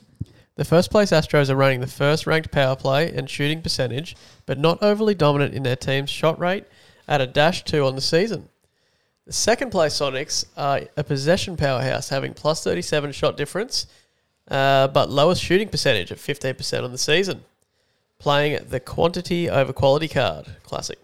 The 0.53 0.65
first 0.65 0.91
place 0.91 1.09
Astros 1.09 1.49
are 1.49 1.55
running 1.55 1.79
the 1.79 1.87
first 1.87 2.27
ranked 2.27 2.51
power 2.51 2.75
play 2.75 3.11
and 3.11 3.27
shooting 3.27 3.63
percentage, 3.63 4.15
but 4.45 4.59
not 4.59 4.77
overly 4.83 5.15
dominant 5.15 5.55
in 5.55 5.63
their 5.63 5.75
team's 5.75 6.11
shot 6.11 6.37
rate 6.37 6.65
at 7.07 7.21
a 7.21 7.25
dash 7.25 7.63
2 7.63 7.83
on 7.85 7.95
the 7.95 8.01
season. 8.01 8.49
The 9.25 9.33
second 9.33 9.71
place 9.71 9.95
Sonics 9.95 10.45
are 10.55 10.81
a 10.95 11.03
possession 11.03 11.57
powerhouse, 11.57 12.09
having 12.09 12.35
plus 12.35 12.63
37 12.63 13.13
shot 13.13 13.35
difference, 13.35 13.87
uh, 14.49 14.87
but 14.87 15.09
lowest 15.09 15.43
shooting 15.43 15.69
percentage 15.69 16.11
at 16.11 16.17
15% 16.17 16.83
on 16.83 16.91
the 16.91 16.97
season. 16.97 17.43
Playing 18.19 18.65
the 18.69 18.79
quantity 18.79 19.49
over 19.49 19.73
quality 19.73 20.07
card. 20.07 20.47
Classic. 20.63 20.97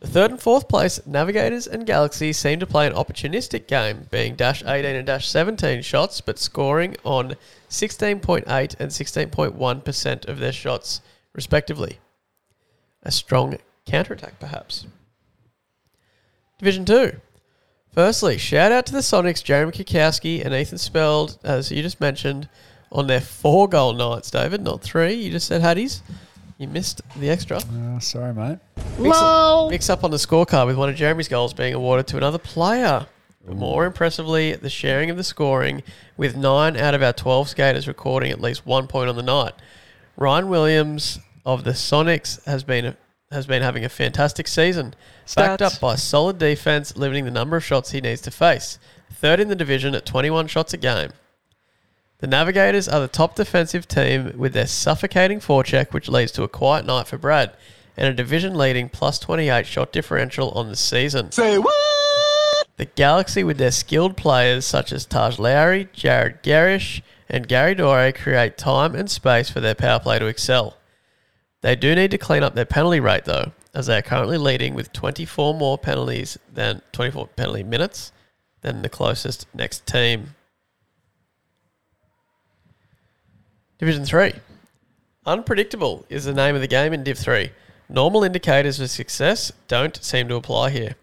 The 0.00 0.10
third 0.10 0.32
and 0.32 0.40
fourth 0.40 0.68
place 0.68 1.00
Navigators 1.06 1.66
and 1.66 1.86
Galaxy 1.86 2.34
seem 2.34 2.60
to 2.60 2.66
play 2.66 2.86
an 2.86 2.92
opportunistic 2.92 3.66
game, 3.66 4.06
being 4.10 4.36
dash 4.36 4.62
18 4.62 4.84
and 4.96 5.06
dash 5.06 5.26
17 5.26 5.80
shots, 5.80 6.20
but 6.20 6.38
scoring 6.38 6.94
on 7.04 7.36
16.8 7.70 8.46
and 8.46 8.90
16.1% 8.90 10.28
of 10.28 10.38
their 10.38 10.52
shots, 10.52 11.00
respectively. 11.32 12.00
A 13.02 13.10
strong 13.10 13.56
counterattack, 13.86 14.38
perhaps. 14.38 14.86
Division 16.58 16.84
2. 16.84 17.20
Firstly, 17.94 18.38
shout 18.38 18.72
out 18.72 18.86
to 18.86 18.92
the 18.92 18.98
Sonics, 18.98 19.42
Jeremy 19.42 19.70
Kikowski 19.70 20.44
and 20.44 20.52
Ethan 20.52 20.78
Speld, 20.78 21.38
as 21.44 21.70
you 21.70 21.80
just 21.80 22.00
mentioned, 22.00 22.48
on 22.90 23.06
their 23.06 23.20
four 23.20 23.68
goal 23.68 23.92
nights, 23.92 24.32
David, 24.32 24.62
not 24.62 24.82
three. 24.82 25.14
You 25.14 25.30
just 25.30 25.46
said 25.46 25.62
Haddies. 25.62 26.00
You 26.58 26.66
missed 26.66 27.02
the 27.16 27.30
extra. 27.30 27.58
Uh, 27.58 28.00
sorry, 28.00 28.34
mate. 28.34 28.58
Mix, 28.98 29.16
Lol. 29.16 29.70
mix 29.70 29.88
up 29.88 30.02
on 30.02 30.10
the 30.10 30.16
scorecard 30.16 30.66
with 30.66 30.76
one 30.76 30.88
of 30.88 30.96
Jeremy's 30.96 31.28
goals 31.28 31.54
being 31.54 31.72
awarded 31.72 32.08
to 32.08 32.16
another 32.16 32.38
player. 32.38 33.06
More 33.46 33.84
impressively, 33.84 34.54
the 34.54 34.70
sharing 34.70 35.08
of 35.10 35.16
the 35.16 35.22
scoring, 35.24 35.84
with 36.16 36.36
nine 36.36 36.76
out 36.76 36.94
of 36.94 37.02
our 37.02 37.12
12 37.12 37.48
skaters 37.48 37.86
recording 37.86 38.32
at 38.32 38.40
least 38.40 38.66
one 38.66 38.88
point 38.88 39.08
on 39.08 39.14
the 39.14 39.22
night. 39.22 39.52
Ryan 40.16 40.48
Williams 40.48 41.20
of 41.46 41.62
the 41.62 41.72
Sonics 41.72 42.44
has 42.44 42.64
been 42.64 42.96
has 43.34 43.46
been 43.46 43.62
having 43.62 43.84
a 43.84 43.88
fantastic 43.88 44.48
season, 44.48 44.94
backed 45.36 45.60
Stats. 45.60 45.74
up 45.74 45.80
by 45.80 45.96
solid 45.96 46.38
defense, 46.38 46.96
limiting 46.96 47.26
the 47.26 47.30
number 47.30 47.56
of 47.56 47.64
shots 47.64 47.90
he 47.90 48.00
needs 48.00 48.22
to 48.22 48.30
face. 48.30 48.78
Third 49.12 49.40
in 49.40 49.48
the 49.48 49.54
division 49.54 49.94
at 49.94 50.06
21 50.06 50.46
shots 50.46 50.72
a 50.72 50.78
game. 50.78 51.10
The 52.18 52.26
Navigators 52.26 52.88
are 52.88 53.00
the 53.00 53.08
top 53.08 53.34
defensive 53.34 53.86
team 53.86 54.32
with 54.38 54.54
their 54.54 54.66
suffocating 54.66 55.40
forecheck, 55.40 55.92
which 55.92 56.08
leads 56.08 56.32
to 56.32 56.42
a 56.42 56.48
quiet 56.48 56.86
night 56.86 57.06
for 57.06 57.18
Brad, 57.18 57.52
and 57.96 58.08
a 58.08 58.14
division 58.14 58.54
leading 58.54 58.88
plus 58.88 59.18
28 59.18 59.66
shot 59.66 59.92
differential 59.92 60.50
on 60.52 60.68
the 60.68 60.76
season. 60.76 61.30
Say 61.32 61.58
what? 61.58 62.66
The 62.76 62.86
Galaxy, 62.86 63.44
with 63.44 63.58
their 63.58 63.70
skilled 63.70 64.16
players 64.16 64.64
such 64.64 64.90
as 64.90 65.04
Taj 65.04 65.38
Lowry, 65.38 65.88
Jared 65.92 66.42
Garish, 66.42 67.02
and 67.28 67.46
Gary 67.46 67.74
Dore, 67.74 68.10
create 68.12 68.58
time 68.58 68.94
and 68.94 69.10
space 69.10 69.50
for 69.50 69.60
their 69.60 69.74
power 69.74 70.00
play 70.00 70.18
to 70.18 70.26
excel. 70.26 70.76
They 71.64 71.76
do 71.76 71.94
need 71.94 72.10
to 72.10 72.18
clean 72.18 72.42
up 72.42 72.54
their 72.54 72.66
penalty 72.66 73.00
rate, 73.00 73.24
though, 73.24 73.52
as 73.72 73.86
they 73.86 73.96
are 73.96 74.02
currently 74.02 74.36
leading 74.36 74.74
with 74.74 74.92
24 74.92 75.54
more 75.54 75.78
penalties 75.78 76.36
than 76.52 76.82
24 76.92 77.28
penalty 77.28 77.62
minutes 77.62 78.12
than 78.60 78.82
the 78.82 78.90
closest 78.90 79.46
next 79.54 79.86
team. 79.86 80.34
Division 83.78 84.04
3. 84.04 84.34
Unpredictable 85.24 86.04
is 86.10 86.26
the 86.26 86.34
name 86.34 86.54
of 86.54 86.60
the 86.60 86.66
game 86.66 86.92
in 86.92 87.02
Div 87.02 87.16
3. 87.16 87.50
Normal 87.88 88.24
indicators 88.24 88.78
of 88.78 88.90
success 88.90 89.50
don't 89.66 89.96
seem 90.04 90.28
to 90.28 90.34
apply 90.34 90.68
here. 90.68 90.96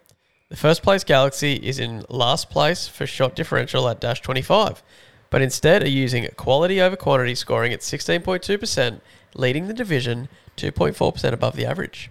The 0.48 0.56
first 0.56 0.84
place 0.84 1.02
Galaxy 1.02 1.54
is 1.54 1.80
in 1.80 2.04
last 2.08 2.50
place 2.50 2.86
for 2.86 3.04
shot 3.04 3.34
differential 3.34 3.88
at 3.88 4.00
dash 4.00 4.20
25, 4.20 4.80
but 5.28 5.42
instead 5.42 5.82
are 5.82 5.88
using 5.88 6.28
quality 6.36 6.80
over 6.80 6.94
quantity, 6.94 7.34
scoring 7.34 7.72
at 7.72 7.80
16.2%, 7.80 9.00
leading 9.34 9.66
the 9.66 9.74
division 9.74 10.28
2.4% 10.56 11.32
above 11.32 11.56
the 11.56 11.66
average. 11.66 12.10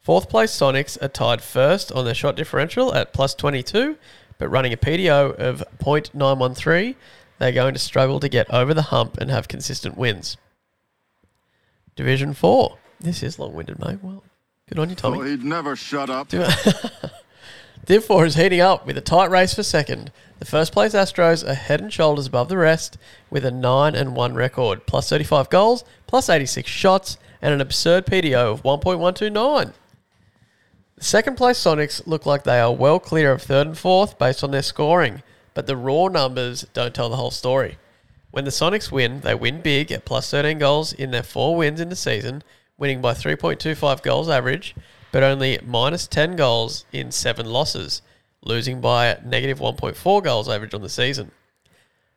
Fourth 0.00 0.28
place 0.28 0.56
Sonics 0.56 1.00
are 1.02 1.08
tied 1.08 1.42
first 1.42 1.92
on 1.92 2.04
their 2.04 2.14
shot 2.14 2.36
differential 2.36 2.94
at 2.94 3.12
plus 3.12 3.34
22, 3.34 3.96
but 4.38 4.48
running 4.48 4.72
a 4.72 4.76
PDO 4.76 5.34
of 5.34 5.62
0.913, 5.82 6.94
they're 7.38 7.52
going 7.52 7.74
to 7.74 7.80
struggle 7.80 8.18
to 8.20 8.28
get 8.28 8.52
over 8.52 8.72
the 8.72 8.82
hump 8.82 9.18
and 9.18 9.30
have 9.30 9.48
consistent 9.48 9.98
wins. 9.98 10.36
Division 11.94 12.32
4. 12.32 12.78
This 13.00 13.22
is 13.22 13.38
long 13.38 13.54
winded, 13.54 13.78
mate. 13.78 13.98
Well, 14.02 14.22
good 14.68 14.78
on 14.78 14.88
you, 14.88 14.96
Tommy. 14.96 15.18
Oh, 15.18 15.22
he'd 15.22 15.44
never 15.44 15.76
shut 15.76 16.10
up. 16.10 16.28
Div 17.88 18.04
4 18.04 18.26
is 18.26 18.34
heating 18.34 18.60
up 18.60 18.86
with 18.86 18.98
a 18.98 19.00
tight 19.00 19.30
race 19.30 19.54
for 19.54 19.62
second. 19.62 20.12
The 20.40 20.44
first 20.44 20.72
place 20.72 20.94
Astros 20.94 21.48
are 21.48 21.54
head 21.54 21.80
and 21.80 21.92
shoulders 21.92 22.26
above 22.26 22.48
the 22.48 22.58
rest 22.58 22.98
with 23.30 23.44
a 23.44 23.50
9 23.50 23.94
and 23.94 24.14
1 24.14 24.34
record, 24.34 24.86
plus 24.86 25.08
35 25.08 25.48
goals, 25.48 25.84
plus 26.06 26.28
86 26.28 26.70
shots, 26.70 27.18
and 27.40 27.54
an 27.54 27.60
absurd 27.60 28.06
PDO 28.06 28.52
of 28.52 28.62
1.129. 28.62 29.72
The 30.96 31.04
second 31.04 31.36
place 31.36 31.58
Sonics 31.58 32.06
look 32.06 32.26
like 32.26 32.42
they 32.42 32.58
are 32.58 32.72
well 32.72 32.98
clear 32.98 33.32
of 33.32 33.42
third 33.42 33.68
and 33.68 33.78
fourth 33.78 34.18
based 34.18 34.42
on 34.42 34.50
their 34.50 34.62
scoring, 34.62 35.22
but 35.54 35.66
the 35.66 35.76
raw 35.76 36.08
numbers 36.08 36.66
don't 36.72 36.94
tell 36.94 37.08
the 37.08 37.16
whole 37.16 37.30
story. 37.30 37.78
When 38.30 38.44
the 38.44 38.50
Sonics 38.50 38.90
win, 38.90 39.20
they 39.20 39.34
win 39.34 39.60
big 39.60 39.90
at 39.92 40.04
plus 40.04 40.30
13 40.30 40.58
goals 40.58 40.92
in 40.92 41.10
their 41.10 41.22
four 41.22 41.56
wins 41.56 41.80
in 41.80 41.88
the 41.88 41.96
season, 41.96 42.42
winning 42.76 43.00
by 43.00 43.14
3.25 43.14 44.02
goals 44.02 44.28
average, 44.28 44.74
but 45.12 45.22
only 45.22 45.58
minus 45.64 46.06
10 46.06 46.36
goals 46.36 46.84
in 46.92 47.10
seven 47.10 47.46
losses, 47.46 48.02
losing 48.42 48.80
by 48.80 49.18
negative 49.24 49.58
1.4 49.58 50.22
goals 50.22 50.48
average 50.48 50.74
on 50.74 50.82
the 50.82 50.88
season. 50.88 51.30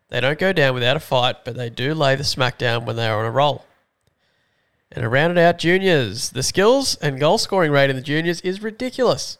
They 0.10 0.19
don't 0.19 0.39
go 0.39 0.51
down 0.51 0.73
without 0.73 0.97
a 0.97 0.99
fight, 0.99 1.45
but 1.45 1.55
they 1.55 1.69
do 1.69 1.93
lay 1.93 2.15
the 2.15 2.23
smackdown 2.23 2.86
when 2.86 2.97
they 2.97 3.07
are 3.07 3.19
on 3.19 3.25
a 3.25 3.31
roll. 3.31 3.65
And 4.91 5.04
to 5.04 5.10
round 5.10 5.38
it 5.38 5.41
out, 5.41 5.58
juniors. 5.58 6.32
The 6.32 6.43
skills 6.43 6.95
and 6.95 7.19
goal 7.19 7.38
scoring 7.38 7.71
rate 7.71 7.89
in 7.89 7.95
the 7.95 8.01
juniors 8.01 8.41
is 8.41 8.62
ridiculous. 8.62 9.38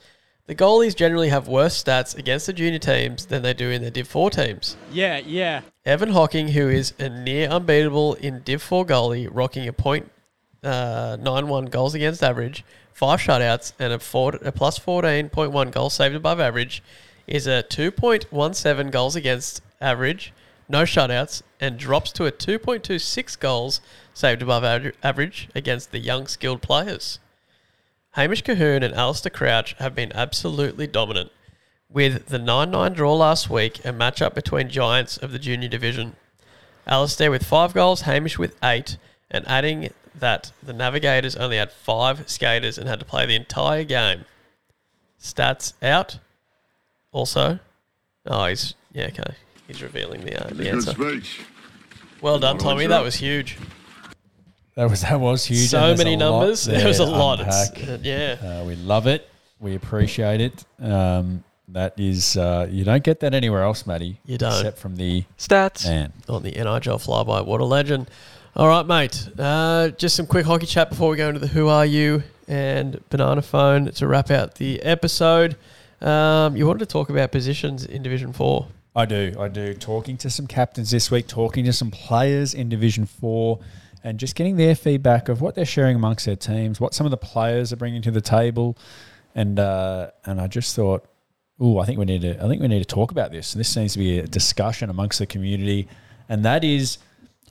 The 0.48 0.56
goalies 0.56 0.96
generally 0.96 1.30
have 1.30 1.48
worse 1.48 1.82
stats 1.82 2.18
against 2.18 2.46
the 2.46 2.54
junior 2.54 2.80
teams 2.80 3.26
than 3.26 3.42
they 3.42 3.54
do 3.54 3.70
in 3.70 3.82
their 3.82 3.92
Div 3.92 4.08
4 4.08 4.30
teams. 4.32 4.76
Yeah, 4.92 5.18
yeah. 5.18 5.62
Evan 5.86 6.12
Hocking, 6.12 6.50
who 6.50 6.70
is 6.70 6.94
a 7.00 7.10
near 7.10 7.50
unbeatable 7.50 8.16
in 8.16 8.42
Div 8.42 8.62
4 8.62 8.86
goalie, 8.86 9.30
rocking 9.32 9.68
a 9.68 9.74
point 9.74 10.10
uh, 10.64 11.18
91 11.20 11.66
goals 11.66 11.96
against 11.96 12.24
average, 12.24 12.64
five 12.94 13.20
shutouts, 13.20 13.74
and 13.80 13.94
a, 13.94 14.00
four, 14.00 14.34
a 14.42 14.52
plus 14.52 14.80
14.1 14.80 15.72
goals 15.72 15.94
saved 15.94 16.16
above 16.16 16.40
average, 16.40 16.84
is 17.28 17.48
a 17.48 17.64
2.17 17.64 18.92
goals 18.92 19.16
against 19.16 19.62
average, 19.80 20.34
no 20.72 20.84
shutouts, 20.84 21.44
and 21.60 21.78
drops 21.78 22.12
to 22.14 22.26
a 22.26 22.32
2.26 22.32 23.40
goals 23.40 23.82
saved 24.14 24.42
above 24.42 24.64
average 25.04 25.50
against 25.54 25.92
the 25.92 26.00
young 26.00 26.28
skilled 26.28 26.62
players. 26.62 27.20
Hamish 28.12 28.44
Cahoon 28.44 28.84
and 28.84 28.94
Alistair 28.94 29.30
Crouch 29.30 29.74
have 29.80 29.96
been 29.96 30.12
absolutely 30.14 30.88
dominant, 30.88 31.32
with 31.90 32.28
the 32.28 32.40
9 32.40 32.72
9 32.72 32.94
draw 32.94 33.16
last 33.16 33.50
week, 33.50 33.80
a 33.86 33.94
matchup 33.94 34.34
between 34.34 34.70
giants 34.70 35.18
of 35.18 35.32
the 35.32 35.40
junior 35.40 35.70
division. 35.70 36.16
Alistair 36.88 37.32
with 37.32 37.46
five 37.46 37.74
goals, 37.74 38.02
Hamish 38.02 38.38
with 38.38 38.56
eight, 38.64 38.98
and 39.30 39.48
adding 39.48 39.92
that 40.16 40.52
the 40.62 40.74
Navigators 40.74 41.36
only 41.36 41.58
had 41.58 41.72
five 41.72 42.30
skaters 42.30 42.78
and 42.78 42.88
had 42.88 43.00
to 43.00 43.06
play 43.06 43.26
the 43.26 43.36
entire 43.36 43.84
game. 43.84 44.26
Stats 45.20 45.74
out. 45.82 46.20
Also, 47.12 47.60
oh, 48.26 48.46
he's 48.46 48.74
yeah, 48.92 49.08
okay. 49.08 49.36
He's 49.72 49.82
revealing 49.82 50.22
the 50.26 50.46
uh, 50.46 50.50
the 50.54 50.70
answer. 50.70 50.92
speech. 50.92 51.42
Well 52.22 52.40
done, 52.40 52.58
Tommy. 52.58 52.84
done. 52.84 52.90
That 52.92 53.04
was 53.04 53.16
huge. 53.16 53.58
That 54.76 54.90
was 54.90 55.02
that 55.02 55.20
was 55.20 55.46
huge. 55.46 55.70
So 55.70 55.96
many 55.96 56.16
numbers. 56.16 56.66
There 56.66 56.78
there 56.80 56.88
was 56.88 57.00
a 57.00 57.06
lot. 57.06 57.40
It's- 57.40 57.70
unpack. 57.70 57.90
uh, 57.90 57.98
yeah. 58.02 58.36
Uh, 58.62 58.64
we 58.66 58.76
love 58.76 59.08
it. 59.08 59.30
We 59.60 59.76
appreciate 59.76 60.42
it. 60.42 60.66
Um, 60.82 61.44
that 61.70 61.94
is, 61.98 62.36
uh, 62.36 62.68
you 62.70 62.84
don't 62.84 63.04
get 63.04 63.22
that 63.22 63.34
anywhere 63.34 63.64
else, 63.64 63.86
Matty. 63.88 64.20
You 64.26 64.38
don't. 64.38 64.52
except 64.52 64.78
from 64.80 64.98
the 64.98 65.24
Stats 65.38 65.86
man. 65.86 66.12
on 66.28 66.44
the 66.44 66.52
NIHL 66.52 66.98
flyby. 67.00 67.46
What 67.46 67.62
a 67.62 67.66
legend. 67.66 68.10
All 68.58 68.68
right, 68.68 68.86
mate. 68.86 69.30
Uh, 69.40 69.90
just 69.90 70.16
some 70.18 70.26
quick 70.28 70.46
hockey 70.46 70.66
chat 70.66 70.90
before 70.90 71.12
we 71.12 71.16
go 71.18 71.30
into 71.30 71.40
the 71.40 71.48
Who 71.48 71.70
Are 71.70 71.86
You 71.86 72.24
and 72.48 73.02
Banana 73.10 73.42
Phone 73.42 73.90
to 73.92 74.08
wrap 74.08 74.30
out 74.32 74.56
the 74.56 74.82
episode. 74.82 75.56
Um, 76.02 76.58
you 76.58 76.68
wanted 76.68 76.80
to 76.80 76.86
talk 76.88 77.10
about 77.10 77.32
positions 77.32 77.86
in 77.86 78.04
Division 78.04 78.34
4. 78.34 78.68
I 78.95 79.06
do. 79.06 79.34
I 79.39 79.47
do. 79.47 79.73
Talking 79.73 80.17
to 80.17 80.30
some 80.30 80.47
captains 80.47 80.91
this 80.91 81.10
week, 81.10 81.27
talking 81.27 81.63
to 81.65 81.73
some 81.73 81.91
players 81.91 82.54
in 82.54 82.67
Division 82.67 83.06
4, 83.06 83.60
and 84.04 84.19
just 84.19 84.36
getting 84.36 84.58
their 84.58 84.75
feedback 84.75 85.30
of 85.30 85.41
what 85.41 85.56
they're 85.56 85.65
sharing 85.65 85.95
amongst 85.95 86.25
their 86.25 86.36
teams, 86.36 86.80
what 86.80 86.93
some 86.93 87.06
of 87.06 87.12
the 87.12 87.17
players 87.17 87.71
are 87.71 87.77
bringing 87.77 88.01
to 88.01 88.12
the 88.12 88.21
table. 88.21 88.77
And 89.34 89.60
uh, 89.60 90.12
and 90.25 90.41
I 90.41 90.47
just 90.47 90.75
thought, 90.75 91.06
oh, 91.60 91.80
I 91.80 91.86
think 91.86 91.99
we 91.99 92.06
need 92.06 92.21
to. 92.23 92.43
I 92.43 92.47
think 92.49 92.62
we 92.62 92.67
need 92.67 92.80
to 92.80 92.86
talk 92.86 93.12
about 93.12 93.32
this. 93.32 93.54
And 93.54 93.60
this 93.62 93.69
seems 93.69 93.93
to 93.93 93.99
be 93.99 94.19
a 94.19 94.27
discussion 94.27 94.89
amongst 94.89 95.19
the 95.19 95.25
community, 95.25 95.88
and 96.27 96.43
that 96.43 96.65
is 96.65 96.97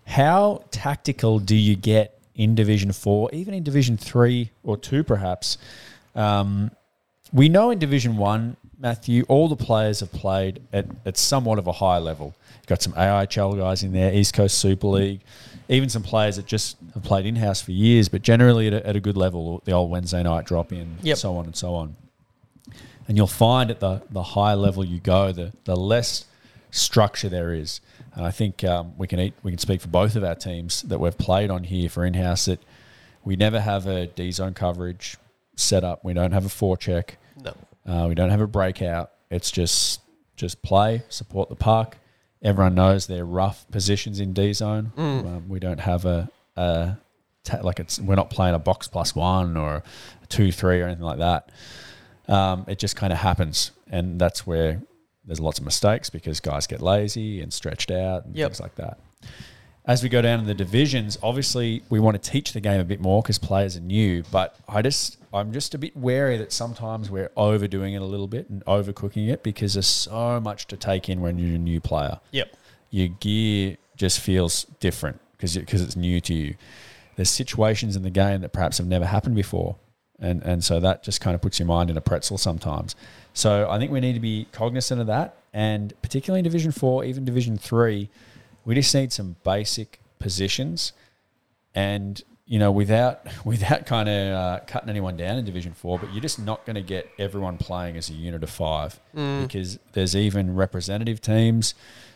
how 0.07 0.65
tactical 0.71 1.39
do 1.39 1.57
you 1.57 1.75
get 1.75 2.21
in 2.35 2.55
Division 2.55 2.93
Four, 2.93 3.31
even 3.33 3.55
in 3.55 3.63
Division 3.63 3.97
Three 3.97 4.51
or 4.63 4.77
Two, 4.77 5.05
perhaps. 5.05 5.57
Um, 6.15 6.71
we 7.33 7.49
know 7.49 7.71
in 7.71 7.79
Division 7.79 8.19
One, 8.19 8.57
Matthew, 8.81 9.25
all 9.29 9.49
the 9.49 9.57
players 9.57 10.01
have 10.01 10.11
played 10.11 10.63
at, 10.73 10.87
at 11.05 11.19
somewhat 11.19 11.59
of 11.59 11.67
a 11.67 11.73
high 11.73 11.99
level. 11.99 12.35
You've 12.57 12.67
got 12.67 12.81
some 12.81 12.95
AIHL 12.95 13.59
guys 13.59 13.83
in 13.83 13.93
there, 13.93 14.13
East 14.15 14.33
Coast 14.33 14.57
Super 14.59 14.87
League, 14.87 15.21
even 15.69 15.91
some 15.91 16.03
players 16.03 16.37
that 16.37 16.47
just 16.47 16.79
have 16.95 17.03
played 17.03 17.27
in 17.27 17.37
house 17.37 17.61
for 17.61 17.73
years, 17.73 18.09
but 18.09 18.23
generally 18.23 18.69
at 18.69 18.73
a, 18.73 18.87
at 18.87 18.97
a 18.97 19.01
good 19.01 19.19
level. 19.19 19.61
The 19.67 19.73
old 19.73 19.91
Wednesday 19.91 20.23
night 20.23 20.47
drop 20.47 20.73
in, 20.73 20.97
Yep. 21.03 21.19
so 21.19 21.37
on 21.37 21.45
and 21.45 21.55
so 21.55 21.75
on. 21.75 21.95
And 23.07 23.17
you'll 23.19 23.27
find 23.27 23.71
at 23.71 23.81
the 23.81 24.03
the 24.11 24.23
higher 24.23 24.57
level 24.57 24.85
you 24.85 25.01
go, 25.01 25.33
the 25.33 25.53
the 25.65 25.77
less 25.77 26.25
structure 26.71 27.29
there 27.29 27.53
is. 27.53 27.81
And 28.15 28.25
I 28.25 28.31
think 28.31 28.65
um, 28.65 28.93
we 28.97 29.07
can 29.07 29.21
eat, 29.21 29.35
we 29.43 29.51
can 29.53 29.59
speak 29.59 29.81
for 29.81 29.89
both 29.89 30.17
of 30.17 30.25
our 30.25 30.35
teams 30.37 30.83
that 30.83 30.99
we've 31.01 31.19
played 31.19 31.51
on 31.51 31.65
here 31.65 31.89
for 31.89 32.05
in 32.07 32.15
house 32.15 32.47
that 32.47 32.61
we 33.25 33.37
never 33.37 33.61
have 33.61 33.87
a 33.87 34.07
D 34.07 34.31
zone 34.31 34.55
coverage 34.55 35.17
set 35.57 35.85
up. 35.85 36.05
We 36.05 36.13
don't 36.15 36.33
have 36.33 36.47
a 36.47 36.49
forecheck. 36.49 37.11
No. 37.11 37.17
Uh, 37.91 38.07
we 38.09 38.15
don't 38.15 38.31
have 38.31 38.41
a 38.41 38.47
breakout. 38.47 39.11
It's 39.31 39.51
just 39.51 40.01
just 40.37 40.63
play, 40.63 41.03
support 41.09 41.49
the 41.49 41.57
puck. 41.57 41.97
Everyone 42.43 42.75
knows 42.75 43.07
their 43.07 43.25
rough 43.25 43.69
positions 43.71 44.21
in 44.21 44.33
D 44.33 44.53
zone. 44.53 44.93
Mm. 44.97 45.27
Um, 45.27 45.49
we 45.49 45.59
don't 45.61 45.81
have 45.81 46.05
a, 46.07 46.31
like 47.63 47.81
it's 47.81 47.99
we're 48.01 48.15
not 48.15 48.31
playing 48.31 48.55
a 48.55 48.59
box 48.59 48.89
plus 48.89 49.15
one 49.15 49.57
or 49.57 49.83
a 50.23 50.27
two 50.29 50.53
three 50.53 50.81
or 50.81 50.87
anything 50.87 51.05
like 51.05 51.19
that. 51.19 51.51
Um, 52.29 52.65
it 52.69 52.79
just 52.79 52.97
kind 52.97 53.13
of 53.13 53.19
happens, 53.19 53.73
and 53.91 54.21
that's 54.21 54.47
where 54.47 54.81
there's 55.25 55.41
lots 55.41 55.59
of 55.59 55.65
mistakes 55.65 56.11
because 56.11 56.41
guys 56.41 56.67
get 56.67 56.81
lazy 56.81 57.41
and 57.41 57.53
stretched 57.53 57.91
out 57.91 58.25
and 58.25 58.37
Yep. 58.37 58.51
things 58.51 58.61
like 58.61 58.75
that. 58.77 58.99
As 59.85 60.03
we 60.03 60.09
go 60.09 60.23
down 60.23 60.39
in 60.41 60.47
the 60.47 60.55
divisions, 60.55 61.19
obviously 61.23 61.83
we 61.91 61.99
want 62.01 62.21
to 62.23 62.31
teach 62.31 62.53
the 62.53 62.61
game 62.61 62.81
a 62.81 62.85
bit 62.85 63.01
more 63.01 63.21
because 63.23 63.39
players 63.39 63.77
are 63.77 63.81
new. 63.81 64.23
But 64.31 64.55
I 64.69 64.83
just 64.83 65.19
I'm 65.33 65.53
just 65.53 65.75
a 65.75 65.79
bit 65.79 65.97
wary 65.97 66.37
that 66.39 66.53
sometimes 66.53 67.11
we're 67.11 67.31
overdoing 67.37 67.95
it 67.95 68.03
a 68.03 68.05
little 68.05 68.27
bit 68.27 68.51
and 68.51 68.65
overcooking 68.65 69.29
it 69.29 69.43
because 69.43 69.75
there's 69.75 69.87
so 69.87 70.41
much 70.41 70.67
to 70.69 70.77
take 70.77 71.09
in 71.09 71.21
when 71.21 71.39
you're 71.39 71.55
a 71.55 71.59
new 71.59 71.81
player 71.81 72.19
Yep. 72.33 72.57
your 72.91 73.09
gear 73.09 73.77
just 73.97 74.19
feels 74.21 74.65
different 74.81 75.21
because 75.37 75.57
because 75.57 75.83
it's 75.83 75.95
new 75.97 76.21
to 76.23 76.35
you. 76.35 76.55
There's 77.17 77.31
situations 77.31 77.97
in 77.97 78.03
the 78.03 78.11
game 78.11 78.41
that 78.41 78.53
perhaps 78.53 78.79
have 78.79 78.87
never 78.87 79.05
happened 79.07 79.35
before, 79.37 79.77
and 80.19 80.43
and 80.43 80.65
so 80.65 80.81
that 80.81 81.03
just 81.03 81.21
kind 81.21 81.35
of 81.35 81.41
puts 81.43 81.59
your 81.59 81.67
mind 81.67 81.91
in 81.91 81.97
a 81.97 82.01
pretzel 82.01 82.39
sometimes. 82.39 82.97
So 83.35 83.69
I 83.71 83.79
think 83.79 83.91
we 83.93 84.01
need 84.01 84.15
to 84.15 84.21
be 84.21 84.47
cognizant 84.53 85.01
of 85.01 85.07
that, 85.09 85.37
and 85.53 85.93
particularly 86.03 86.39
in 86.41 86.45
Division 86.45 86.73
Four, 86.73 87.05
even 87.05 87.25
Division 87.25 87.57
Three, 87.59 88.09
We 88.65 88.75
just 88.75 88.95
need 88.95 89.13
some 89.13 89.37
basic 89.45 90.01
positions, 90.19 90.93
and 91.75 92.23
you 92.51 92.59
know, 92.59 92.73
without 92.73 93.21
without 93.45 93.87
kind 93.87 94.09
of 94.09 94.33
uh, 94.35 94.61
cutting 94.67 94.89
anyone 94.91 95.17
down 95.17 95.39
in 95.39 95.45
Division 95.45 95.73
Four, 95.73 96.01
but 96.01 96.13
you're 96.13 96.21
just 96.21 96.41
not 96.41 96.67
going 96.67 96.75
to 96.75 96.83
get 96.83 97.09
everyone 97.17 97.57
playing 97.59 97.97
as 97.97 98.11
a 98.11 98.13
unit 98.13 98.43
of 98.43 98.51
five 98.51 98.99
Mm. 99.17 99.43
because 99.43 99.79
there's 99.93 100.17
even 100.17 100.57
representative 100.57 101.21
teams, 101.21 101.75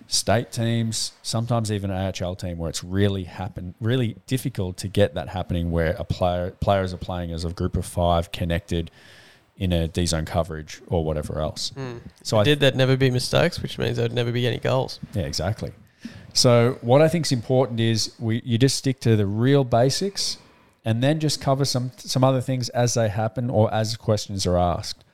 state 0.08 0.50
teams, 0.50 1.12
sometimes 1.22 1.70
even 1.70 1.90
an 1.92 2.12
AHL 2.20 2.34
team 2.34 2.58
where 2.58 2.68
it's 2.68 2.82
really 2.82 3.24
happen 3.24 3.74
really 3.80 4.16
difficult 4.26 4.76
to 4.78 4.88
get 4.88 5.14
that 5.14 5.28
happening 5.28 5.70
where 5.70 5.94
a 6.00 6.04
player 6.04 6.50
players 6.60 6.92
are 6.92 6.96
playing 6.98 7.30
as 7.32 7.44
a 7.44 7.52
group 7.52 7.76
of 7.76 7.86
five 7.86 8.32
connected 8.32 8.90
in 9.56 9.72
a 9.72 9.86
D 9.86 10.04
zone 10.04 10.24
coverage 10.24 10.80
or 10.88 11.04
whatever 11.04 11.40
else. 11.40 11.70
Mm. 11.76 12.00
So 12.24 12.38
I 12.38 12.42
did 12.42 12.58
there'd 12.58 12.74
never 12.74 12.96
be 12.96 13.08
mistakes, 13.08 13.62
which 13.62 13.78
means 13.78 13.98
there'd 13.98 14.12
never 14.12 14.32
be 14.32 14.48
any 14.48 14.58
goals. 14.58 14.98
yeah, 15.14 15.22
exactly. 15.22 15.70
So 16.34 16.78
what 16.82 17.00
I 17.00 17.08
think 17.08 17.24
is 17.26 17.32
important 17.32 17.78
is 17.80 18.12
we 18.18 18.42
you 18.44 18.58
just 18.58 18.76
stick 18.76 19.00
to 19.00 19.14
the 19.16 19.24
real 19.26 19.64
basics, 19.64 20.36
and 20.84 21.02
then 21.02 21.20
just 21.20 21.40
cover 21.40 21.64
some 21.64 21.92
some 21.96 22.22
other 22.24 22.40
things 22.40 22.68
as 22.70 22.94
they 22.94 23.08
happen 23.08 23.48
or 23.50 23.72
as 23.72 23.96
questions 23.96 24.46
are 24.46 24.58
asked. 24.58 25.04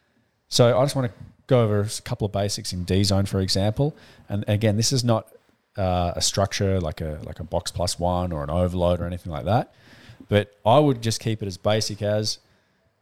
So 0.48 0.76
I 0.78 0.82
just 0.84 0.96
want 0.96 1.12
to 1.12 1.18
go 1.46 1.62
over 1.62 1.80
a 1.80 1.88
couple 2.02 2.24
of 2.26 2.32
basics 2.32 2.72
in 2.72 2.84
D 2.84 3.04
zone, 3.04 3.26
for 3.26 3.40
example. 3.40 3.94
And 4.28 4.44
again, 4.48 4.76
this 4.76 4.92
is 4.92 5.04
not 5.04 5.28
uh, 5.76 6.12
a 6.16 6.22
structure 6.22 6.80
like 6.80 7.00
a 7.02 7.20
like 7.24 7.38
a 7.38 7.44
box 7.44 7.70
plus 7.70 7.98
one 7.98 8.32
or 8.32 8.42
an 8.42 8.50
overload 8.50 9.00
or 9.00 9.04
anything 9.06 9.30
like 9.30 9.44
that. 9.44 9.72
But 10.28 10.52
I 10.64 10.78
would 10.78 11.02
just 11.02 11.20
keep 11.20 11.42
it 11.42 11.46
as 11.46 11.56
basic 11.58 12.00
as 12.02 12.38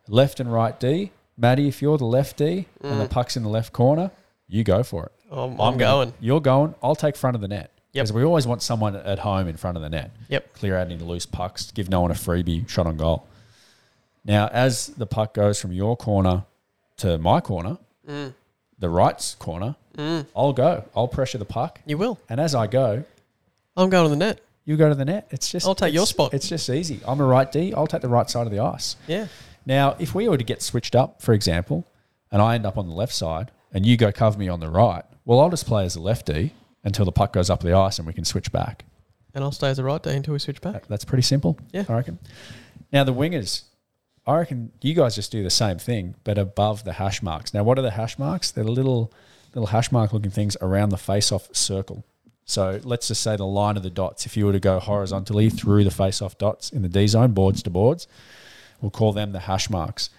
left 0.08 0.40
and 0.40 0.52
right 0.52 0.78
D. 0.80 1.12
Maddie, 1.36 1.68
if 1.68 1.80
you're 1.80 1.98
the 1.98 2.04
left 2.04 2.38
D 2.38 2.66
and 2.82 3.00
the 3.00 3.04
Mm. 3.06 3.10
puck's 3.10 3.36
in 3.36 3.44
the 3.44 3.48
left 3.48 3.72
corner, 3.72 4.10
you 4.48 4.64
go 4.64 4.82
for 4.82 5.06
it. 5.06 5.12
I'm, 5.30 5.52
I'm, 5.52 5.56
gonna- 5.56 5.76
going. 5.78 6.12
You're 6.20 6.40
going. 6.40 6.74
I'll 6.82 6.96
take 6.96 7.14
front 7.16 7.36
of 7.36 7.40
the 7.40 7.46
net. 7.48 7.70
Because 8.02 8.12
we 8.12 8.24
always 8.24 8.46
want 8.46 8.62
someone 8.62 8.94
at 8.96 9.18
home 9.18 9.48
in 9.48 9.56
front 9.56 9.76
of 9.76 9.82
the 9.82 9.88
net. 9.90 10.10
Yep. 10.28 10.54
Clear 10.54 10.76
out 10.78 10.86
any 10.90 10.96
loose 10.98 11.26
pucks, 11.26 11.70
give 11.72 11.88
no 11.88 12.00
one 12.00 12.10
a 12.10 12.14
freebie 12.14 12.68
shot 12.68 12.86
on 12.86 12.96
goal. 12.96 13.26
Now, 14.24 14.48
as 14.48 14.88
the 14.88 15.06
puck 15.06 15.34
goes 15.34 15.60
from 15.60 15.72
your 15.72 15.96
corner 15.96 16.44
to 16.98 17.18
my 17.18 17.40
corner, 17.40 17.78
Mm. 18.08 18.34
the 18.78 18.88
right's 18.88 19.34
corner, 19.34 19.76
Mm. 19.96 20.26
I'll 20.36 20.52
go. 20.52 20.84
I'll 20.94 21.08
pressure 21.08 21.38
the 21.38 21.44
puck. 21.44 21.80
You 21.86 21.98
will. 21.98 22.18
And 22.28 22.40
as 22.40 22.54
I 22.54 22.66
go, 22.68 23.02
I'm 23.76 23.90
going 23.90 24.04
to 24.04 24.10
the 24.10 24.16
net. 24.16 24.40
you 24.64 24.76
go 24.76 24.88
to 24.90 24.94
the 24.94 25.04
net. 25.04 25.26
It's 25.30 25.50
just 25.50 25.66
I'll 25.66 25.74
take 25.74 25.94
your 25.94 26.06
spot. 26.06 26.34
It's 26.34 26.46
just 26.48 26.68
easy. 26.68 27.00
I'm 27.06 27.20
a 27.20 27.24
right 27.24 27.50
D. 27.50 27.72
I'll 27.74 27.86
take 27.86 28.02
the 28.02 28.08
right 28.08 28.28
side 28.28 28.46
of 28.46 28.52
the 28.52 28.58
ice. 28.60 28.96
Yeah. 29.06 29.26
Now, 29.66 29.96
if 29.98 30.14
we 30.14 30.28
were 30.28 30.36
to 30.36 30.44
get 30.44 30.62
switched 30.62 30.94
up, 30.94 31.22
for 31.22 31.32
example, 31.32 31.84
and 32.30 32.40
I 32.42 32.54
end 32.54 32.66
up 32.66 32.76
on 32.76 32.86
the 32.86 32.94
left 32.94 33.14
side 33.14 33.50
and 33.72 33.86
you 33.86 33.96
go 33.96 34.12
cover 34.12 34.38
me 34.38 34.46
on 34.48 34.60
the 34.60 34.68
right, 34.68 35.04
well, 35.24 35.40
I'll 35.40 35.48
just 35.50 35.66
play 35.66 35.84
as 35.86 35.96
a 35.96 36.00
lefty 36.00 36.52
until 36.88 37.04
the 37.04 37.12
puck 37.12 37.32
goes 37.32 37.48
up 37.48 37.60
the 37.60 37.72
ice 37.72 37.98
and 37.98 38.06
we 38.06 38.12
can 38.12 38.24
switch 38.24 38.50
back. 38.50 38.84
And 39.34 39.44
I'll 39.44 39.52
stay 39.52 39.68
as 39.68 39.78
a 39.78 39.84
right 39.84 40.02
day 40.02 40.16
until 40.16 40.32
we 40.32 40.40
switch 40.40 40.60
back. 40.60 40.86
That's 40.88 41.04
pretty 41.04 41.22
simple. 41.22 41.58
Yeah. 41.72 41.84
I 41.88 41.94
reckon. 41.94 42.18
Now 42.92 43.04
the 43.04 43.14
wingers, 43.14 43.62
I 44.26 44.36
reckon 44.36 44.72
you 44.82 44.94
guys 44.94 45.14
just 45.14 45.30
do 45.30 45.42
the 45.42 45.50
same 45.50 45.78
thing, 45.78 46.16
but 46.24 46.36
above 46.36 46.84
the 46.84 46.94
hash 46.94 47.22
marks. 47.22 47.54
Now, 47.54 47.62
what 47.62 47.78
are 47.78 47.82
the 47.82 47.92
hash 47.92 48.18
marks? 48.18 48.50
They're 48.50 48.64
little 48.64 49.12
little 49.54 49.68
hash 49.68 49.90
mark 49.90 50.12
looking 50.12 50.30
things 50.30 50.56
around 50.60 50.90
the 50.90 50.98
face 50.98 51.32
off 51.32 51.54
circle. 51.54 52.04
So 52.44 52.80
let's 52.84 53.08
just 53.08 53.22
say 53.22 53.36
the 53.36 53.46
line 53.46 53.76
of 53.76 53.82
the 53.82 53.90
dots. 53.90 54.26
If 54.26 54.36
you 54.36 54.46
were 54.46 54.52
to 54.52 54.60
go 54.60 54.78
horizontally 54.80 55.50
through 55.50 55.84
the 55.84 55.90
face 55.90 56.20
off 56.22 56.36
dots 56.38 56.70
in 56.70 56.82
the 56.82 56.88
D 56.88 57.06
zone, 57.06 57.32
boards 57.32 57.62
to 57.62 57.70
boards, 57.70 58.06
we'll 58.80 58.90
call 58.90 59.12
them 59.12 59.32
the 59.32 59.40
hash 59.40 59.70
marks. 59.70 60.10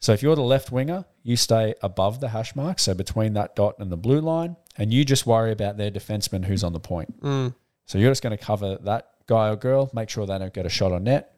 So 0.00 0.12
if 0.12 0.22
you're 0.22 0.36
the 0.36 0.42
left 0.42 0.70
winger, 0.70 1.04
you 1.22 1.36
stay 1.36 1.74
above 1.82 2.20
the 2.20 2.28
hash 2.28 2.54
mark, 2.54 2.78
so 2.78 2.94
between 2.94 3.32
that 3.34 3.56
dot 3.56 3.76
and 3.78 3.90
the 3.90 3.96
blue 3.96 4.20
line, 4.20 4.56
and 4.76 4.92
you 4.92 5.04
just 5.04 5.26
worry 5.26 5.50
about 5.50 5.76
their 5.76 5.90
defenseman 5.90 6.44
who's 6.44 6.62
on 6.62 6.72
the 6.72 6.80
point. 6.80 7.20
Mm. 7.20 7.54
So 7.86 7.98
you're 7.98 8.10
just 8.10 8.22
going 8.22 8.36
to 8.36 8.42
cover 8.42 8.78
that 8.82 9.10
guy 9.26 9.48
or 9.48 9.56
girl, 9.56 9.90
make 9.92 10.08
sure 10.08 10.24
they 10.26 10.38
don't 10.38 10.54
get 10.54 10.66
a 10.66 10.68
shot 10.68 10.92
on 10.92 11.04
net, 11.04 11.34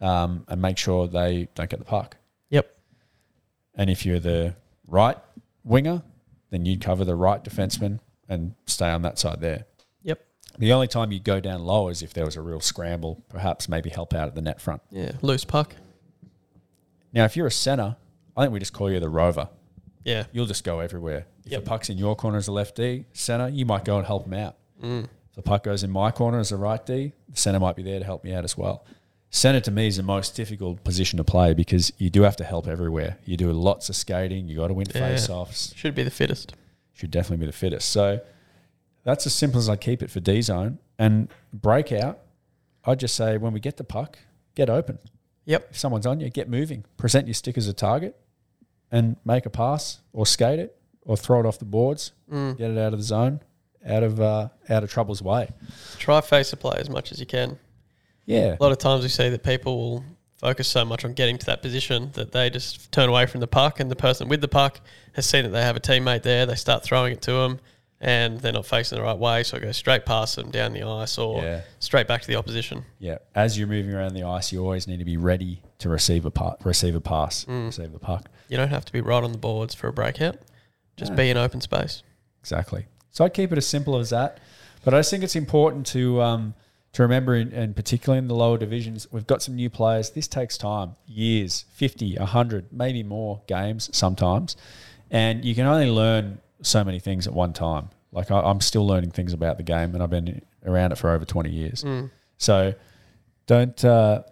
um, 0.00 0.44
and 0.48 0.60
make 0.60 0.76
sure 0.76 1.08
they 1.08 1.48
don't 1.54 1.70
get 1.70 1.78
the 1.78 1.86
puck. 1.86 2.16
Yep. 2.50 2.70
And 3.74 3.88
if 3.88 4.04
you're 4.04 4.20
the 4.20 4.54
right 4.86 5.16
winger, 5.64 6.02
then 6.50 6.66
you'd 6.66 6.82
cover 6.82 7.04
the 7.04 7.16
right 7.16 7.42
defenseman 7.42 8.00
and 8.28 8.54
stay 8.66 8.90
on 8.90 9.02
that 9.02 9.18
side 9.18 9.40
there. 9.40 9.64
Yep. 10.02 10.24
The 10.58 10.72
only 10.72 10.88
time 10.88 11.12
you 11.12 11.20
go 11.20 11.40
down 11.40 11.64
low 11.64 11.88
is 11.88 12.02
if 12.02 12.12
there 12.12 12.24
was 12.24 12.36
a 12.36 12.42
real 12.42 12.60
scramble, 12.60 13.24
perhaps 13.28 13.68
maybe 13.68 13.88
help 13.88 14.12
out 14.12 14.28
at 14.28 14.34
the 14.34 14.42
net 14.42 14.60
front. 14.60 14.82
Yeah. 14.90 15.12
Loose 15.22 15.44
puck. 15.44 15.74
Now, 17.12 17.24
if 17.24 17.36
you're 17.36 17.46
a 17.46 17.50
center, 17.50 17.96
I 18.36 18.42
think 18.42 18.52
we 18.52 18.58
just 18.58 18.72
call 18.72 18.90
you 18.90 19.00
the 19.00 19.08
rover. 19.08 19.48
Yeah. 20.04 20.24
You'll 20.32 20.46
just 20.46 20.64
go 20.64 20.80
everywhere. 20.80 21.26
If 21.44 21.52
Yep. 21.52 21.64
the 21.64 21.68
puck's 21.68 21.90
in 21.90 21.98
your 21.98 22.14
corner 22.16 22.38
as 22.38 22.48
a 22.48 22.52
left 22.52 22.76
D, 22.76 23.06
center, 23.12 23.48
you 23.48 23.64
might 23.66 23.84
go 23.84 23.96
and 23.98 24.06
help 24.06 24.26
him 24.26 24.34
out. 24.34 24.56
Mm. 24.82 25.04
If 25.04 25.34
the 25.36 25.42
puck 25.42 25.64
goes 25.64 25.82
in 25.82 25.90
my 25.90 26.10
corner 26.10 26.38
as 26.38 26.52
a 26.52 26.56
right 26.56 26.84
D, 26.84 27.12
the 27.28 27.36
center 27.36 27.58
might 27.60 27.76
be 27.76 27.82
there 27.82 27.98
to 27.98 28.04
help 28.04 28.22
me 28.24 28.32
out 28.34 28.44
as 28.44 28.56
well. 28.56 28.84
Center 29.30 29.60
to 29.60 29.70
me 29.70 29.86
is 29.88 29.96
the 29.96 30.02
most 30.02 30.36
difficult 30.36 30.82
position 30.84 31.16
to 31.16 31.24
play 31.24 31.52
because 31.54 31.92
you 31.98 32.10
do 32.10 32.22
have 32.22 32.36
to 32.36 32.44
help 32.44 32.68
everywhere. 32.68 33.18
You 33.24 33.36
do 33.36 33.50
lots 33.52 33.88
of 33.88 33.96
skating. 33.96 34.48
You 34.48 34.56
got 34.56 34.68
to 34.68 34.74
win 34.74 34.86
Yeah. 34.94 35.00
face-offs. 35.00 35.74
Should 35.74 35.94
be 35.94 36.04
the 36.04 36.10
fittest. 36.10 36.54
Should 36.92 37.10
definitely 37.10 37.44
be 37.44 37.46
the 37.46 37.52
fittest. 37.56 37.88
So 37.88 38.20
that's 39.02 39.26
as 39.26 39.34
simple 39.34 39.58
as 39.58 39.68
I 39.68 39.76
keep 39.76 40.02
it 40.02 40.10
for 40.10 40.20
D 40.20 40.40
zone 40.42 40.78
and 40.98 41.28
breakout. 41.52 42.20
I'd 42.84 43.00
just 43.00 43.16
say 43.16 43.36
when 43.36 43.52
we 43.52 43.60
get 43.60 43.76
the 43.76 43.84
puck, 43.84 44.18
get 44.54 44.70
open. 44.70 44.98
Yep. 45.46 45.68
If 45.70 45.78
someone's 45.78 46.06
on 46.06 46.20
you, 46.20 46.28
get 46.28 46.48
moving. 46.48 46.84
Present 46.96 47.26
your 47.26 47.34
stick 47.34 47.56
as 47.56 47.68
a 47.68 47.72
target 47.72 48.16
and 48.90 49.16
make 49.24 49.46
a 49.46 49.50
pass 49.50 50.00
or 50.12 50.26
skate 50.26 50.58
it 50.58 50.76
or 51.02 51.16
throw 51.16 51.40
it 51.40 51.46
off 51.46 51.58
the 51.58 51.64
boards. 51.64 52.12
Mm. 52.30 52.58
Get 52.58 52.70
it 52.70 52.78
out 52.78 52.92
of 52.92 52.98
the 52.98 53.04
zone, 53.04 53.40
out 53.86 54.02
of 54.02 54.20
uh, 54.20 54.48
out 54.68 54.82
of 54.82 54.90
trouble's 54.90 55.22
way. 55.22 55.48
Try 55.98 56.20
face 56.20 56.50
the 56.50 56.56
play 56.56 56.76
as 56.78 56.90
much 56.90 57.12
as 57.12 57.20
you 57.20 57.26
can. 57.26 57.58
Yeah. 58.26 58.56
A 58.58 58.62
lot 58.62 58.72
of 58.72 58.78
times 58.78 59.02
we 59.02 59.08
see 59.08 59.28
that 59.28 59.42
people 59.44 59.78
will 59.78 60.04
focus 60.38 60.68
so 60.68 60.84
much 60.84 61.04
on 61.04 61.14
getting 61.14 61.38
to 61.38 61.46
that 61.46 61.62
position 61.62 62.10
that 62.12 62.32
they 62.32 62.50
just 62.50 62.92
turn 62.92 63.08
away 63.08 63.26
from 63.26 63.40
the 63.40 63.46
puck, 63.46 63.80
and 63.80 63.90
the 63.90 63.96
person 63.96 64.28
with 64.28 64.40
the 64.40 64.48
puck 64.48 64.80
has 65.14 65.26
seen 65.26 65.44
that 65.44 65.50
they 65.50 65.62
have 65.62 65.76
a 65.76 65.80
teammate 65.80 66.22
there. 66.22 66.44
They 66.44 66.56
start 66.56 66.82
throwing 66.82 67.12
it 67.12 67.22
to 67.22 67.32
them, 67.32 67.60
and 68.00 68.40
they're 68.40 68.52
not 68.52 68.66
facing 68.66 68.98
the 68.98 69.02
right 69.04 69.16
way, 69.18 69.42
so 69.42 69.56
it 69.56 69.60
goes 69.60 69.76
straight 69.76 70.04
past 70.04 70.36
them 70.36 70.50
down 70.50 70.72
the 70.72 70.82
ice 70.82 71.16
or 71.18 71.42
Yeah. 71.42 71.60
straight 71.78 72.06
back 72.06 72.20
to 72.22 72.26
the 72.26 72.36
opposition. 72.36 72.84
Yeah, 72.98 73.18
as 73.34 73.58
you're 73.58 73.68
moving 73.68 73.94
around 73.94 74.14
the 74.14 74.22
ice, 74.24 74.52
you 74.52 74.60
always 74.62 74.86
need 74.86 74.98
to 74.98 75.04
be 75.04 75.16
ready 75.16 75.62
to 75.78 75.88
receive 75.88 76.24
a 76.26 76.30
pa- 76.30 76.56
receive 76.64 76.94
a 76.94 77.00
pass, 77.00 77.44
Mm. 77.46 77.66
receive 77.66 77.92
the 77.92 77.98
puck. 77.98 78.28
You 78.48 78.56
don't 78.56 78.68
have 78.68 78.84
to 78.84 78.92
be 78.92 79.00
right 79.00 79.22
on 79.24 79.32
the 79.32 79.38
boards 79.38 79.74
for 79.74 79.88
a 79.88 79.92
breakout. 79.92 80.36
Just 80.96 81.12
No. 81.12 81.16
be 81.16 81.30
in 81.30 81.36
open 81.36 81.60
space. 81.60 82.02
Exactly. 82.40 82.86
So 83.10 83.24
I'd 83.24 83.34
keep 83.34 83.50
it 83.52 83.58
as 83.58 83.66
simple 83.66 83.96
as 83.96 84.10
that. 84.10 84.38
But 84.84 84.94
I 84.94 84.98
just 85.00 85.10
think 85.10 85.24
it's 85.24 85.34
important 85.36 85.86
to 85.88 86.22
um, 86.22 86.54
to 86.92 87.02
remember, 87.02 87.34
in, 87.34 87.52
and 87.52 87.76
particularly 87.76 88.18
in 88.18 88.26
the 88.28 88.34
lower 88.34 88.56
divisions, 88.56 89.06
we've 89.12 89.26
got 89.26 89.42
some 89.42 89.54
new 89.56 89.68
players. 89.68 90.10
This 90.10 90.26
takes 90.26 90.56
time, 90.56 90.96
years, 91.06 91.66
50, 91.74 92.16
100, 92.16 92.72
maybe 92.72 93.02
more 93.02 93.42
games 93.46 93.90
sometimes. 93.94 94.56
And 95.10 95.44
you 95.44 95.54
can 95.54 95.66
only 95.66 95.90
learn 95.90 96.38
so 96.62 96.84
many 96.84 96.98
things 96.98 97.26
at 97.26 97.32
one 97.32 97.52
time. 97.52 97.90
Like 98.12 98.30
I, 98.30 98.40
I'm 98.40 98.60
still 98.60 98.86
learning 98.86 99.10
things 99.10 99.32
about 99.32 99.56
the 99.56 99.62
game, 99.62 99.94
and 99.94 100.02
I've 100.02 100.10
been 100.10 100.42
around 100.64 100.92
it 100.92 100.98
for 100.98 101.10
over 101.10 101.24
20 101.24 101.50
years. 101.50 101.84
Mm. 101.84 102.10
So 102.38 102.74
don't 103.46 103.84
uh, 103.84 104.22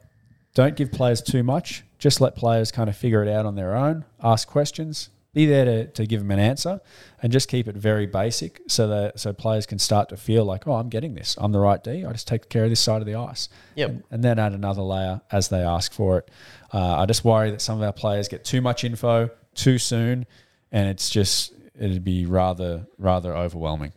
don't 0.54 0.76
give 0.76 0.92
players 0.92 1.20
too 1.22 1.42
much. 1.42 1.84
Just 1.98 2.20
let 2.20 2.36
players 2.36 2.70
kind 2.70 2.88
of 2.88 2.96
figure 2.96 3.22
it 3.22 3.28
out 3.28 3.46
on 3.46 3.54
their 3.54 3.74
own. 3.74 4.04
Ask 4.22 4.48
questions. 4.48 5.10
Be 5.32 5.46
there 5.46 5.64
to, 5.64 5.86
to 5.88 6.06
give 6.06 6.20
them 6.20 6.30
an 6.30 6.38
answer, 6.38 6.80
and 7.20 7.32
just 7.32 7.48
keep 7.48 7.66
it 7.66 7.74
very 7.74 8.06
basic, 8.06 8.60
so 8.68 8.86
that 8.86 9.18
so 9.18 9.32
players 9.32 9.66
can 9.66 9.80
start 9.80 10.08
to 10.10 10.16
feel 10.16 10.44
like, 10.44 10.68
oh, 10.68 10.74
I'm 10.74 10.88
getting 10.88 11.14
this. 11.14 11.36
I'm 11.40 11.50
the 11.50 11.58
right 11.58 11.82
D. 11.82 12.04
I 12.04 12.12
just 12.12 12.28
take 12.28 12.48
care 12.48 12.62
of 12.62 12.70
this 12.70 12.78
side 12.78 13.02
of 13.02 13.06
the 13.06 13.16
ice. 13.16 13.48
Yep. 13.74 13.88
And, 13.88 14.04
and 14.12 14.22
then 14.22 14.38
add 14.38 14.52
another 14.52 14.82
layer 14.82 15.22
as 15.32 15.48
they 15.48 15.58
ask 15.58 15.92
for 15.92 16.18
it. 16.18 16.30
Uh, 16.72 17.00
I 17.00 17.06
just 17.06 17.24
worry 17.24 17.50
that 17.50 17.60
some 17.60 17.78
of 17.78 17.82
our 17.82 17.92
players 17.92 18.28
get 18.28 18.44
too 18.44 18.60
much 18.60 18.84
info 18.84 19.28
too 19.56 19.78
soon, 19.78 20.24
and 20.70 20.88
it's 20.88 21.10
just 21.10 21.52
it'd 21.78 22.04
be 22.04 22.26
rather 22.26 22.86
rather 22.98 23.34
overwhelming. 23.36 23.92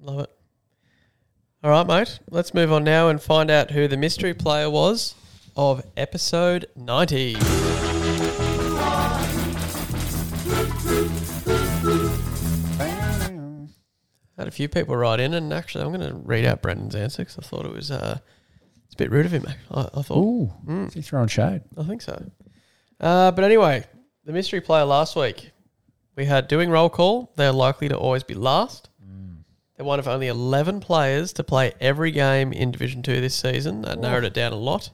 Love 0.00 0.20
it. 0.20 0.30
All 1.62 1.70
right, 1.70 1.86
mate. 1.86 2.18
Let's 2.30 2.52
move 2.52 2.72
on 2.72 2.84
now 2.84 3.08
and 3.08 3.20
find 3.22 3.50
out 3.50 3.70
who 3.70 3.88
the 3.88 3.96
mystery 3.96 4.34
player 4.34 4.68
was 4.68 5.14
of 5.56 5.82
episode 5.96 6.66
90. 6.76 7.36
Had 14.36 14.48
a 14.48 14.50
few 14.50 14.68
people 14.68 14.96
write 14.96 15.20
in, 15.20 15.32
and 15.32 15.52
actually, 15.52 15.84
I'm 15.84 15.92
going 15.92 16.08
to 16.10 16.16
read 16.16 16.44
out 16.44 16.60
Brendan's 16.60 16.96
answer 16.96 17.22
because 17.22 17.38
I 17.38 17.42
thought 17.42 17.64
it 17.66 17.72
was 17.72 17.92
uh, 17.92 18.18
it's 18.86 18.94
a 18.94 18.96
bit 18.98 19.12
rude 19.12 19.26
of 19.26 19.32
him. 19.32 19.46
I, 19.70 19.82
I 19.94 20.02
thought. 20.02 20.18
Ooh, 20.18 20.52
Mm. 20.66 20.88
is 20.88 20.94
he 20.94 21.02
throwing 21.02 21.28
shade? 21.28 21.62
I 21.76 21.84
think 21.84 22.02
so. 22.02 22.20
Uh, 23.00 23.30
but 23.30 23.44
anyway, 23.44 23.84
the 24.24 24.32
mystery 24.32 24.60
player 24.60 24.84
last 24.84 25.14
week, 25.14 25.52
we 26.16 26.26
had 26.26 26.48
doing 26.48 26.70
roll 26.70 26.88
call. 26.88 27.32
They're 27.36 27.52
likely 27.52 27.88
to 27.88 27.96
always 27.96 28.22
be 28.22 28.34
last. 28.34 28.88
They're 29.76 29.84
one 29.84 29.98
of 29.98 30.06
only 30.06 30.28
11 30.28 30.78
players 30.80 31.32
to 31.32 31.42
play 31.42 31.72
every 31.80 32.12
game 32.12 32.52
in 32.52 32.70
Division 32.70 33.02
2 33.02 33.20
this 33.20 33.34
season. 33.34 33.82
That 33.82 33.98
narrowed 33.98 34.22
it 34.24 34.32
down 34.32 34.52
a 34.52 34.56
lot. 34.56 34.90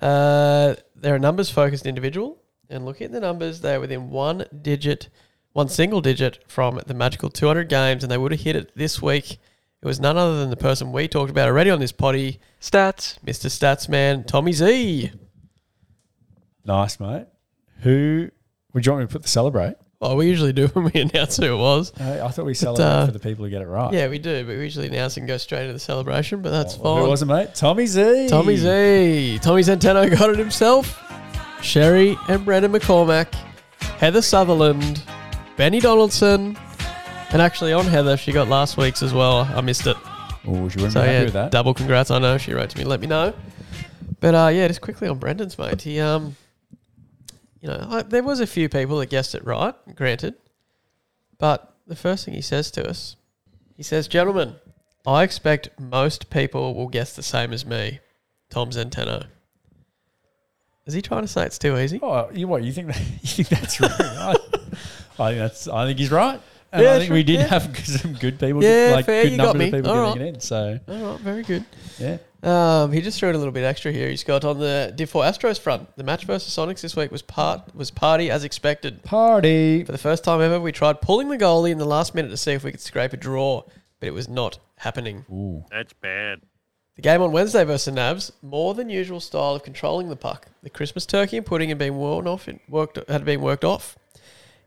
Uh, 0.00 0.74
they're 0.94 1.16
a 1.16 1.18
numbers 1.18 1.48
focused 1.50 1.86
individual. 1.86 2.42
And 2.68 2.84
looking 2.84 3.06
at 3.06 3.12
the 3.12 3.20
numbers, 3.20 3.62
they're 3.62 3.80
within 3.80 4.10
one 4.10 4.44
digit, 4.60 5.08
one 5.54 5.68
single 5.70 6.02
digit 6.02 6.44
from 6.48 6.80
the 6.86 6.92
magical 6.92 7.30
200 7.30 7.70
games. 7.70 8.04
And 8.04 8.10
they 8.10 8.18
would 8.18 8.32
have 8.32 8.42
hit 8.42 8.56
it 8.56 8.72
this 8.76 9.00
week 9.00 9.38
It 9.80 9.86
was 9.86 10.00
none 10.00 10.18
other 10.18 10.38
than 10.38 10.50
the 10.50 10.56
person 10.56 10.92
we 10.92 11.08
talked 11.08 11.30
about 11.30 11.48
already 11.48 11.70
on 11.70 11.80
this 11.80 11.92
potty, 11.92 12.40
Stats. 12.60 13.18
Mr. 13.24 13.46
Statsman 13.48 14.26
Tommy 14.26 14.52
Z. 14.52 15.12
Nice, 16.64 17.00
mate. 17.00 17.26
Who 17.82 18.28
would 18.74 18.84
you 18.84 18.92
want 18.92 19.02
me 19.02 19.06
to 19.06 19.12
put 19.12 19.22
the 19.22 19.28
celebrate? 19.28 19.76
Well, 20.00 20.16
we 20.16 20.28
usually 20.28 20.52
do 20.52 20.66
when 20.74 20.90
we 20.94 21.00
announce 21.00 21.36
who 21.38 21.52
it 21.54 21.56
was. 21.58 21.92
I, 22.00 22.20
I 22.20 22.28
thought 22.28 22.44
we 22.46 22.54
celebrate 22.54 22.84
uh, 22.84 23.06
for 23.06 23.12
the 23.12 23.18
people 23.18 23.44
who 23.44 23.50
get 23.50 23.62
it 23.62 23.66
right. 23.66 23.92
Yeah, 23.92 24.08
we 24.08 24.18
do, 24.18 24.44
but 24.46 24.56
we 24.56 24.62
usually 24.62 24.86
announce 24.86 25.16
and 25.16 25.26
go 25.26 25.36
straight 25.38 25.62
into 25.62 25.72
the 25.72 25.78
celebration, 25.80 26.40
but 26.40 26.50
that's 26.50 26.76
Well, 26.78 26.94
fine. 26.96 27.04
Who 27.04 27.10
was 27.10 27.22
it, 27.22 27.26
mate? 27.26 27.54
Tommy 27.54 27.86
Z. 27.86 28.28
Tommy 28.28 28.56
Z. 28.56 29.40
Tommy 29.42 29.62
Zenteno 29.62 30.08
got 30.16 30.30
it 30.30 30.38
himself. 30.38 31.02
Sherry 31.62 32.16
and 32.28 32.44
Brendan 32.44 32.72
McCormack. 32.72 33.34
Heather 33.98 34.22
Sutherland. 34.22 35.02
Benny 35.56 35.80
Donaldson. 35.80 36.56
And 37.30 37.42
actually, 37.42 37.72
on 37.72 37.84
Heather, 37.84 38.16
she 38.16 38.30
got 38.30 38.48
last 38.48 38.76
week's 38.76 39.02
as 39.02 39.12
well. 39.12 39.38
I 39.54 39.60
missed 39.60 39.86
it. 39.88 39.96
Oh, 40.46 40.68
she 40.68 40.76
wouldn't 40.76 40.92
So, 40.92 41.00
be 41.02 41.06
happy 41.08 41.12
yeah, 41.12 41.24
with 41.24 41.32
that. 41.34 41.50
double 41.50 41.74
congrats. 41.74 42.10
I 42.12 42.18
know 42.20 42.38
she 42.38 42.54
wrote 42.54 42.70
to 42.70 42.78
me, 42.78 42.84
let 42.84 43.00
me 43.00 43.08
know. 43.08 43.34
But 44.20 44.34
uh, 44.36 44.48
yeah, 44.48 44.68
just 44.68 44.80
quickly 44.80 45.08
on 45.08 45.18
Brendan's, 45.18 45.58
mate. 45.58 45.82
He, 45.82 45.98
um, 46.00 46.36
you 47.60 47.68
know, 47.68 47.86
I, 47.90 48.02
there 48.02 48.22
was 48.22 48.40
a 48.40 48.46
few 48.46 48.68
people 48.68 48.98
that 48.98 49.10
guessed 49.10 49.34
it 49.34 49.44
right, 49.44 49.74
granted. 49.94 50.34
But 51.38 51.74
the 51.86 51.96
first 51.96 52.24
thing 52.24 52.34
he 52.34 52.40
says 52.40 52.70
to 52.72 52.88
us, 52.88 53.16
he 53.76 53.82
says, 53.82 54.08
Gentlemen, 54.08 54.56
I 55.06 55.22
expect 55.22 55.68
most 55.78 56.30
people 56.30 56.74
will 56.74 56.88
guess 56.88 57.14
the 57.14 57.22
same 57.22 57.52
as 57.52 57.64
me, 57.64 58.00
Tom 58.50 58.70
Zenteno. 58.70 59.26
Is 60.86 60.94
he 60.94 61.02
trying 61.02 61.22
to 61.22 61.28
say 61.28 61.44
it's 61.44 61.58
too 61.58 61.78
easy? 61.78 62.00
Oh, 62.02 62.30
you 62.32 62.48
what? 62.48 62.62
You 62.62 62.72
think 62.72 62.88
that, 62.88 62.98
you 63.38 63.44
think 63.44 63.48
that's 63.48 63.80
right? 63.80 63.90
I, 64.00 64.30
I 65.18 65.28
think 65.30 65.38
that's. 65.38 65.68
I 65.68 65.86
think 65.86 65.98
he's 65.98 66.10
right. 66.10 66.40
And 66.72 66.82
Yeah, 66.82 66.94
I 66.94 66.98
think 66.98 67.12
we 67.12 67.22
did 67.22 67.40
yeah. 67.40 67.46
have 67.46 67.76
some 67.86 68.14
good 68.14 68.38
people. 68.38 68.62
Yeah, 68.62 68.90
like 68.94 69.06
fair, 69.06 69.24
good 69.24 69.32
you 69.32 69.36
got 69.38 69.44
number 69.48 69.58
me. 69.58 69.66
of 69.66 69.72
people 69.74 69.90
All 69.90 70.14
getting 70.14 70.22
right. 70.22 70.28
it 70.30 70.34
in. 70.36 70.40
So 70.40 70.78
All 70.88 71.12
right, 71.12 71.20
very 71.20 71.42
good. 71.42 71.64
yeah, 71.98 72.18
Um, 72.42 72.92
he 72.92 73.00
just 73.00 73.18
threw 73.18 73.28
in 73.30 73.34
a 73.34 73.38
little 73.38 73.52
bit 73.52 73.64
extra 73.64 73.90
here. 73.90 74.08
He's 74.08 74.22
got 74.22 74.44
on 74.44 74.58
the 74.60 74.92
Div 74.94 75.10
4 75.10 75.24
Astros 75.24 75.58
front. 75.58 75.94
The 75.96 76.04
match 76.04 76.24
versus 76.24 76.54
Sonics 76.54 76.80
this 76.80 76.94
week 76.94 77.10
was 77.10 77.22
part 77.22 77.74
was 77.74 77.90
party 77.90 78.30
as 78.30 78.44
expected. 78.44 79.02
party. 79.02 79.82
For 79.84 79.92
the 79.92 79.98
first 79.98 80.22
time 80.22 80.40
ever, 80.40 80.60
we 80.60 80.70
tried 80.70 81.00
pulling 81.00 81.28
the 81.28 81.36
goalie 81.38 81.70
in 81.72 81.78
the 81.78 81.84
last 81.84 82.14
minute 82.14 82.28
to 82.28 82.36
see 82.36 82.52
if 82.52 82.62
we 82.62 82.70
could 82.70 82.80
scrape 82.80 83.12
a 83.12 83.16
draw, 83.16 83.62
but 83.98 84.06
it 84.06 84.12
was 84.14 84.28
not 84.28 84.58
happening. 84.76 85.24
Ooh, 85.30 85.64
That's 85.70 85.92
bad. 85.94 86.40
The 86.94 87.02
game 87.02 87.22
on 87.22 87.32
Wednesday 87.32 87.64
versus 87.64 87.92
Nabs, 87.92 88.32
more 88.40 88.74
than 88.74 88.88
usual 88.88 89.20
style 89.20 89.54
of 89.54 89.62
controlling 89.64 90.08
the 90.08 90.16
puck. 90.16 90.46
The 90.62 90.70
Christmas 90.70 91.06
turkey 91.06 91.36
and 91.36 91.46
pudding 91.46 91.68
had 91.70 91.78
been 91.78 91.96
worn 91.96 92.28
off, 92.28 92.48
worked 92.68 92.98
had 93.08 93.24
been 93.24 93.40
worked 93.40 93.64
off. 93.64 93.97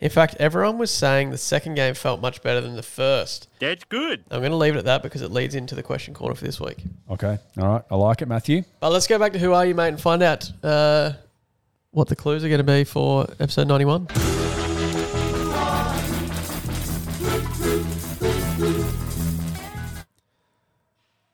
In 0.01 0.09
fact, 0.09 0.35
everyone 0.39 0.79
was 0.79 0.89
saying 0.89 1.29
the 1.29 1.37
second 1.37 1.75
game 1.75 1.93
felt 1.93 2.19
much 2.21 2.41
better 2.41 2.59
than 2.59 2.75
the 2.75 2.81
first. 2.81 3.47
That's 3.59 3.83
good. 3.83 4.23
I'm 4.31 4.39
going 4.39 4.49
to 4.49 4.57
leave 4.57 4.73
it 4.75 4.79
at 4.79 4.85
that 4.85 5.03
because 5.03 5.21
it 5.21 5.29
leads 5.31 5.53
into 5.53 5.75
the 5.75 5.83
question 5.83 6.15
corner 6.15 6.33
for 6.33 6.43
this 6.43 6.59
week. 6.59 6.83
okay, 7.11 7.37
all 7.59 7.67
right. 7.67 7.83
I 7.91 7.95
like 7.95 8.23
it, 8.23 8.27
Matthew. 8.27 8.63
But 8.79 8.91
let's 8.91 9.05
go 9.05 9.19
back 9.19 9.31
to 9.33 9.39
who 9.39 9.53
are 9.53 9.63
you, 9.63 9.75
mate, 9.75 9.89
and 9.89 10.01
find 10.01 10.23
out 10.23 10.51
uh, 10.63 11.13
what 11.91 12.07
the 12.07 12.15
clues 12.15 12.43
are 12.43 12.49
going 12.49 12.57
to 12.57 12.63
be 12.63 12.83
for 12.83 13.27
episode 13.39 13.67
91. 13.67 14.07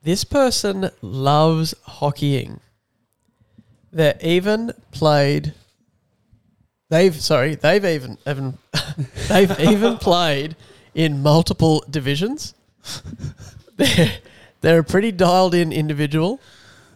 This 0.02 0.24
person 0.24 0.90
loves 1.02 1.74
hockeying. 1.86 2.60
They're 3.92 4.18
even 4.20 4.72
played. 4.90 5.54
They've 6.90 7.14
sorry. 7.14 7.54
They've 7.54 7.84
even 7.84 8.18
even 8.26 8.58
they've 9.28 9.60
even 9.60 9.98
played 9.98 10.56
in 10.94 11.22
multiple 11.22 11.84
divisions. 11.88 12.54
They're, 13.76 14.12
they're 14.60 14.80
a 14.80 14.84
pretty 14.84 15.12
dialed 15.12 15.54
in 15.54 15.72
individual. 15.72 16.40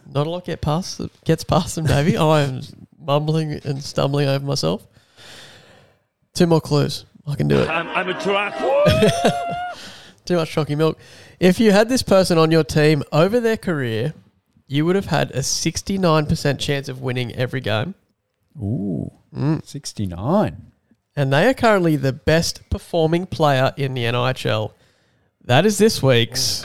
Not 0.05 0.27
a 0.27 0.29
lot 0.29 0.45
get 0.45 0.59
past 0.61 0.99
gets 1.23 1.43
past 1.43 1.75
them, 1.75 1.85
Davey. 1.85 2.17
I 2.17 2.41
am 2.41 2.61
mumbling 2.99 3.53
and 3.63 3.81
stumbling 3.81 4.27
over 4.27 4.45
myself. 4.45 4.85
Two 6.33 6.47
more 6.47 6.59
clues. 6.61 7.05
I 7.25 7.35
can 7.35 7.47
do 7.47 7.59
it. 7.59 7.69
I'm, 7.69 7.87
I'm 7.89 8.09
a 8.09 8.19
truck. 8.19 8.53
Too 10.25 10.35
much 10.35 10.51
chalky 10.51 10.75
milk. 10.75 10.97
If 11.39 11.59
you 11.59 11.71
had 11.71 11.87
this 11.87 12.03
person 12.03 12.37
on 12.37 12.51
your 12.51 12.63
team 12.63 13.03
over 13.11 13.39
their 13.39 13.57
career, 13.57 14.13
you 14.67 14.85
would 14.85 14.95
have 14.95 15.05
had 15.05 15.31
a 15.31 15.39
69% 15.39 16.59
chance 16.59 16.89
of 16.89 17.01
winning 17.01 17.33
every 17.35 17.61
game. 17.61 17.95
Ooh, 18.59 19.11
Mm. 19.35 19.65
69. 19.65 20.71
And 21.15 21.31
they 21.33 21.47
are 21.47 21.53
currently 21.53 21.95
the 21.95 22.13
best 22.13 22.67
performing 22.69 23.25
player 23.27 23.73
in 23.77 23.93
the 23.93 24.03
NIHL. 24.05 24.73
That 25.43 25.65
is 25.65 25.77
this 25.77 26.01
week's. 26.01 26.63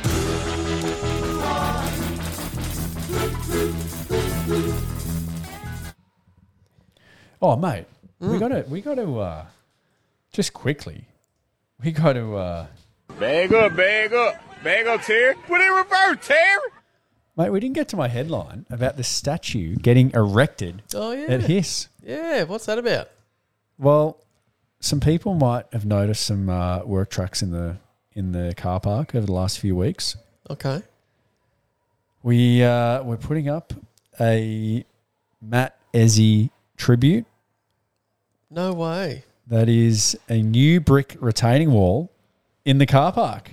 Oh, 7.41 7.57
mate, 7.57 7.87
we 8.19 8.29
Mm. 8.29 8.41
got 8.41 8.49
to 8.49 8.65
we 8.69 8.81
got 8.81 8.95
to 8.97 9.21
uh, 9.21 9.47
just 10.33 10.53
quickly. 10.53 11.05
We 11.83 11.93
got 11.93 12.15
to. 12.15 12.37
Uh, 12.37 12.67
Bag 13.19 13.53
up, 13.53 13.75
bag 13.77 14.13
up, 14.13 14.37
bag 14.63 14.87
up, 14.87 15.03
Terry. 15.03 15.35
Put 15.47 15.61
it 15.61 15.67
in 15.67 15.73
reverse, 15.73 16.27
Terry. 16.27 16.61
Mate, 17.39 17.51
we 17.51 17.61
didn't 17.61 17.77
get 17.77 17.89
to 17.89 17.97
my 17.97 18.09
headline 18.09 18.67
about 18.69 18.97
the 18.97 19.05
statue 19.05 19.77
getting 19.77 20.11
erected 20.11 20.83
Oh, 20.95 21.13
yeah. 21.13 21.27
at 21.29 21.43
Hiss. 21.45 21.89
Yeah, 22.03 22.43
what's 22.43 22.67
that 22.67 22.79
about? 22.79 23.09
Well, 23.79 24.19
some 24.81 25.01
people 25.01 25.35
might 25.35 25.67
have 25.73 25.87
noticed 25.87 26.27
some 26.27 26.51
uh, 26.51 26.81
work 26.85 27.11
trucks 27.11 27.41
in 27.43 27.51
the 27.53 27.77
in 28.13 28.33
the 28.33 28.53
car 28.57 28.81
park 28.81 29.15
over 29.15 29.25
the 29.27 29.33
last 29.33 29.61
few 29.61 29.77
weeks. 29.77 30.17
Okay. 30.51 30.83
We 32.23 32.63
uh, 32.65 33.03
we're 33.05 33.17
putting 33.17 33.49
up 33.49 33.73
a 34.21 34.85
Matt 35.41 35.79
Ezzy 35.95 36.51
tribute. 36.77 37.27
No 38.51 38.73
way. 38.73 39.25
That 39.47 39.69
is 39.69 40.19
a 40.29 40.43
new 40.43 40.81
brick 40.81 41.17
retaining 41.21 41.71
wall 41.71 42.11
in 42.65 42.79
the 42.79 42.87
car 42.87 43.13
park. 43.13 43.53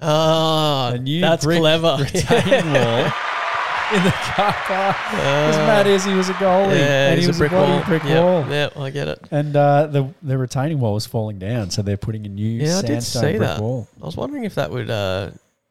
Ah, 0.00 0.92
A 0.92 0.98
new 0.98 1.20
that's 1.20 1.44
brick 1.44 1.58
clever. 1.60 1.96
retaining 2.00 2.72
wall 2.72 3.04
in 3.94 4.04
the 4.04 4.10
car 4.12 4.52
park. 4.52 4.96
Because 5.10 5.56
Matt 5.56 5.86
Ezzy 5.86 6.14
was 6.16 6.28
a 6.28 6.34
goalie, 6.34 6.76
Yeah, 6.78 7.10
and 7.10 7.20
he 7.20 7.26
was 7.26 7.36
a 7.36 7.40
brick 7.40 7.50
bloody 7.50 7.72
wall. 7.72 7.82
brick 7.84 8.04
Yep, 8.04 8.22
wall. 8.24 8.46
yep, 8.50 8.76
I 8.76 8.90
get 8.90 9.08
it. 9.08 9.26
And 9.30 9.56
uh, 9.56 9.86
the 9.86 10.08
the 10.22 10.36
retaining 10.38 10.78
wall 10.80 10.94
was 10.94 11.06
falling 11.06 11.38
down, 11.38 11.70
so 11.70 11.82
they're 11.82 11.96
putting 11.96 12.26
a 12.26 12.28
new 12.28 12.46
Yeah, 12.46 12.78
I 12.78 12.80
did 12.82 12.86
sandstone 13.02 13.22
see 13.22 13.28
brick 13.38 13.40
that. 13.48 13.60
wall. 13.60 13.88
I 14.02 14.06
was 14.06 14.16
wondering 14.16 14.44
if 14.44 14.54
that 14.56 14.70
would. 14.70 14.90
Uh, 14.90 15.30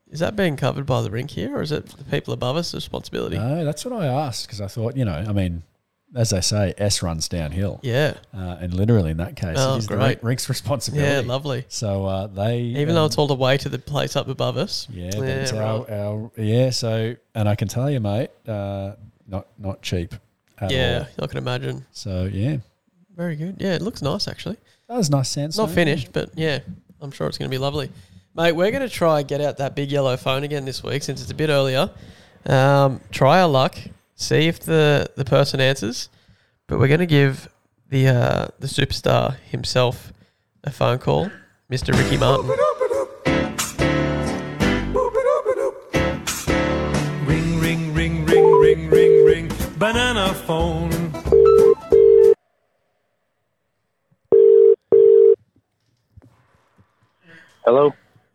is 0.09 0.19
that 0.21 0.35
being 0.37 0.55
covered 0.55 0.85
by 0.85 1.01
the 1.01 1.11
rink 1.11 1.29
here, 1.31 1.57
or 1.57 1.61
is 1.61 1.71
it 1.71 1.85
the 1.87 2.03
people 2.05 2.33
above 2.33 2.55
us' 2.55 2.73
responsibility? 2.73 3.37
No, 3.37 3.63
that's 3.65 3.83
what 3.85 3.93
I 3.93 4.07
asked 4.07 4.47
because 4.47 4.61
I 4.61 4.67
thought, 4.67 4.95
you 4.95 5.03
know, 5.05 5.11
I 5.27 5.33
mean, 5.33 5.63
as 6.15 6.29
they 6.29 6.41
say, 6.41 6.73
S 6.77 7.01
runs 7.03 7.27
downhill. 7.27 7.79
Yeah. 7.83 8.15
Uh, 8.35 8.57
and 8.61 8.73
literally 8.73 9.11
in 9.11 9.17
that 9.17 9.35
case, 9.35 9.57
Oh, 9.59 9.75
it 9.75 9.79
is 9.79 9.87
great. 9.87 9.99
rink- 9.99 10.19
rink's 10.23 10.49
responsibility. 10.49 11.09
Yeah, 11.11 11.19
lovely. 11.21 11.65
So 11.67 12.05
uh, 12.05 12.27
they, 12.27 12.59
Even 12.59 12.95
though 12.95 13.01
um, 13.01 13.07
it's 13.07 13.17
all 13.17 13.27
the 13.27 13.35
way 13.35 13.57
to 13.57 13.69
the 13.69 13.77
place 13.79 14.15
up 14.15 14.27
above 14.27 14.57
us. 14.57 14.87
yeah, 14.89 15.11
that's 15.11 15.51
right. 15.51 15.61
our, 15.61 15.89
our 15.91 16.31
yeah. 16.37 16.69
So 16.69 17.15
and 17.35 17.47
I 17.49 17.55
can 17.55 17.67
tell 17.67 17.89
you, 17.89 17.99
mate, 17.99 18.29
uh, 18.47 18.93
not 19.27 19.47
not 19.59 19.81
cheap. 19.81 20.15
At 20.59 20.71
yeah, 20.71 21.05
all. 21.19 21.25
I 21.25 21.27
can 21.27 21.37
imagine. 21.37 21.85
So 21.91 22.23
yeah, 22.31 22.57
Very 23.15 23.35
good. 23.35 23.57
Yeah, 23.59 23.75
it 23.75 23.81
looks 23.83 24.01
nice 24.01 24.27
actually. 24.27 24.57
that 24.87 24.97
was 24.97 25.09
nice 25.09 25.29
sandstone. 25.29 25.67
not 25.67 25.75
finished, 25.75 26.13
but 26.13 26.31
yeah, 26.35 26.59
I'm 26.99 27.11
sure 27.11 27.27
it's 27.27 27.37
going 27.37 27.49
to 27.51 27.53
be 27.53 27.59
lovely. 27.59 27.91
Mate, 28.33 28.53
we're 28.53 28.71
going 28.71 28.81
to 28.81 28.89
try 28.89 29.19
and 29.19 29.27
get 29.27 29.39
out 29.41 29.57
that 29.57 29.75
big 29.75 29.91
yellow 29.91 30.15
phone 30.17 30.43
again 30.43 30.63
this 30.65 30.81
week 30.83 31.03
since 31.03 31.21
it's 31.21 31.29
a 31.31 31.35
bit 31.35 31.49
earlier. 31.49 31.89
Um, 32.45 33.01
try 33.11 33.41
our 33.41 33.47
luck, 33.47 33.75
see 34.17 34.47
if 34.47 34.59
the, 34.59 35.09
the 35.15 35.23
person 35.23 35.61
answers. 35.61 36.09
But 36.67 36.79
we're 36.79 36.89
going 36.89 36.99
to 36.99 37.05
give 37.05 37.47
the 37.89 38.09
uh, 38.09 38.47
the 38.59 38.67
superstar 38.67 39.37
himself 39.37 40.11
a 40.65 40.71
phone 40.71 40.97
call, 40.99 41.31
Mr. 41.71 41.97
Ricky 41.97 42.17
Martin. 42.19 42.49
Ring, 47.25 47.59
ring, 47.61 47.93
ring, 47.93 48.25
ring, 48.25 48.59
ring, 48.59 48.89
ring, 48.89 49.25
ring. 49.25 49.51
Banana 49.77 50.33
phone. 50.33 50.91
Hello. 57.63 57.93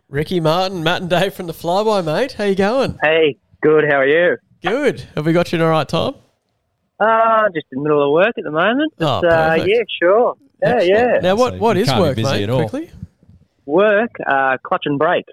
Ricky 0.09 0.41
Martin, 0.41 0.83
Matt 0.83 1.03
and 1.03 1.11
Dave 1.11 1.35
from 1.35 1.47
the 1.47 1.55
Flyby, 1.55 2.05
mate. 2.05 2.33
How 2.33 2.45
you 2.45 2.55
going? 2.55 2.99
Hey, 3.03 3.39
good. 3.63 3.85
How 3.91 3.97
are 3.97 4.07
you? 4.07 4.37
Good. 4.63 5.01
Have 5.17 5.27
we 5.27 5.33
got 5.33 5.51
you 5.53 5.57
in 5.57 5.61
the 5.61 5.69
right 5.69 5.89
time? 5.89 6.15
Uh, 7.01 7.49
just 7.55 7.67
in 7.73 7.79
the 7.79 7.83
middle 7.83 8.03
of 8.07 8.13
work 8.13 8.33
at 8.39 8.45
the 8.45 8.51
moment. 8.51 8.93
Oh, 9.01 9.07
uh, 9.07 9.21
perfect. 9.21 9.69
yeah, 9.69 9.83
sure. 10.01 10.35
Yeah, 10.63 10.81
yeah. 10.83 11.19
Now, 11.21 11.35
what, 11.35 11.55
So 11.55 11.59
what 11.59 11.77
you 11.77 11.83
is 11.83 11.89
can't 11.89 12.01
work, 12.01 12.17
busy 12.17 12.31
mate? 12.31 12.43
at 12.45 12.51
all. 12.51 12.69
Quickly. 12.69 12.91
Work, 13.67 14.11
uh, 14.25 14.57
clutch 14.63 14.83
and 14.87 14.99
brake. 14.99 15.25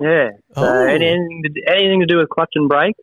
Yeah. 0.00 0.30
So 0.56 0.62
Oh. 0.66 0.84
anything, 0.84 1.42
to, 1.44 1.72
anything 1.72 2.00
to 2.00 2.06
do 2.06 2.16
with 2.18 2.28
clutch 2.28 2.50
and 2.56 2.68
brake, 2.68 2.96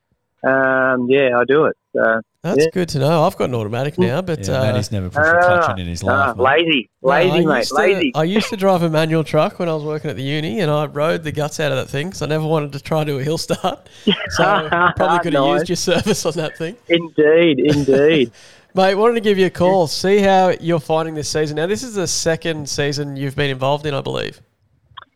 um, 0.44 1.08
yeah, 1.10 1.38
I 1.38 1.44
do 1.48 1.66
it. 1.66 1.78
So 1.96 2.22
That's 2.42 2.64
Yeah. 2.64 2.70
good 2.74 2.88
to 2.90 3.00
know. 3.00 3.24
I've 3.26 3.36
got 3.36 3.50
an 3.50 3.56
automatic 3.56 3.98
now, 3.98 4.22
but 4.22 4.48
Yeah, 4.48 4.60
uh, 4.60 4.62
Matty's 4.64 4.94
never 4.94 5.10
pushed 5.10 5.20
a 5.28 5.40
clutch 5.42 5.72
in 5.72 5.80
in 5.80 5.88
his 5.88 6.04
life. 6.04 6.38
mate. 6.38 6.44
lazy, 6.44 6.90
lazy, 7.02 7.30
I 7.32 7.42
mate, 7.42 7.58
used 7.58 7.70
to- 7.70 7.76
lazy. 7.76 8.12
I 8.16 8.24
used 8.24 8.50
to 8.50 8.56
drive 8.58 8.82
a 8.82 8.90
manual 8.90 9.26
truck 9.26 9.60
when 9.60 9.68
I 9.68 9.74
was 9.74 9.84
working 9.84 10.10
at 10.10 10.16
the 10.16 10.24
uni, 10.24 10.62
and 10.62 10.72
I 10.72 10.86
rode 10.86 11.24
the 11.24 11.34
guts 11.34 11.60
out 11.60 11.74
of 11.74 11.78
that 11.78 11.90
thing 11.90 12.08
because 12.08 12.22
I 12.22 12.28
never 12.28 12.46
wanted 12.46 12.72
to 12.74 12.80
try 12.82 13.04
to 13.04 13.12
do 13.12 13.20
a 13.20 13.24
hill 13.24 13.38
start. 13.38 13.90
So 14.30 14.44
I 14.46 14.94
probably 14.96 15.20
could 15.20 15.34
have 15.34 15.44
Nice. 15.44 15.60
used 15.60 15.70
your 15.70 15.76
service 15.76 16.26
on 16.26 16.34
that 16.34 16.58
thing. 16.58 16.78
Indeed, 16.88 17.60
indeed. 17.76 18.32
Mate, 18.74 18.96
wanted 18.96 19.16
to 19.16 19.22
give 19.22 19.38
you 19.38 19.48
a 19.48 19.50
call, 19.50 19.88
see 19.88 20.20
how 20.20 20.54
you're 20.62 20.80
finding 20.80 21.16
this 21.16 21.28
season. 21.28 21.58
Now, 21.58 21.68
this 21.68 21.84
is 21.84 21.96
the 21.96 22.08
second 22.08 22.70
season 22.70 23.18
you've 23.18 23.36
been 23.36 23.50
involved 23.50 23.86
in, 23.86 23.94
I 23.94 24.00
believe. 24.02 24.40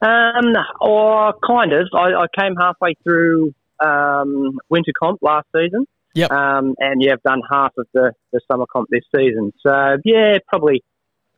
Um, 0.01 0.53
or 0.81 1.33
kind 1.47 1.71
of. 1.71 1.87
I, 1.93 2.13
I 2.13 2.25
came 2.37 2.55
halfway 2.59 2.95
through 3.05 3.53
um, 3.81 4.57
winter 4.69 4.91
comp 5.01 5.19
last 5.21 5.45
season. 5.55 5.85
Yep. 6.15 6.31
Um, 6.31 6.75
and 6.77 7.01
yeah, 7.01 7.13
I've 7.13 7.23
done 7.23 7.41
half 7.51 7.71
of 7.77 7.87
the, 7.93 8.13
the 8.31 8.39
summer 8.51 8.65
comp 8.71 8.89
this 8.89 9.03
season. 9.15 9.51
So 9.65 9.97
yeah, 10.05 10.37
probably 10.47 10.83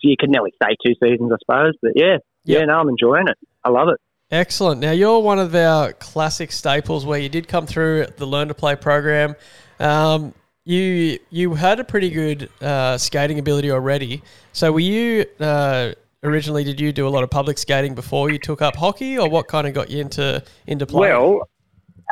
you 0.02 0.16
could 0.20 0.30
nearly 0.30 0.52
say 0.62 0.76
two 0.86 0.94
seasons, 1.02 1.32
I 1.32 1.38
suppose. 1.46 1.74
But 1.82 1.94
yeah, 1.96 2.18
yeah, 2.44 2.66
no, 2.66 2.74
I'm 2.74 2.90
enjoying 2.90 3.28
it. 3.28 3.38
I 3.64 3.70
love 3.70 3.90
it. 3.90 4.00
Excellent. 4.32 4.82
Now, 4.82 4.92
you're 4.92 5.20
one 5.20 5.40
of 5.40 5.54
our 5.54 5.94
classic 5.94 6.52
staples 6.52 7.06
where 7.06 7.20
you 7.20 7.30
did 7.30 7.48
come 7.48 7.68
through 7.68 8.08
the 8.18 8.26
Learn 8.26 8.48
to 8.48 8.54
Play 8.54 8.76
program. 8.76 9.36
Um, 9.80 10.34
you 10.64 11.20
you 11.30 11.54
had 11.54 11.80
a 11.80 11.84
pretty 11.84 12.10
good 12.10 12.50
uh, 12.60 12.98
skating 12.98 13.38
ability 13.38 13.72
already. 13.72 14.24
So, 14.52 14.72
were 14.72 14.80
you 14.80 15.26
uh, 15.40 15.94
originally? 16.24 16.64
Did 16.64 16.80
you 16.80 16.92
do 16.92 17.08
a 17.08 17.10
lot 17.10 17.24
of 17.24 17.30
public 17.30 17.60
skating 17.60 17.94
before 17.94 18.32
you 18.32 18.40
took 18.40 18.64
up 18.64 18.76
hockey, 18.76 19.18
or 19.18 19.30
what 19.30 19.48
kind 19.48 19.68
of 19.68 19.74
got 19.74 19.92
you 19.92 20.02
into 20.02 20.44
into 20.66 20.88
playing? 20.88 21.14
Well, 21.14 21.48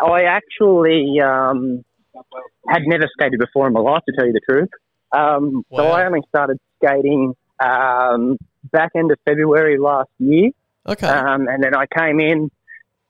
I 0.05 0.24
actually 0.24 1.20
um, 1.20 1.84
had 2.68 2.84
never 2.86 3.07
skated 3.14 3.39
before 3.39 3.68
in 3.68 3.74
my 3.74 3.80
life, 3.82 4.01
to 4.07 4.16
tell 4.18 4.26
you 4.26 4.34
the 4.34 4.41
truth. 4.47 4.70
Um, 5.16 5.64
So 5.76 5.84
I 5.86 6.05
only 6.05 6.22
started 6.30 6.57
skating 6.84 7.36
um, 7.64 8.38
back 8.72 8.91
end 8.95 9.11
of 9.11 9.18
February 9.26 9.78
last 9.78 10.09
year. 10.20 10.49
Okay. 10.88 11.07
Um, 11.07 11.47
and 11.47 11.64
then 11.64 11.76
I 11.76 11.86
came 11.86 12.20
in, 12.20 12.49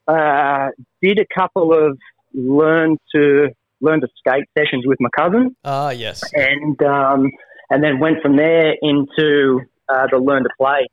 uh, 0.06 0.68
did 1.02 1.18
a 1.18 1.26
couple 1.34 1.72
of 1.72 1.98
learn 2.34 2.96
to 3.14 3.48
learn 3.80 4.00
to 4.00 4.08
skate 4.18 4.44
sessions 4.56 4.84
with 4.86 4.98
my 5.00 5.08
cousin, 5.16 5.56
Ah, 5.64 5.90
yes. 5.90 6.22
and 6.34 6.80
um, 6.82 7.30
and 7.70 7.82
then 7.82 7.98
went 7.98 8.22
from 8.22 8.36
there 8.36 8.74
into 8.80 9.60
uh, 9.88 10.06
the 10.10 10.18
learn 10.18 10.42
to 10.44 10.48
play 10.58 10.86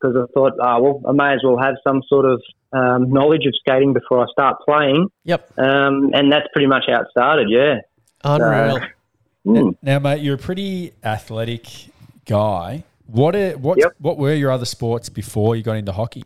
because 0.00 0.16
I 0.16 0.26
thought, 0.32 0.52
oh, 0.62 0.82
well, 0.82 1.02
I 1.08 1.12
may 1.12 1.34
as 1.34 1.40
well 1.42 1.58
have 1.58 1.74
some 1.86 2.02
sort 2.08 2.24
of 2.24 2.40
um, 2.72 3.10
knowledge 3.10 3.46
of 3.46 3.54
skating 3.58 3.92
before 3.92 4.20
I 4.20 4.26
start 4.30 4.56
playing. 4.66 5.08
Yep. 5.24 5.58
Um, 5.58 6.10
and 6.14 6.30
that's 6.30 6.46
pretty 6.52 6.68
much 6.68 6.84
how 6.86 7.00
it 7.00 7.08
started. 7.10 7.48
Yeah. 7.50 7.80
Unreal. 8.24 8.80
Mm. 9.46 9.76
Now, 9.82 9.98
mate, 9.98 10.22
you're 10.22 10.34
a 10.34 10.38
pretty 10.38 10.92
athletic 11.02 11.66
guy. 12.26 12.84
What 13.06 13.34
are, 13.34 13.52
what 13.52 13.78
what 13.98 14.18
were 14.18 14.34
your 14.34 14.50
other 14.50 14.66
sports 14.66 15.08
before 15.08 15.56
you 15.56 15.62
got 15.62 15.76
into 15.76 15.92
hockey? 15.92 16.24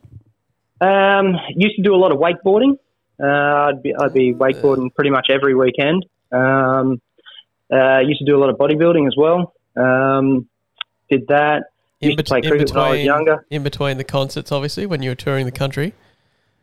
Um, 0.81 1.37
used 1.55 1.77
to 1.77 1.83
do 1.83 1.95
a 1.95 1.97
lot 1.97 2.11
of 2.11 2.19
wakeboarding. 2.19 2.77
Uh, 3.23 3.69
I'd 3.69 3.83
be 3.83 3.95
I'd 3.95 4.13
be 4.13 4.35
wakeboarding 4.35 4.93
pretty 4.95 5.11
much 5.11 5.29
every 5.31 5.55
weekend. 5.55 6.05
Um, 6.33 7.01
uh, 7.73 8.01
used 8.01 8.19
to 8.19 8.25
do 8.25 8.37
a 8.37 8.41
lot 8.41 8.51
of 8.51 8.57
bodybuilding 8.57 9.07
as 9.07 9.15
well. 9.17 9.55
Um, 9.77 10.49
did 11.09 11.29
that. 11.29 11.67
Used 12.01 12.19
to 12.19 12.25
play 12.25 12.39
in 12.39 12.49
cricket 12.49 12.75
when 12.75 12.85
I 12.85 12.91
was 12.91 13.01
younger. 13.05 13.47
in 13.49 13.63
between 13.63 13.97
the 13.97 14.05
concerts, 14.05 14.51
obviously, 14.51 14.87
when 14.87 15.03
you 15.03 15.11
were 15.11 15.15
touring 15.15 15.47
the 15.47 15.53
country. 15.53 15.95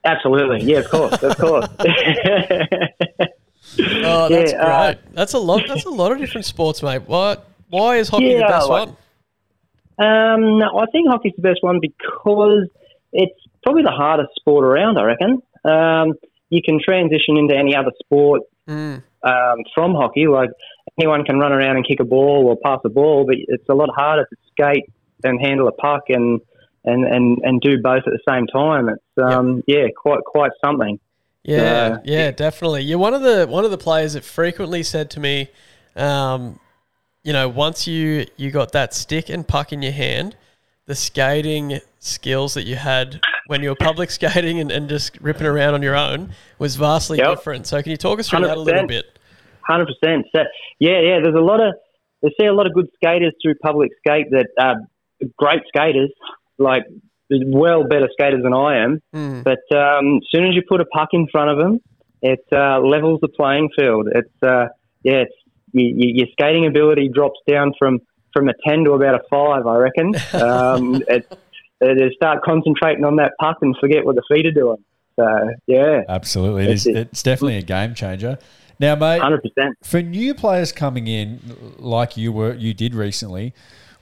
Absolutely, 0.04 0.64
yeah, 0.64 0.80
of 0.80 0.90
course, 0.90 1.24
of 1.24 1.38
course. 1.38 1.68
Oh, 3.80 4.30
that's 4.30 4.51
Yeah, 4.53 4.62
uh, 4.64 4.93
great. 4.93 5.14
that's 5.14 5.34
a 5.34 5.39
lot. 5.39 5.64
That's 5.68 5.86
a 5.86 5.89
lot 5.89 6.12
of 6.12 6.18
different 6.20 6.45
sports, 6.45 6.82
mate. 6.82 7.03
What? 7.07 7.45
Why 7.70 7.97
is 7.97 8.10
hockey 8.10 8.34
the 8.34 8.39
best 8.41 8.68
like- 8.70 8.88
one? 8.88 8.95
Um, 9.99 10.62
I 10.64 10.86
think 10.91 11.10
hockey's 11.10 11.34
the 11.36 11.41
best 11.41 11.60
one 11.62 11.80
because 11.82 12.70
it's 13.12 13.38
probably 13.64 13.84
the 13.84 13.91
hardest 13.91 14.30
sport 14.36 14.64
around. 14.66 14.97
I 14.97 15.03
reckon. 15.03 15.41
Um, 15.66 16.14
you 16.49 16.62
can 16.64 16.80
transition 16.84 17.38
into 17.38 17.55
any 17.55 17.76
other 17.76 17.91
sport 18.03 18.43
Mm. 18.68 19.03
um, 19.24 19.57
from 19.76 19.93
hockey. 19.95 20.28
Like 20.28 20.51
anyone 20.99 21.26
can 21.26 21.38
run 21.39 21.51
around 21.51 21.76
and 21.76 21.86
kick 21.88 21.99
a 21.99 22.05
ball 22.05 22.47
or 22.47 22.55
pass 22.64 22.80
a 22.86 22.89
ball, 22.89 23.26
but 23.26 23.36
it's 23.38 23.68
a 23.70 23.74
lot 23.74 23.89
harder 23.93 24.26
to 24.26 24.36
skate 24.51 24.86
and 25.24 25.39
handle 25.41 25.68
a 25.68 25.72
puck 25.74 26.03
and 26.10 26.39
and, 26.86 27.03
and, 27.05 27.39
and 27.43 27.60
do 27.60 27.82
both 27.84 28.03
at 28.07 28.14
the 28.14 28.20
same 28.28 28.47
time. 28.47 28.88
It's 28.88 29.03
um, 29.22 29.64
yeah, 29.68 29.88
quite 29.95 30.24
quite 30.24 30.51
something. 30.64 30.97
Yeah, 31.50 31.62
Uh, 31.95 31.97
yeah, 32.04 32.32
definitely. 32.32 32.84
You're 32.84 33.00
one 33.00 33.14
of 33.14 33.22
the 33.22 33.47
one 33.47 33.66
of 33.66 33.72
the 33.72 33.78
players 33.78 34.14
that 34.14 34.24
frequently 34.24 34.84
said 34.84 35.10
to 35.12 35.20
me, 35.20 35.50
um, 35.95 36.60
you 37.24 37.34
know, 37.34 37.50
once 37.50 37.88
you 37.88 38.26
you 38.38 38.52
got 38.52 38.72
that 38.74 38.93
stick 38.93 39.30
and 39.30 39.47
puck 39.47 39.74
in 39.74 39.82
your 39.82 39.91
hand, 39.91 40.36
the 40.86 40.95
skating 40.95 41.80
skills 42.00 42.54
that 42.54 42.66
you 42.66 42.76
had 42.76 43.20
when 43.47 43.62
you 43.64 43.70
were 43.70 43.76
public 43.76 44.12
skating 44.18 44.60
and, 44.60 44.72
and 44.72 44.88
just 44.89 45.18
ripping 45.22 45.47
around 45.47 45.74
on 45.74 45.82
your 45.82 45.95
own 45.95 46.32
was 46.60 46.76
vastly 46.76 47.18
Yep. 47.18 47.30
different. 47.38 47.68
So 47.68 47.82
can 47.82 47.91
you 47.91 47.97
talk 47.97 48.20
us 48.20 48.30
through 48.30 48.41
that 48.41 48.58
a 48.58 48.60
little 48.60 48.88
bit? 48.88 49.06
Hundred 49.68 49.88
percent. 49.88 50.26
So 50.36 50.43
yeah, 50.80 51.00
yeah. 51.02 51.20
There's 51.22 51.36
a 51.36 51.39
lot 51.41 51.60
of 51.62 51.74
they 52.22 52.30
see 52.39 52.45
a 52.47 52.54
lot 52.54 52.68
of 52.68 52.74
good 52.74 52.88
skaters 52.95 53.34
through 53.41 53.56
public 53.56 53.91
skate 54.00 54.28
that 54.32 54.47
are 54.60 54.76
great 55.38 55.62
skaters, 55.68 56.12
like 56.58 56.84
well 57.30 57.84
better 57.84 58.10
skaters 58.12 58.44
than 58.44 58.54
I 58.54 58.84
am. 58.84 59.02
Mm. 59.14 59.44
But 59.44 59.60
um, 59.76 60.18
as 60.18 60.28
soon 60.32 60.46
as 60.46 60.56
you 60.56 60.62
put 60.68 60.82
a 60.82 60.86
puck 60.86 61.10
in 61.14 61.28
front 61.32 61.52
of 61.52 61.58
them, 61.58 61.80
it 62.22 62.44
uh, 62.52 62.80
levels 62.80 63.20
the 63.22 63.30
playing 63.30 63.70
field. 63.78 64.08
It's 64.14 64.44
uh, 64.44 64.68
yeah, 65.04 65.24
it's 65.24 65.34
you, 65.72 65.86
you, 65.86 66.14
your 66.16 66.28
skating 66.32 66.66
ability 66.66 67.10
drops 67.14 67.40
down 67.48 67.74
from 67.78 68.00
from 68.34 68.50
a 68.50 68.54
ten 68.68 68.84
to 68.86 68.92
about 68.92 69.16
a 69.16 69.22
five, 69.30 69.66
I 69.66 69.76
reckon. 69.78 70.14
Um, 70.34 71.04
it, 71.08 71.32
they 71.80 72.12
start 72.14 72.44
concentrating 72.44 73.06
on 73.06 73.16
that 73.18 73.32
puck 73.40 73.58
and 73.62 73.74
forget 73.80 74.06
what 74.06 74.16
the 74.16 74.24
feet 74.30 74.46
are 74.46 74.52
doing. 74.52 74.84
So 75.18 75.50
yeah, 75.68 76.02
Absolutely, 76.10 76.64
it 76.64 76.72
is, 76.72 76.84
That's 76.84 76.98
it. 76.98 77.08
it's 77.12 77.24
definitely 77.24 77.58
a 77.58 77.62
game 77.62 77.94
changer. 77.94 78.38
Now, 78.80 78.96
mate, 78.96 79.22
hundred 79.22 79.44
percent. 79.44 79.76
for 79.84 80.02
new 80.02 80.34
players 80.34 80.72
coming 80.72 81.08
in, 81.08 81.40
like 81.78 82.16
you 82.16 82.32
were, 82.32 82.54
you 82.54 82.74
did 82.74 82.96
recently, 82.96 83.54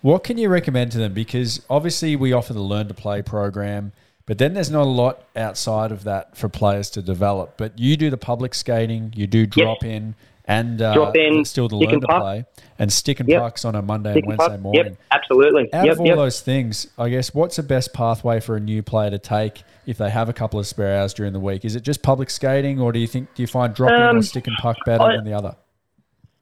what 0.02 0.24
can 0.24 0.38
you 0.38 0.50
recommend 0.50 0.91
to 0.93 0.98
them? 0.98 1.14
Because 1.14 1.62
obviously 1.70 2.16
we 2.16 2.34
offer 2.34 2.54
the 2.54 2.62
Learn 2.62 2.88
to 2.88 2.93
Play 2.93 3.22
program, 3.22 3.91
but 4.26 4.38
then 4.38 4.54
there's 4.54 4.72
not 4.72 4.84
a 4.84 4.89
lot 4.89 5.24
outside 5.36 5.91
of 5.91 6.04
that 6.06 6.38
for 6.38 6.50
players 6.50 6.89
to 6.91 7.02
develop. 7.02 7.54
But 7.58 7.80
you 7.80 7.98
do 7.98 8.10
the 8.10 8.18
public 8.18 8.54
skating, 8.54 9.14
you 9.16 9.28
do 9.28 9.45
drop 9.45 9.84
in, 9.84 10.16
and 10.50 10.82
uh, 10.82 10.93
Drop 10.93 11.16
in, 11.18 11.43
still 11.43 11.68
the 11.68 11.76
Learn 11.76 12.00
to 12.00 12.08
puck. 12.08 12.22
Play, 12.22 12.45
and 12.80 12.91
stick 12.93 13.20
and 13.20 13.28
Yep. 13.28 13.41
pucks 13.41 13.66
on 13.66 13.76
a 13.76 13.82
Monday 13.82 14.12
Stick 14.14 14.24
and 14.24 14.32
and 14.32 14.39
Wednesday 14.39 14.54
puck. 14.56 14.62
morning. 14.62 14.86
Yep, 14.86 14.98
absolutely. 15.12 15.74
Out 15.74 15.86
Yep, 15.86 15.93
of 15.93 16.00
all 16.00 16.06
yep. 16.08 16.16
those 16.16 16.39
things, 16.39 16.88
I 16.98 17.10
guess 17.10 17.34
what's 17.34 17.58
the 17.58 17.64
best 17.64 17.93
pathway 17.93 18.39
for 18.39 18.56
a 18.56 18.60
new 18.62 18.82
player 18.82 19.10
to 19.10 19.20
take 19.20 19.64
if 19.86 19.98
they 19.98 20.10
have 20.10 20.30
a 20.30 20.34
couple 20.34 20.58
of 20.58 20.66
spare 20.66 20.98
hours 21.02 21.14
during 21.14 21.34
the 21.34 21.39
week? 21.41 21.66
Is 21.66 21.76
it 21.76 21.82
just 21.84 22.02
public 22.02 22.30
skating, 22.30 22.80
or 22.80 22.93
do 22.93 23.00
you 23.00 23.08
think 23.08 23.34
do 23.36 23.43
you 23.43 23.48
find 23.48 23.74
drop 23.74 23.91
in 23.91 24.02
or 24.02 24.08
Um, 24.10 24.22
stick 24.22 24.48
and 24.48 24.56
puck 24.62 24.78
better 24.86 25.04
I- 25.04 25.16
than 25.18 25.26
the 25.26 25.34
other? 25.34 25.56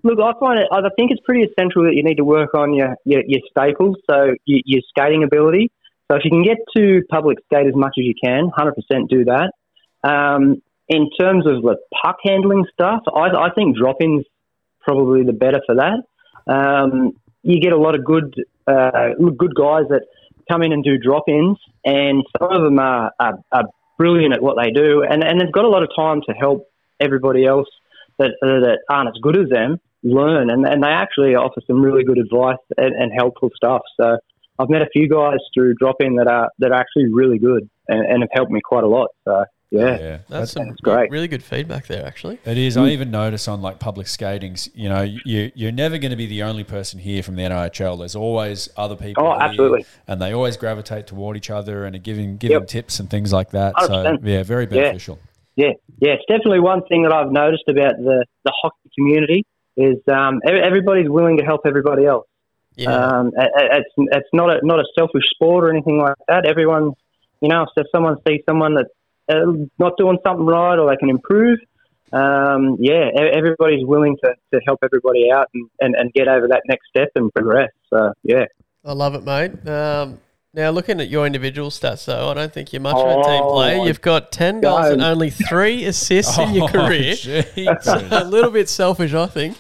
Look, 0.06 0.20
I 0.20 0.39
find 0.39 0.60
it. 0.60 0.68
I 0.72 0.82
think 0.95 1.10
it's 1.10 1.22
pretty 1.26 1.49
essential 1.49 1.84
that 1.86 1.95
you 1.95 2.03
need 2.03 2.18
to 2.18 2.24
work 2.24 2.53
on 2.53 2.76
your 2.76 2.95
your, 3.06 3.24
your 3.26 3.41
staples, 3.49 3.97
so 4.08 4.36
your, 4.45 4.60
your 4.64 4.82
skating 4.88 5.24
ability. 5.24 5.72
So 6.12 6.18
if 6.18 6.24
you 6.24 6.30
can 6.30 6.43
get 6.43 6.58
to 6.78 7.01
public 7.10 7.39
skate 7.45 7.66
as 7.66 7.74
much 7.74 7.95
as 7.97 8.06
you 8.06 8.14
can, 8.24 8.51
hundred 8.56 8.76
percent 8.76 9.10
do 9.10 9.26
that. 9.26 9.51
Um, 10.08 10.62
in 10.89 11.10
terms 11.20 11.47
of 11.47 11.64
the 11.64 11.78
puck 12.03 12.18
handling 12.24 12.66
stuff, 12.72 13.01
I, 13.12 13.30
I 13.36 13.49
think 13.56 13.76
drop-ins 13.76 14.24
probably 14.82 15.24
the 15.24 15.34
better 15.34 15.60
for 15.66 15.74
that. 15.78 16.03
Um, 16.53 17.14
you 17.41 17.60
get 17.60 17.74
a 17.74 17.78
lot 17.78 17.95
of 17.95 18.06
good 18.06 18.36
uh, 18.68 19.16
good 19.36 19.56
guys 19.56 19.86
that 19.89 20.06
come 20.47 20.62
in 20.62 20.72
and 20.72 20.84
do 20.84 20.99
drop-ins, 20.99 21.58
and 21.84 22.24
some 22.38 22.51
of 22.51 22.62
them 22.62 22.78
are, 22.78 23.12
are, 23.20 23.39
are 23.51 23.64
brilliant 23.97 24.36
at 24.36 24.43
what 24.43 24.56
they 24.62 24.70
do, 24.70 25.01
and, 25.01 25.24
and 25.24 25.41
they've 25.41 25.51
got 25.51 25.66
a 25.66 25.70
lot 25.70 25.82
of 25.82 25.89
time 25.95 26.22
to 26.30 26.34
help 26.36 26.70
everybody 26.99 27.43
else 27.43 27.68
that 28.20 28.34
that 28.39 28.78
aren't 28.88 29.10
as 29.10 29.20
good 29.24 29.36
as 29.36 29.49
them 29.49 29.80
learn, 30.06 30.49
and, 30.49 30.66
and 30.66 30.82
they 30.84 30.88
actually 30.89 31.36
offer 31.36 31.60
some 31.68 31.82
really 31.82 32.03
good 32.03 32.18
advice 32.20 32.58
and, 32.78 32.93
and 32.95 33.12
helpful 33.18 33.49
stuff. 33.56 33.82
So 33.99 34.18
I've 34.60 34.70
met 34.70 34.82
a 34.82 34.89
few 34.93 35.10
guys 35.10 35.39
through 35.53 35.74
drop-in 35.76 36.16
that 36.16 36.28
are 36.28 36.49
that 36.60 36.72
are 36.72 36.80
actually 36.80 37.12
really 37.12 37.39
good 37.39 37.70
and, 37.89 38.06
and 38.06 38.22
have 38.22 38.30
helped 38.32 38.51
me 38.51 38.62
quite 38.64 38.84
a 38.84 38.88
lot. 38.88 39.10
So 39.26 39.43
yeah, 39.72 40.20
That's 40.30 40.51
some 40.51 40.70
that's 40.70 40.80
great. 40.80 41.12
really 41.12 41.28
good 41.28 41.43
feedback 41.43 41.88
there, 41.88 42.06
actually. 42.06 42.39
It 42.45 42.58
is. 42.58 42.78
Mm. 42.78 42.84
I 42.84 42.89
even 42.91 43.12
notice 43.12 43.47
on 43.47 43.62
like 43.62 43.80
public 43.80 44.08
skatings, 44.08 44.70
you 44.74 44.88
know, 44.88 45.01
you 45.01 45.51
you're 45.56 45.72
never 45.72 45.97
going 45.97 46.12
to 46.12 46.16
be 46.16 46.28
the 46.28 46.43
only 46.43 46.64
person 46.64 46.99
here 46.99 47.22
from 47.24 47.36
the 47.36 47.41
NIHL. 47.41 47.97
There's 47.97 48.16
always 48.16 48.70
other 48.78 48.95
people. 48.95 49.26
Oh, 49.26 49.32
here, 49.34 49.41
absolutely. 49.41 49.86
And 50.08 50.22
they 50.22 50.34
always 50.34 50.56
gravitate 50.56 51.08
toward 51.08 51.36
each 51.36 51.49
other 51.49 51.84
and 51.84 51.95
are 51.95 51.99
giving 51.99 52.38
giving 52.38 52.60
Yep. 52.60 52.68
tips 52.68 52.99
and 52.99 53.10
things 53.10 53.34
like 53.34 53.49
that. 53.51 53.74
So 53.82 53.89
100%. 53.89 54.20
yeah, 54.24 54.43
very 54.43 54.64
Yeah. 54.64 54.70
beneficial. 54.84 55.20
Yeah, 55.58 55.70
yeah, 55.99 56.12
it's 56.14 56.26
definitely 56.30 56.60
one 56.60 56.84
thing 56.89 57.03
that 57.03 57.14
I've 57.14 57.32
noticed 57.32 57.64
about 57.70 57.93
the, 57.97 58.26
the 58.43 58.53
hockey 58.62 58.89
community 58.97 59.45
is 59.78 59.97
um, 60.07 60.41
everybody's 60.47 61.09
willing 61.09 61.38
to 61.38 61.45
help 61.45 61.61
everybody 61.65 62.05
else. 62.05 62.28
Yeah. 62.76 62.91
Um, 62.91 63.28
it- 63.36 63.51
it- 63.55 63.71
it's 63.71 64.09
it's 64.17 64.30
not 64.34 64.49
a 64.49 64.65
not 64.65 64.80
a 64.80 64.86
selfish 64.97 65.23
sport 65.30 65.63
or 65.63 65.69
anything 65.69 65.99
like 65.99 66.15
that. 66.28 66.45
Everyone, 66.45 66.93
you 67.41 67.49
know, 67.49 67.65
if 67.76 67.88
someone 67.93 68.17
sees 68.28 68.41
someone 68.47 68.76
that's 68.76 68.89
uh, 69.30 69.51
not 69.80 69.97
doing 69.97 70.17
something 70.26 70.45
right 70.45 70.78
or 70.78 70.89
they 70.89 70.97
can 70.97 71.09
improve, 71.09 71.59
um, 72.13 72.78
yeah, 72.80 73.09
everybody's 73.34 73.86
willing 73.86 74.17
to, 74.23 74.36
to 74.53 74.61
help 74.65 74.80
everybody 74.84 75.32
out 75.32 75.47
and, 75.53 75.69
and, 75.80 75.95
and 75.95 76.13
get 76.13 76.28
over 76.28 76.47
that 76.47 76.61
next 76.67 76.88
step 76.89 77.09
and 77.15 77.34
progress. 77.34 77.71
So 77.89 78.13
yeah. 78.23 78.45
I 78.84 78.93
love 78.93 79.15
it, 79.15 79.23
mate. 79.23 79.67
Um, 79.67 80.19
now, 80.56 80.70
looking 80.72 81.01
at 81.01 81.10
your 81.10 81.26
individual 81.26 81.70
stats, 81.70 82.06
though, 82.06 82.30
I 82.30 82.34
don't 82.34 82.51
think 82.53 82.72
you're 82.74 82.82
much 82.82 82.95
of 82.95 83.01
a 83.08 83.24
team 83.24 83.41
Oh, 83.43 83.53
player. 83.53 83.86
You've 83.86 84.01
got 84.01 84.32
10 84.32 84.62
goals 84.62 84.88
and 84.88 85.01
only 85.01 85.30
three 85.30 85.86
assists 85.86 86.38
in 86.38 86.53
your 86.53 86.64
Oh, 86.70 86.72
career. 86.72 87.14
Jesus. 87.16 87.56
a 88.12 88.24
little 88.24 88.51
bit 88.51 88.70
selfish, 88.70 89.14
I 89.14 89.28
think. 89.28 89.58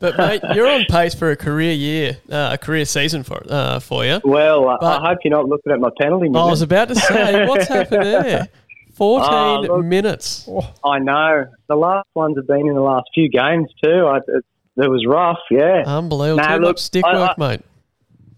But, 0.00 0.16
mate, 0.16 0.42
you're 0.54 0.68
on 0.68 0.84
pace 0.88 1.14
for 1.14 1.30
a 1.30 1.36
career 1.36 1.72
year, 1.72 2.18
uh, 2.30 2.50
a 2.52 2.58
career 2.58 2.84
season 2.84 3.22
for 3.22 3.42
uh, 3.48 3.80
for 3.80 4.04
you. 4.04 4.20
Well, 4.24 4.68
I- 4.68 4.76
But- 4.80 5.02
I 5.02 5.08
hope 5.08 5.18
you're 5.24 5.32
not 5.36 5.48
looking 5.48 5.72
at 5.72 5.80
my 5.80 5.90
penalty. 6.00 6.28
I 6.34 6.44
was 6.44 6.62
about 6.62 6.88
to 6.88 6.94
say, 6.94 7.46
what's 7.46 7.66
happened 7.68 8.02
there? 8.06 8.48
14 8.94 9.28
Oh, 9.30 9.60
look. 9.62 9.84
minutes. 9.84 10.48
I 10.84 10.98
know. 11.00 11.46
The 11.68 11.76
last 11.76 12.06
ones 12.14 12.36
have 12.38 12.46
been 12.46 12.66
in 12.66 12.74
the 12.74 12.80
last 12.80 13.08
few 13.14 13.28
games 13.28 13.68
too. 13.84 14.06
I, 14.06 14.18
it, 14.18 14.44
it 14.76 14.88
was 14.90 15.04
rough, 15.06 15.38
yeah. 15.50 15.82
Unbelievable. 15.86 16.42
Nah, 16.42 16.56
Too 16.56 16.62
look, 16.62 16.78
stick 16.78 17.04
I- 17.04 17.14
work, 17.18 17.32
I- 17.38 17.48
mate. 17.48 17.60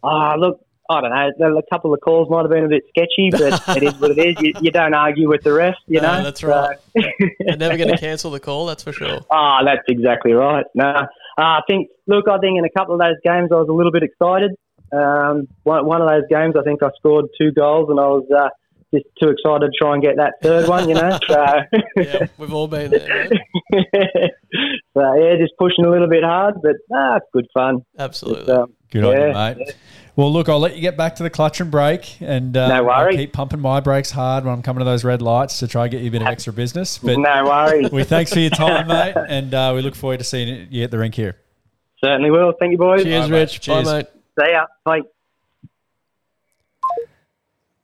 Ah, 0.02 0.34
look, 0.36 0.64
I 0.90 1.00
don't 1.02 1.10
know. 1.38 1.58
A 1.58 1.62
couple 1.70 1.92
of 1.92 2.00
calls 2.00 2.30
might 2.30 2.42
have 2.42 2.50
been 2.50 2.64
a 2.64 2.68
bit 2.68 2.84
sketchy, 2.88 3.28
but 3.30 3.62
it 3.76 3.82
is 3.82 4.00
what 4.00 4.12
it 4.12 4.18
is. 4.18 4.36
You, 4.40 4.52
you 4.62 4.70
don't 4.70 4.94
argue 4.94 5.28
with 5.28 5.42
the 5.42 5.52
rest, 5.52 5.78
you 5.86 6.00
No, 6.00 6.16
know. 6.18 6.22
that's 6.24 6.40
So- 6.40 6.48
right. 6.48 6.78
You're 7.40 7.56
never 7.56 7.76
going 7.76 7.90
to 7.90 7.98
cancel 7.98 8.30
the 8.30 8.40
call, 8.40 8.66
that's 8.66 8.82
for 8.82 8.92
sure. 8.92 9.20
Ah, 9.30 9.62
that's 9.64 9.82
exactly 9.88 10.32
right. 10.32 10.64
No, 10.74 10.84
uh, 10.86 11.06
I 11.36 11.60
think. 11.68 11.88
Look, 12.06 12.26
I 12.28 12.38
think 12.38 12.58
in 12.58 12.64
a 12.64 12.70
couple 12.70 12.94
of 12.94 13.00
those 13.00 13.16
games, 13.24 13.50
I 13.52 13.56
was 13.56 13.68
a 13.68 13.72
little 13.72 13.92
bit 13.92 14.02
excited. 14.02 14.52
Um, 14.90 15.46
one, 15.64 15.84
one 15.84 16.00
of 16.00 16.08
those 16.08 16.24
games, 16.30 16.54
I 16.58 16.62
think 16.62 16.82
I 16.82 16.88
scored 16.96 17.26
two 17.38 17.52
goals, 17.52 17.90
and 17.90 18.00
I 18.00 18.06
was 18.06 18.24
uh, 18.34 18.48
just 18.94 19.04
too 19.22 19.28
excited 19.28 19.66
to 19.66 19.72
try 19.78 19.92
and 19.92 20.02
get 20.02 20.16
that 20.16 20.34
third 20.42 20.66
one. 20.68 20.88
You 20.88 20.94
know, 20.94 21.18
so 21.28 21.46
Yeah, 21.96 22.26
we've 22.38 22.54
all 22.54 22.66
been 22.66 22.90
there, 22.92 23.28
mate. 23.28 24.32
so 24.94 25.14
yeah, 25.14 25.36
just 25.38 25.52
pushing 25.58 25.84
a 25.84 25.90
little 25.90 26.08
bit 26.08 26.24
hard, 26.24 26.54
but 26.62 26.76
ah, 26.94 27.18
good 27.32 27.46
fun. 27.52 27.84
Absolutely. 27.98 28.42
It's, 28.42 28.50
um, 28.50 28.72
Good 28.90 29.04
on 29.04 29.16
you, 29.16 29.26
yeah, 29.26 29.54
mate. 29.54 29.74
Well, 30.18 30.32
look, 30.32 30.48
I'll 30.48 30.58
let 30.58 30.74
you 30.74 30.80
get 30.80 30.96
back 30.96 31.14
to 31.14 31.22
the 31.22 31.30
clutch 31.30 31.60
and 31.60 31.70
brake, 31.70 32.20
and 32.20 32.56
uh, 32.56 32.66
No 32.66 32.74
I'll 32.90 33.04
worries. 33.04 33.16
keep 33.18 33.32
pumping 33.32 33.60
my 33.60 33.78
brakes 33.78 34.10
hard 34.10 34.44
when 34.44 34.52
I'm 34.52 34.62
coming 34.62 34.80
to 34.80 34.84
those 34.84 35.04
red 35.04 35.22
lights 35.22 35.60
to 35.60 35.68
try 35.68 35.84
and 35.84 35.92
get 35.92 36.00
you 36.02 36.08
a 36.08 36.10
bit 36.10 36.22
of 36.22 36.26
extra 36.26 36.52
business. 36.52 36.98
But 36.98 37.20
no 37.20 37.44
worries. 37.44 37.88
we 37.92 38.02
thanks 38.02 38.32
for 38.32 38.40
your 38.40 38.50
time, 38.50 38.88
mate, 38.88 39.14
and 39.16 39.54
uh, 39.54 39.70
we 39.76 39.80
look 39.80 39.94
forward 39.94 40.18
to 40.18 40.24
seeing 40.24 40.66
you 40.72 40.82
at 40.82 40.90
the 40.90 40.98
rink 40.98 41.14
here. 41.14 41.36
Certainly 42.04 42.32
will. 42.32 42.52
Thank 42.58 42.72
you, 42.72 42.78
boys. 42.78 43.04
Cheers, 43.04 43.26
Bye, 43.26 43.30
mate. 43.30 43.38
Rich. 43.38 43.60
Bye, 43.60 43.74
Cheers. 43.74 43.86
mate. 43.86 44.06
See 44.40 44.50
ya. 44.52 44.66
Bye. 44.84 45.00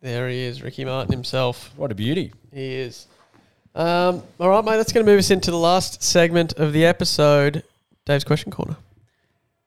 There 0.00 0.28
he 0.28 0.40
is, 0.40 0.60
Ricky 0.60 0.84
Martin 0.84 1.12
himself. 1.12 1.72
What 1.76 1.92
a 1.92 1.94
beauty! 1.94 2.32
He 2.52 2.74
is. 2.74 3.06
Um, 3.76 4.24
all 4.40 4.48
right, 4.48 4.64
mate. 4.64 4.76
That's 4.78 4.92
going 4.92 5.06
to 5.06 5.12
move 5.12 5.20
us 5.20 5.30
into 5.30 5.52
the 5.52 5.56
last 5.58 6.02
segment 6.02 6.54
of 6.54 6.72
the 6.72 6.84
episode. 6.84 7.62
Dave's 8.04 8.24
question 8.24 8.50
corner. 8.50 8.74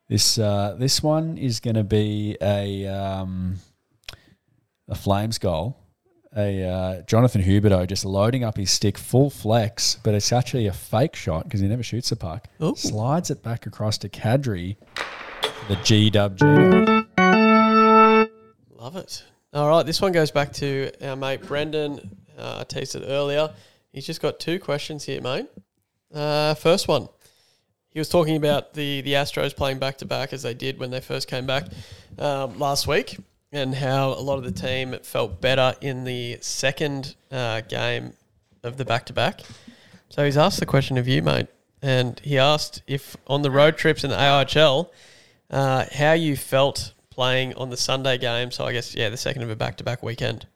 This 0.08 0.38
uh, 0.38 0.74
this 0.78 1.02
one 1.02 1.36
is 1.36 1.60
going 1.60 1.76
to 1.76 1.84
be 1.84 2.36
a 2.40 2.86
um, 2.86 3.56
a 4.88 4.94
Flames 4.94 5.38
goal. 5.38 5.76
A 6.36 6.62
uh, 6.64 7.02
Jonathan 7.02 7.42
Huberdeau 7.42 7.86
just 7.86 8.04
loading 8.04 8.44
up 8.44 8.56
his 8.56 8.70
stick 8.70 8.96
full 8.98 9.30
flex, 9.30 9.98
but 10.02 10.14
it's 10.14 10.32
actually 10.32 10.66
a 10.66 10.72
fake 10.72 11.16
shot 11.16 11.44
because 11.44 11.60
he 11.60 11.68
never 11.68 11.82
shoots 11.82 12.10
the 12.10 12.16
puck. 12.16 12.48
Ooh. 12.62 12.74
Slides 12.76 13.30
it 13.30 13.42
back 13.42 13.66
across 13.66 13.98
to 13.98 14.08
Kadri. 14.08 14.76
The 15.68 15.76
G 15.76 16.10
Dub 16.10 16.38
Gino. 16.38 17.06
Love 18.76 18.96
it. 18.96 19.24
All 19.52 19.68
right, 19.68 19.84
this 19.84 20.00
one 20.00 20.12
goes 20.12 20.30
back 20.30 20.52
to 20.54 20.90
our 21.02 21.16
mate 21.16 21.42
Brendan. 21.42 22.16
Uh, 22.38 22.58
I 22.60 22.64
teased 22.64 22.94
it 22.94 23.04
earlier. 23.06 23.52
He's 23.92 24.06
just 24.06 24.22
got 24.22 24.38
two 24.38 24.58
questions 24.58 25.04
here, 25.04 25.20
mate. 25.20 25.46
Uh, 26.12 26.54
first 26.54 26.88
one. 26.88 27.08
He 27.98 28.00
was 28.00 28.08
talking 28.08 28.36
about 28.36 28.74
the, 28.74 29.00
the 29.00 29.14
Astros 29.14 29.56
playing 29.56 29.80
back 29.80 29.98
to 29.98 30.04
back 30.04 30.32
as 30.32 30.44
they 30.44 30.54
did 30.54 30.78
when 30.78 30.92
they 30.92 31.00
first 31.00 31.26
came 31.26 31.46
back 31.46 31.64
um, 32.16 32.56
last 32.56 32.86
week, 32.86 33.18
and 33.50 33.74
how 33.74 34.10
a 34.10 34.22
lot 34.22 34.38
of 34.38 34.44
the 34.44 34.52
team 34.52 34.96
felt 35.02 35.40
better 35.40 35.74
in 35.80 36.04
the 36.04 36.38
second 36.40 37.16
uh, 37.32 37.62
game 37.62 38.12
of 38.62 38.76
the 38.76 38.84
back 38.84 39.06
to 39.06 39.12
back. 39.12 39.40
So 40.10 40.24
he's 40.24 40.36
asked 40.36 40.60
the 40.60 40.64
question 40.64 40.96
of 40.96 41.08
you, 41.08 41.22
mate, 41.22 41.48
and 41.82 42.20
he 42.22 42.38
asked 42.38 42.82
if 42.86 43.16
on 43.26 43.42
the 43.42 43.50
road 43.50 43.76
trips 43.76 44.04
in 44.04 44.10
the 44.10 44.16
AIHL, 44.16 44.90
uh, 45.50 45.86
how 45.92 46.12
you 46.12 46.36
felt 46.36 46.92
playing 47.10 47.54
on 47.54 47.70
the 47.70 47.76
Sunday 47.76 48.16
game. 48.16 48.52
So 48.52 48.64
I 48.64 48.72
guess 48.72 48.94
yeah, 48.94 49.08
the 49.08 49.16
second 49.16 49.42
of 49.42 49.50
a 49.50 49.56
back 49.56 49.76
to 49.78 49.82
back 49.82 50.04
weekend 50.04 50.46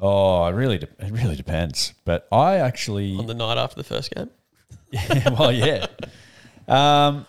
Oh, 0.00 0.46
it 0.46 0.52
really, 0.52 0.78
de- 0.78 0.88
it 0.98 1.12
really 1.12 1.36
depends. 1.36 1.92
But 2.04 2.26
I 2.32 2.56
actually, 2.56 3.16
on 3.16 3.26
the 3.26 3.34
night 3.34 3.58
after 3.58 3.76
the 3.76 3.84
first 3.84 4.14
game. 4.14 4.30
well, 5.38 5.52
yeah. 5.52 5.86
Um, 6.68 7.26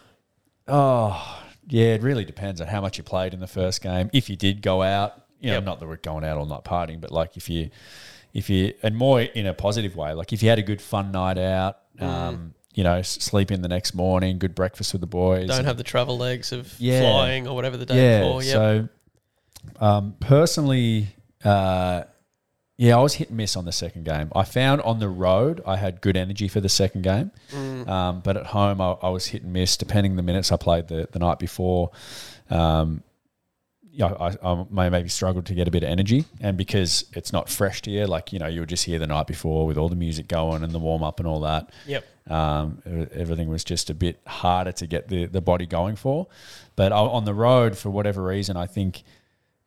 oh, 0.68 1.43
yeah. 1.68 1.93
It 1.95 2.01
really 2.03 2.26
depends 2.26 2.62
on 2.62 2.68
how 2.68 2.82
much 2.82 2.97
you 2.97 3.03
played 3.03 3.34
in 3.34 3.39
the 3.39 3.47
first 3.47 3.82
game. 3.82 4.09
If 4.14 4.30
you 4.30 4.36
did 4.36 4.62
go 4.62 4.82
out, 4.82 5.14
you 5.39 5.47
know, 5.49 5.55
Yep. 5.55 5.64
not 5.64 5.80
that 5.80 5.88
we're 5.88 5.97
going 5.97 6.24
out 6.24 6.38
all 6.38 6.45
night 6.45 6.64
partying, 6.64 7.01
but 7.01 7.12
like 7.12 7.38
if 7.38 7.49
you, 7.49 7.70
if 8.34 8.49
you, 8.49 8.74
and 8.84 8.95
more 8.95 9.22
in 9.22 9.45
a 9.47 9.53
positive 9.53 9.95
way, 9.95 10.14
like 10.14 10.32
if 10.34 10.41
you 10.43 10.49
had 10.49 10.59
a 10.59 10.64
good 10.64 10.82
fun 10.82 11.12
night 11.12 11.38
out, 11.38 11.78
Mm. 11.99 12.03
um, 12.07 12.53
you 12.74 12.84
know, 12.86 13.01
sleep 13.01 13.51
in 13.51 13.62
the 13.62 13.68
next 13.68 13.93
morning, 13.93 14.39
good 14.39 14.55
breakfast 14.55 14.93
with 14.93 15.01
the 15.01 15.07
boys. 15.07 15.47
Don't 15.49 15.66
have 15.66 15.76
the 15.78 15.84
travel 15.84 16.18
legs 16.18 16.51
of 16.53 16.74
Yeah. 16.80 17.01
flying 17.01 17.45
or 17.47 17.53
whatever 17.53 17.76
the 17.76 17.86
day 17.86 17.95
yeah. 17.95 18.20
before. 18.22 18.43
Yep. 18.43 18.53
So, 18.53 18.89
um, 19.86 20.16
personally, 20.22 21.07
uh, 21.43 22.03
yeah, 22.82 22.97
I 22.97 23.01
was 23.01 23.13
hit 23.13 23.27
and 23.27 23.38
miss 23.38 23.55
on 23.55 23.65
the 23.65 23.71
second 23.71 24.05
game. 24.05 24.32
I 24.36 24.43
found 24.43 24.82
on 24.82 24.97
the 24.97 25.07
road 25.07 25.61
I 25.67 25.77
had 25.77 26.01
good 26.01 26.17
energy 26.17 26.47
for 26.47 26.59
the 26.61 26.67
second 26.69 27.03
game, 27.03 27.29
Mm. 27.53 27.88
um, 27.88 28.21
but 28.21 28.38
at 28.38 28.47
home 28.47 28.82
I, 28.82 28.93
I 29.03 29.09
was 29.09 29.27
hit 29.27 29.43
and 29.43 29.53
miss 29.53 29.77
depending 29.77 30.15
the 30.15 30.23
minutes 30.23 30.51
I 30.51 30.57
played 30.57 30.88
the, 30.88 31.07
the 31.11 31.19
night 31.19 31.38
before. 31.38 31.91
Um, 32.49 33.03
yeah, 33.93 34.07
I, 34.19 34.36
I 34.43 34.65
may 34.71 34.89
maybe 34.89 35.09
struggled 35.09 35.45
to 35.47 35.53
get 35.53 35.67
a 35.67 35.71
bit 35.71 35.84
of 35.84 35.89
energy, 35.89 36.25
and 36.39 36.57
because 36.57 37.05
it's 37.13 37.32
not 37.32 37.49
fresh 37.49 37.84
to 37.84 37.91
you, 37.91 38.05
like 38.07 38.34
you 38.34 38.39
know, 38.39 38.47
you 38.47 38.61
were 38.61 38.65
just 38.65 38.86
here 38.86 38.97
the 38.97 39.05
night 39.05 39.27
before 39.27 39.67
with 39.67 39.77
all 39.77 39.89
the 39.89 39.95
music 39.95 40.27
going 40.27 40.63
and 40.63 40.71
the 40.71 40.79
warm 40.79 41.03
up 41.03 41.19
and 41.19 41.27
all 41.27 41.41
that. 41.41 41.69
Yep. 41.86 42.03
Um, 42.32 42.82
everything 43.13 43.47
was 43.49 43.63
just 43.63 43.89
a 43.91 43.93
bit 43.93 44.19
harder 44.25 44.71
to 44.71 44.88
get 44.88 45.07
the, 45.07 45.25
the 45.25 45.41
body 45.41 45.67
going 45.67 45.97
for. 45.97 46.27
But 46.75 46.91
on 46.93 47.25
the 47.25 47.34
road, 47.34 47.77
for 47.77 47.89
whatever 47.91 48.23
reason, 48.23 48.55
I 48.57 48.65
think, 48.65 49.03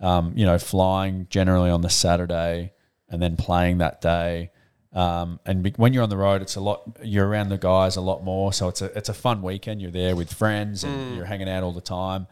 um, 0.01 0.33
you 0.35 0.47
know, 0.47 0.59
flying 0.59 1.27
generally 1.31 1.71
on 1.71 1.83
the 1.83 1.91
Saturday 1.91 2.73
and 3.15 3.23
then 3.23 3.37
playing 3.37 3.79
that 3.79 4.01
day. 4.03 4.51
Um, 4.93 5.41
and 5.47 5.75
when 5.77 5.93
you're 5.93 6.03
on 6.05 6.09
the 6.11 6.17
road, 6.17 6.41
it's 6.43 6.55
a 6.57 6.61
lot. 6.61 6.83
You're 7.03 7.27
around 7.27 7.49
the 7.49 7.59
guys 7.59 7.97
a 7.97 8.01
lot 8.01 8.23
more, 8.23 8.53
so 8.53 8.69
it's 8.69 8.81
a 8.83 8.97
it's 8.97 9.09
a 9.09 9.15
fun 9.15 9.43
weekend. 9.43 9.81
You're 9.83 9.91
there 9.91 10.15
with 10.15 10.33
friends 10.33 10.85
and 10.85 10.93
Mm. 10.95 11.17
you're 11.17 11.25
hanging 11.25 11.49
out 11.49 11.63
all 11.65 11.73
the 11.73 11.81
time. 11.81 12.27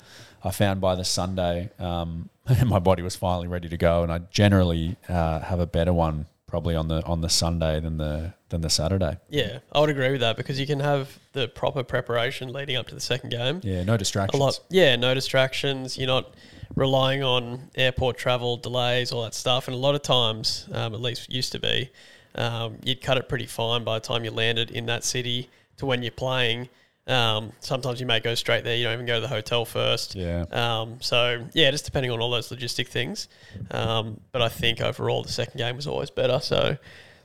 I 0.45 0.51
found 0.53 0.81
by 0.81 0.95
the 0.95 1.05
Sunday, 1.05 1.71
um, 1.79 2.29
my 2.67 2.79
body 2.79 3.03
was 3.03 3.17
finally 3.17 3.49
ready 3.49 3.69
to 3.69 3.77
go, 3.77 4.03
and 4.05 4.13
I 4.13 4.19
generally 4.31 4.97
uh, 5.09 5.41
have 5.41 5.59
a 5.61 5.67
better 5.67 5.93
one 5.93 6.27
probably 6.53 6.77
on 6.77 6.87
the 6.87 7.03
on 7.07 7.23
the 7.23 7.31
Sunday 7.31 7.81
than 7.81 7.97
the 7.97 8.35
than 8.51 8.61
the 8.61 8.69
Saturday. 8.69 9.17
Yeah, 9.31 9.61
I 9.73 9.81
would 9.81 9.89
agree 9.89 10.11
with 10.13 10.21
that 10.21 10.37
because 10.37 10.61
you 10.61 10.67
can 10.67 10.81
have 10.81 11.19
the 11.33 11.49
proper 11.49 11.83
preparation 11.83 12.53
leading 12.53 12.77
up 12.77 12.89
to 12.89 12.95
the 12.95 13.01
second 13.01 13.31
game. 13.31 13.63
Yeah, 13.65 13.83
no 13.85 13.97
distractions. 13.97 14.39
A 14.39 14.45
lot. 14.45 14.61
Yeah, 14.69 14.95
no 14.97 15.15
distractions. 15.15 15.97
You're 15.97 16.09
not 16.09 16.35
relying 16.77 17.23
on 17.23 17.71
airport 17.75 18.19
travel 18.19 18.59
delays, 18.59 19.13
all 19.13 19.23
that 19.23 19.33
stuff. 19.33 19.67
And 19.67 19.75
a 19.75 19.79
lot 19.79 19.95
of 19.95 20.03
times, 20.03 20.69
um, 20.73 20.93
at 20.93 21.01
least 21.01 21.33
used 21.33 21.53
to 21.53 21.59
be, 21.59 21.91
um, 22.35 22.77
you'd 22.85 23.01
cut 23.01 23.17
it 23.17 23.31
pretty 23.31 23.47
fine 23.47 23.83
by 23.83 23.95
the 23.99 24.07
time 24.07 24.23
you 24.23 24.31
landed 24.31 24.71
in 24.71 24.85
that 24.87 25.05
city 25.05 25.49
to 25.79 25.87
when 25.87 26.03
you're 26.03 26.13
playing. 26.13 26.69
Um, 27.07 27.53
sometimes 27.59 28.01
you 28.01 28.07
may 28.07 28.21
go 28.21 28.35
straight 28.35 28.63
there. 28.65 28.77
You 28.77 28.85
don't 28.85 28.95
even 28.95 29.07
go 29.07 29.17
to 29.17 29.21
the 29.21 29.29
hotel 29.29 29.65
first. 29.65 30.15
Yeah. 30.15 30.45
Um, 30.53 30.99
so 31.01 31.45
yeah, 31.53 31.71
just 31.71 31.85
depending 31.85 32.13
on 32.13 32.21
all 32.21 32.31
those 32.31 32.49
logistic 32.51 32.89
things. 32.89 33.29
Um, 33.71 34.21
but 34.31 34.41
I 34.43 34.49
think 34.49 34.81
overall 34.81 35.23
the 35.23 35.29
second 35.33 35.59
game 35.59 35.77
was 35.77 35.87
always 35.87 36.11
better. 36.11 36.39
So 36.41 36.77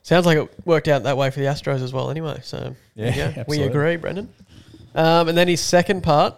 sounds 0.02 0.26
like 0.26 0.38
it 0.38 0.50
worked 0.66 0.88
out 0.88 1.04
that 1.04 1.18
way 1.18 1.30
for 1.30 1.40
the 1.40 1.46
Astros 1.46 1.84
as 1.84 1.94
well. 1.94 2.10
Anyway, 2.10 2.40
so 2.44 2.76
Yeah, 2.96 3.44
we 3.48 3.62
agree, 3.62 3.96
Brendan. 3.98 4.34
Um, 4.96 5.30
and 5.30 5.38
then 5.38 5.48
his 5.48 5.62
second 5.62 6.02
part 6.02 6.36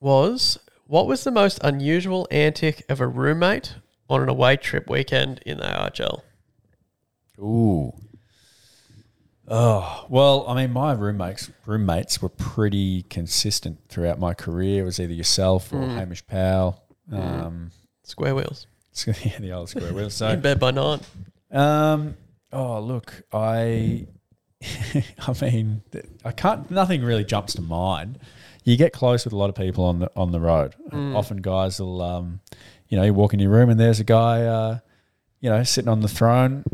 was 0.00 0.58
what 0.86 1.06
was 1.06 1.22
the 1.22 1.30
most 1.30 1.60
unusual 1.62 2.26
antic 2.30 2.84
of 2.88 3.00
a 3.00 3.06
roommate 3.06 3.76
on 4.10 4.22
an 4.22 4.28
away 4.28 4.56
trip 4.56 4.90
weekend 4.90 5.40
in 5.46 5.58
the 5.58 5.72
AHL? 5.72 6.24
Ooh. 7.38 7.92
Oh 9.54 10.06
well, 10.08 10.46
I 10.48 10.54
mean, 10.54 10.72
my 10.72 10.92
roommates 10.92 11.50
roommates 11.66 12.22
were 12.22 12.30
pretty 12.30 13.02
consistent 13.02 13.80
throughout 13.90 14.18
my 14.18 14.32
career. 14.32 14.80
It 14.82 14.86
was 14.86 14.98
either 14.98 15.12
yourself 15.12 15.70
or 15.74 15.76
Mm. 15.76 15.94
Hamish 15.94 16.26
Powell. 16.26 16.82
Mm. 17.10 17.42
Um, 17.44 17.70
Square 18.04 18.34
wheels. 18.36 18.66
yeah, 19.06 19.38
the 19.38 19.52
old 19.52 19.68
square 19.68 19.92
wheel. 19.92 20.08
So 20.08 20.28
in 20.30 20.40
bed 20.40 20.58
by 20.58 20.70
nine. 20.70 21.00
Um. 21.50 22.16
Oh, 22.50 22.80
look, 22.80 23.24
I. 23.30 24.06
I 24.64 25.34
mean, 25.42 25.82
th- 25.92 26.06
I 26.24 26.32
can't. 26.32 26.70
Nothing 26.70 27.02
really 27.02 27.24
jumps 27.24 27.52
to 27.54 27.60
mind. 27.62 28.18
You 28.64 28.76
get 28.78 28.92
close 28.94 29.24
with 29.24 29.34
a 29.34 29.36
lot 29.36 29.50
of 29.50 29.54
people 29.54 29.84
on 29.84 29.98
the 29.98 30.10
on 30.16 30.32
the 30.32 30.40
road. 30.40 30.74
Mm. 30.90 31.14
Often, 31.14 31.38
guys 31.42 31.78
will, 31.78 32.00
um, 32.00 32.40
you 32.88 32.96
know, 32.96 33.04
you 33.04 33.12
walk 33.12 33.34
in 33.34 33.40
your 33.40 33.50
room 33.50 33.68
and 33.68 33.78
there's 33.78 34.00
a 34.00 34.04
guy, 34.04 34.44
uh, 34.46 34.78
you 35.40 35.50
know, 35.50 35.62
sitting 35.62 35.90
on 35.90 36.00
the 36.00 36.08
throne. 36.08 36.64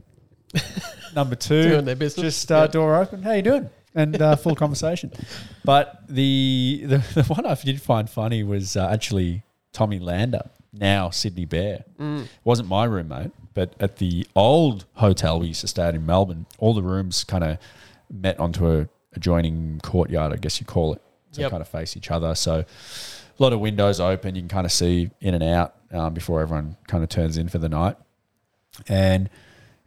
Number 1.14 1.34
two, 1.34 1.62
Doing 1.62 1.84
their 1.84 1.96
business. 1.96 2.22
just 2.36 2.52
uh, 2.52 2.62
Yeah. 2.62 2.66
door 2.68 2.96
open. 2.96 3.22
How 3.22 3.32
you 3.32 3.42
doing? 3.42 3.70
And 3.94 4.20
uh, 4.20 4.36
full 4.36 4.54
conversation. 4.64 5.10
But 5.64 6.02
the, 6.08 6.82
the 6.86 6.98
the 7.14 7.22
one 7.24 7.44
I 7.46 7.54
did 7.54 7.80
find 7.82 8.08
funny 8.08 8.42
was 8.42 8.76
uh, 8.76 8.88
actually 8.88 9.42
Tommy 9.72 9.98
Lander, 9.98 10.50
now 10.72 11.10
Sydney 11.10 11.44
Bear. 11.46 11.84
Mm. 11.98 12.28
Wasn't 12.44 12.68
my 12.68 12.84
roommate, 12.84 13.32
but 13.54 13.74
at 13.80 13.96
the 13.96 14.26
old 14.36 14.84
hotel 14.94 15.40
we 15.40 15.48
used 15.48 15.62
to 15.62 15.68
stay 15.68 15.82
at 15.82 15.94
in 15.94 16.04
Melbourne, 16.06 16.46
all 16.58 16.74
the 16.74 16.82
rooms 16.82 17.24
kind 17.24 17.44
of 17.44 17.58
met 18.10 18.38
onto 18.38 18.70
a 18.70 18.88
adjoining 19.14 19.80
courtyard, 19.82 20.32
I 20.32 20.36
guess 20.36 20.60
you 20.60 20.66
call 20.66 20.92
it. 20.94 21.02
So 21.32 21.42
Yep. 21.42 21.50
kind 21.50 21.60
of 21.60 21.68
face 21.68 21.96
each 21.96 22.10
other. 22.10 22.34
So 22.34 22.60
a 22.60 23.42
lot 23.42 23.52
of 23.52 23.60
windows 23.60 24.00
open. 24.00 24.34
You 24.34 24.40
can 24.42 24.48
kind 24.48 24.64
of 24.66 24.72
see 24.72 25.10
in 25.20 25.34
and 25.34 25.42
out 25.44 25.74
um, 25.92 26.14
before 26.14 26.40
everyone 26.40 26.76
kind 26.86 27.02
of 27.02 27.08
turns 27.10 27.36
in 27.36 27.48
for 27.48 27.58
the 27.58 27.68
night. 27.68 27.96
And 28.88 29.28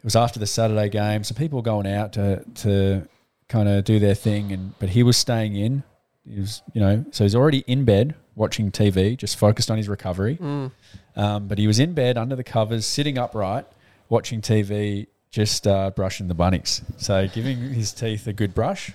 it 0.02 0.04
was 0.04 0.16
after 0.16 0.40
the 0.40 0.48
Saturday 0.48 0.88
game, 0.88 1.22
so 1.22 1.32
people 1.32 1.60
were 1.60 1.62
going 1.62 1.86
out 1.86 2.14
to 2.14 2.44
to 2.56 3.08
kind 3.48 3.68
of 3.68 3.84
do 3.84 4.00
their 4.00 4.16
thing, 4.16 4.50
and 4.50 4.76
but 4.80 4.88
he 4.88 5.04
was 5.04 5.16
staying 5.16 5.54
in. 5.54 5.84
He 6.28 6.40
was, 6.40 6.60
you 6.72 6.80
know, 6.80 7.04
so 7.12 7.22
he's 7.24 7.36
already 7.36 7.64
in 7.68 7.84
bed 7.84 8.16
watching 8.34 8.72
TV, 8.72 9.16
just 9.16 9.38
focused 9.38 9.70
on 9.70 9.76
his 9.76 9.88
recovery. 9.88 10.38
Mm. 10.38 10.72
Um, 11.14 11.46
but 11.46 11.58
he 11.58 11.66
was 11.68 11.78
in 11.78 11.92
bed 11.94 12.18
under 12.18 12.34
the 12.34 12.44
covers, 12.44 12.84
sitting 12.84 13.16
upright, 13.16 13.66
watching 14.08 14.40
TV, 14.40 15.06
just 15.30 15.66
uh, 15.66 15.90
brushing 15.90 16.28
the 16.28 16.34
bunnies. 16.34 16.82
So 16.96 17.28
giving 17.28 17.58
his 17.58 17.92
teeth 17.92 18.26
a 18.26 18.32
good 18.32 18.54
brush. 18.54 18.92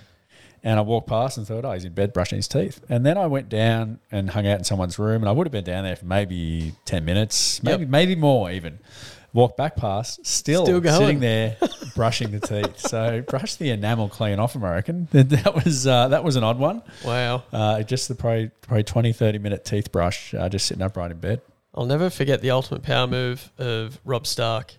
And 0.64 0.80
I 0.80 0.82
walked 0.82 1.08
past 1.08 1.38
and 1.38 1.48
thought, 1.48 1.64
oh, 1.64 1.72
he's 1.72 1.86
in 1.86 1.94
bed 1.94 2.12
brushing 2.12 2.38
his 2.38 2.48
teeth. 2.48 2.84
And 2.90 3.06
then 3.06 3.18
I 3.18 3.28
went 3.28 3.48
down 3.48 4.00
and 4.12 4.30
hung 4.30 4.48
out 4.48 4.58
in 4.58 4.64
someone's 4.64 5.00
room, 5.00 5.22
and 5.22 5.30
I 5.30 5.32
would 5.32 5.48
have 5.48 5.52
been 5.52 5.64
down 5.64 5.84
there 5.84 5.96
for 5.96 6.06
maybe 6.06 6.74
ten 6.84 7.06
minutes, 7.06 7.62
maybe 7.64 7.86
maybe 7.86 8.16
more 8.16 8.52
even. 8.52 8.80
Walked 9.34 9.58
back 9.58 9.76
past, 9.76 10.26
still, 10.26 10.66
Still 10.66 10.80
going. 10.80 10.98
sitting 10.98 11.20
there 11.20 11.58
brushing 11.96 12.32
the 12.32 12.40
teeth. 12.40 12.80
So 12.80 13.22
brush 13.22 13.56
the 13.56 13.70
enamel 13.70 14.10
clean 14.10 14.40
off 14.40 14.56
him, 14.56 14.64
I 14.64 14.72
reckon. 14.76 15.08
That 15.12 15.54
was 15.64 15.86
uh, 15.86 16.08
that 16.08 16.24
was 16.24 16.36
an 16.38 16.44
odd 16.44 16.58
one. 16.58 16.82
Wow. 17.06 17.44
Uh, 17.54 17.84
just 17.84 18.08
the 18.08 18.16
probably, 18.16 18.50
probably 18.62 18.84
20, 18.84 19.14
30 19.14 19.38
minute 19.40 19.64
teeth 19.66 19.92
brush, 19.92 20.34
uh, 20.34 20.50
just 20.50 20.66
sitting 20.66 20.82
upright 20.82 21.12
in 21.12 21.20
bed. 21.20 21.42
I'll 21.76 21.86
never 21.86 22.10
forget 22.10 22.42
the 22.42 22.50
ultimate 22.52 22.82
power 22.82 23.06
move 23.06 23.52
of 23.60 24.00
Rob 24.06 24.26
Stark 24.26 24.74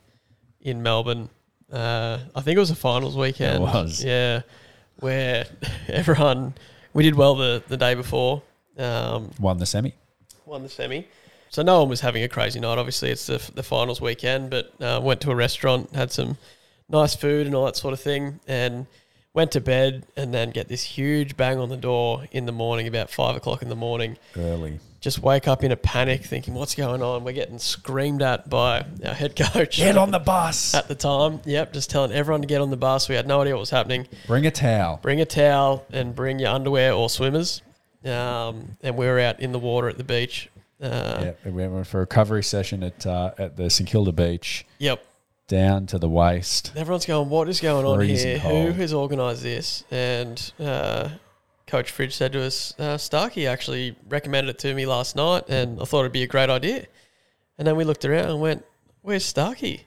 in 0.61 0.83
Melbourne. 0.83 1.29
Uh, 1.73 2.19
I 2.35 2.41
think 2.41 2.57
it 2.57 2.61
was 2.61 2.71
a 2.71 2.75
finals 2.77 3.17
weekend. 3.17 3.57
It 3.57 3.61
was. 3.61 4.03
Yeah. 4.03 4.41
Where 5.01 5.45
everyone, 5.89 6.55
we 6.95 7.05
did 7.05 7.15
well 7.15 7.37
the, 7.37 7.63
the 7.69 7.77
day 7.77 7.95
before, 7.95 8.43
um, 8.79 9.31
Won 9.39 9.59
the 9.59 9.67
semi. 9.67 9.95
won 10.47 10.63
the 10.65 10.69
semi. 10.69 11.07
So 11.51 11.63
no 11.63 11.81
one 11.81 11.89
was 11.89 12.01
having 12.01 12.23
a 12.23 12.29
crazy 12.29 12.61
night. 12.61 12.79
Obviously, 12.79 13.11
it's 13.11 13.27
the, 13.27 13.43
the 13.55 13.63
finals 13.63 14.01
weekend, 14.01 14.51
but 14.51 14.73
uh, 14.81 15.01
went 15.03 15.21
to 15.23 15.31
a 15.31 15.35
restaurant, 15.35 15.95
had 15.95 16.13
some 16.13 16.37
nice 16.89 17.15
food 17.15 17.47
and 17.47 17.55
all 17.55 17.65
that 17.67 17.77
sort 17.77 17.93
of 17.95 18.01
thing, 18.01 18.41
and 18.47 18.87
went 19.35 19.53
to 19.53 19.61
bed 19.61 20.07
and 20.17 20.35
then 20.35 20.51
get 20.51 20.69
this 20.69 20.83
huge 20.83 21.37
bang 21.37 21.59
on 21.59 21.69
the 21.69 21.77
door 21.77 22.25
in 22.33 22.47
the 22.47 22.53
morning, 22.53 22.87
about 22.87 23.11
five 23.11 23.37
o'clock 23.37 23.63
in 23.63 23.69
the 23.69 23.77
morning. 23.77 24.17
Early. 24.37 24.81
Just 25.01 25.21
wake 25.21 25.47
up 25.47 25.63
in 25.63 25.71
a 25.71 25.77
panic, 25.77 26.25
thinking, 26.25 26.55
"What's 26.55 26.75
going 26.75 27.03
on?" 27.03 27.23
We're 27.23 27.33
getting 27.33 27.61
screamed 27.61 28.21
at 28.21 28.51
by 28.51 28.85
our 29.07 29.15
head 29.15 29.37
coach. 29.37 29.77
Get 29.77 29.97
on 29.97 30.11
the 30.11 30.19
bus. 30.19 30.75
at 30.75 30.89
the 30.89 30.97
time. 30.97 31.41
Yep, 31.45 31.73
just 31.73 31.89
telling 31.89 32.11
everyone 32.11 32.41
to 32.41 32.49
get 32.49 32.61
on 32.61 32.71
the 32.71 32.77
bus. 32.77 33.09
We 33.09 33.15
had 33.15 33.29
no 33.29 33.41
idea 33.41 33.55
what 33.55 33.61
was 33.61 33.71
happening. 33.71 34.09
Bring 34.27 34.45
a 34.45 34.51
towel. 34.51 34.99
Bring 35.01 35.21
a 35.21 35.25
towel 35.25 35.87
and 35.93 36.17
bring 36.17 36.41
your 36.41 36.51
underwear 36.51 36.93
or 36.93 37.09
swimmers. 37.09 37.63
Um, 38.05 38.77
and 38.83 38.97
we 38.97 39.07
were 39.07 39.21
out 39.21 39.39
in 39.39 39.53
the 39.53 39.59
water 39.61 39.89
at 39.89 39.99
the 39.99 40.05
beach. 40.05 40.51
Uh, 40.81 41.21
yeah, 41.25 41.33
we 41.45 41.67
went 41.67 41.87
for 41.87 41.99
a 41.99 42.01
recovery 42.01 42.43
session 42.43 42.83
at 42.83 43.07
uh, 43.07 43.33
at 43.39 43.57
the 43.57 43.69
St 43.69 43.89
Kilda 43.89 44.13
beach. 44.13 44.65
Yep. 44.79 45.05
Down 45.49 45.87
to 45.87 45.99
the 45.99 46.09
waist. 46.09 46.73
Everyone's 46.77 47.07
going, 47.07 47.31
what 47.31 47.49
is 47.49 47.61
going 47.61 47.87
on 47.87 47.97
Freezing 47.97 48.33
here? 48.33 48.39
cold. 48.41 48.67
Who 48.67 48.73
has 48.83 48.93
organised 48.93 49.43
this? 49.43 49.83
And 49.91 50.53
uh, 50.61 51.09
Coach 51.67 51.91
Fridge 51.91 52.15
said 52.15 52.33
to 52.35 52.43
us, 52.43 52.79
uh, 52.79 52.99
Starkey 52.99 53.47
actually 53.47 53.97
recommended 54.11 54.51
it 54.51 54.59
to 54.59 54.75
me 54.75 54.85
last 54.85 55.17
night, 55.17 55.45
and 55.49 55.81
I 55.81 55.85
thought 55.85 56.01
it'd 56.01 56.13
be 56.13 56.23
a 56.23 56.27
great 56.27 56.51
idea. 56.51 56.87
And 57.57 57.67
then 57.67 57.77
we 57.77 57.85
looked 57.85 58.05
around 58.05 58.29
and 58.29 58.41
went, 58.41 58.63
where's 59.01 59.25
Starkey? 59.25 59.87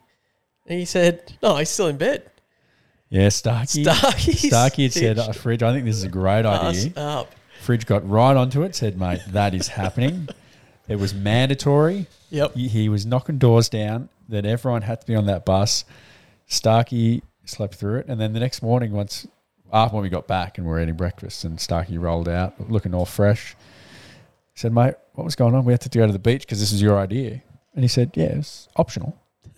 And 0.65 0.79
he 0.79 0.85
said, 0.85 1.37
no, 1.43 1.55
he's 1.57 1.69
still 1.69 1.87
in 1.87 1.97
bed. 1.97 2.29
Yeah, 3.09 3.29
Starkey. 3.29 3.83
Starkey 3.83 4.33
Starkey 4.33 4.83
had 4.83 4.93
said, 4.93 5.19
oh, 5.19 5.31
Fridge, 5.31 5.61
I 5.61 5.73
think 5.73 5.85
this 5.85 5.95
is 5.95 6.03
a 6.03 6.09
great 6.09 6.45
idea. 6.45 6.91
up. 6.95 7.31
Fridge 7.61 7.85
got 7.85 8.09
right 8.09 8.35
onto 8.35 8.63
it, 8.63 8.73
said, 8.75 8.97
mate, 8.99 9.21
that 9.27 9.53
is 9.53 9.67
happening. 9.67 10.27
It 10.91 10.99
was 10.99 11.13
mandatory. 11.13 12.07
Yep. 12.29 12.53
He, 12.53 12.67
he 12.67 12.89
was 12.89 13.05
knocking 13.05 13.37
doors 13.37 13.69
down, 13.69 14.09
that 14.29 14.45
everyone 14.45 14.81
had 14.83 15.01
to 15.01 15.07
be 15.07 15.15
on 15.15 15.25
that 15.27 15.45
bus. 15.45 15.85
Starkey 16.47 17.23
slept 17.45 17.75
through 17.75 17.99
it. 17.99 18.07
And 18.07 18.19
then 18.19 18.33
the 18.33 18.39
next 18.39 18.61
morning, 18.61 18.91
once 18.91 19.27
after 19.73 19.95
when 19.95 20.03
we 20.03 20.09
got 20.09 20.27
back 20.27 20.57
and 20.57 20.67
we 20.67 20.73
are 20.73 20.79
eating 20.81 20.95
breakfast, 20.95 21.43
and 21.43 21.59
Starkey 21.59 21.97
rolled 21.97 22.27
out 22.29 22.69
looking 22.69 22.93
all 22.93 23.05
fresh, 23.05 23.55
he 24.53 24.59
said, 24.59 24.73
mate, 24.73 24.95
what 25.13 25.23
was 25.23 25.35
going 25.35 25.55
on? 25.55 25.65
We 25.65 25.73
had 25.73 25.81
to 25.81 25.89
go 25.89 26.05
to 26.05 26.13
the 26.13 26.19
beach 26.19 26.41
because 26.41 26.59
this 26.59 26.71
is 26.73 26.81
your 26.81 26.97
idea. 26.99 27.41
And 27.73 27.83
he 27.83 27.87
said, 27.87 28.11
yeah, 28.15 28.25
it's 28.37 28.67
optional. 28.75 29.17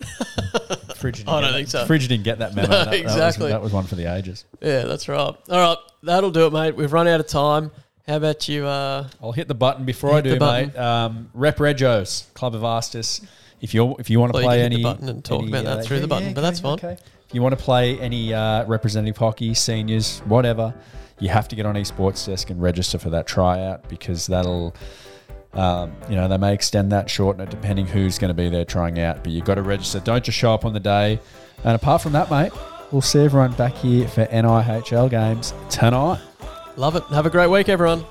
Fridge 0.96 1.18
didn't 1.18 1.28
I 1.28 1.40
don't 1.40 1.50
get 1.50 1.54
think 1.56 1.68
that- 1.68 1.80
so. 1.80 1.86
Fridge 1.86 2.08
didn't 2.08 2.24
get 2.24 2.38
that 2.38 2.54
memo. 2.54 2.68
No, 2.70 2.78
That- 2.84 2.90
that 2.90 3.02
was- 3.04 3.12
exactly. 3.12 3.48
that 3.50 3.62
was 3.62 3.72
one 3.72 3.84
for 3.84 3.94
the 3.96 4.12
ages. 4.14 4.44
Yeah, 4.60 4.84
that's 4.84 5.08
right. 5.08 5.18
All 5.18 5.36
right, 5.48 5.76
that'll 6.02 6.30
do 6.30 6.46
it, 6.46 6.52
mate. 6.52 6.76
We've 6.76 6.92
run 6.92 7.08
out 7.08 7.20
of 7.20 7.26
time. 7.26 7.70
How 8.06 8.16
about 8.16 8.48
you? 8.48 8.66
Uh, 8.66 9.08
I'll 9.22 9.32
hit 9.32 9.48
the 9.48 9.54
button 9.54 9.86
before 9.86 10.12
I 10.12 10.20
do, 10.20 10.38
mate. 10.38 10.76
Um, 10.76 11.30
Rep 11.32 11.56
Regos 11.56 12.32
Club 12.34 12.54
of 12.54 12.60
Astis. 12.60 13.24
if 13.62 13.72
you 13.72 13.96
if 13.98 14.10
you 14.10 14.20
want 14.20 14.34
to 14.34 14.40
play 14.40 14.62
any 14.62 14.76
the 14.76 14.82
button 14.82 15.08
and 15.08 15.24
talk 15.24 15.40
any, 15.40 15.48
about 15.48 15.64
that 15.64 15.78
uh, 15.78 15.82
through 15.82 16.00
the 16.00 16.06
button, 16.06 16.28
yeah, 16.28 16.34
but 16.34 16.42
that's 16.42 16.60
fine. 16.60 16.74
okay. 16.74 16.98
If 17.26 17.34
you 17.34 17.40
want 17.40 17.58
to 17.58 17.64
play 17.64 17.98
any 17.98 18.34
uh, 18.34 18.66
representative 18.66 19.16
hockey, 19.16 19.54
seniors, 19.54 20.18
whatever, 20.20 20.74
you 21.18 21.30
have 21.30 21.48
to 21.48 21.56
get 21.56 21.64
on 21.64 21.76
esports 21.76 22.26
desk 22.26 22.50
and 22.50 22.60
register 22.60 22.98
for 22.98 23.08
that 23.10 23.26
tryout 23.26 23.88
because 23.88 24.26
that'll. 24.26 24.74
Um, 25.54 25.94
you 26.10 26.16
know, 26.16 26.26
they 26.26 26.36
may 26.36 26.52
extend 26.52 26.90
that, 26.90 27.08
shorten 27.08 27.40
it, 27.40 27.48
depending 27.48 27.86
who's 27.86 28.18
going 28.18 28.28
to 28.28 28.34
be 28.34 28.48
there 28.48 28.64
trying 28.64 28.98
out. 28.98 29.22
But 29.22 29.30
you've 29.30 29.44
got 29.44 29.54
to 29.54 29.62
register. 29.62 30.00
Don't 30.00 30.24
just 30.24 30.36
show 30.36 30.52
up 30.52 30.64
on 30.64 30.72
the 30.72 30.80
day. 30.80 31.20
And 31.62 31.76
apart 31.76 32.02
from 32.02 32.10
that, 32.12 32.28
mate, 32.28 32.50
we'll 32.90 33.02
see 33.02 33.20
everyone 33.20 33.52
back 33.52 33.74
here 33.76 34.08
for 34.08 34.26
NIHL 34.26 35.08
games 35.10 35.54
tonight. 35.70 36.20
Love 36.76 36.96
it. 36.96 37.02
Have 37.04 37.26
a 37.26 37.30
great 37.30 37.48
week, 37.48 37.68
everyone. 37.68 38.04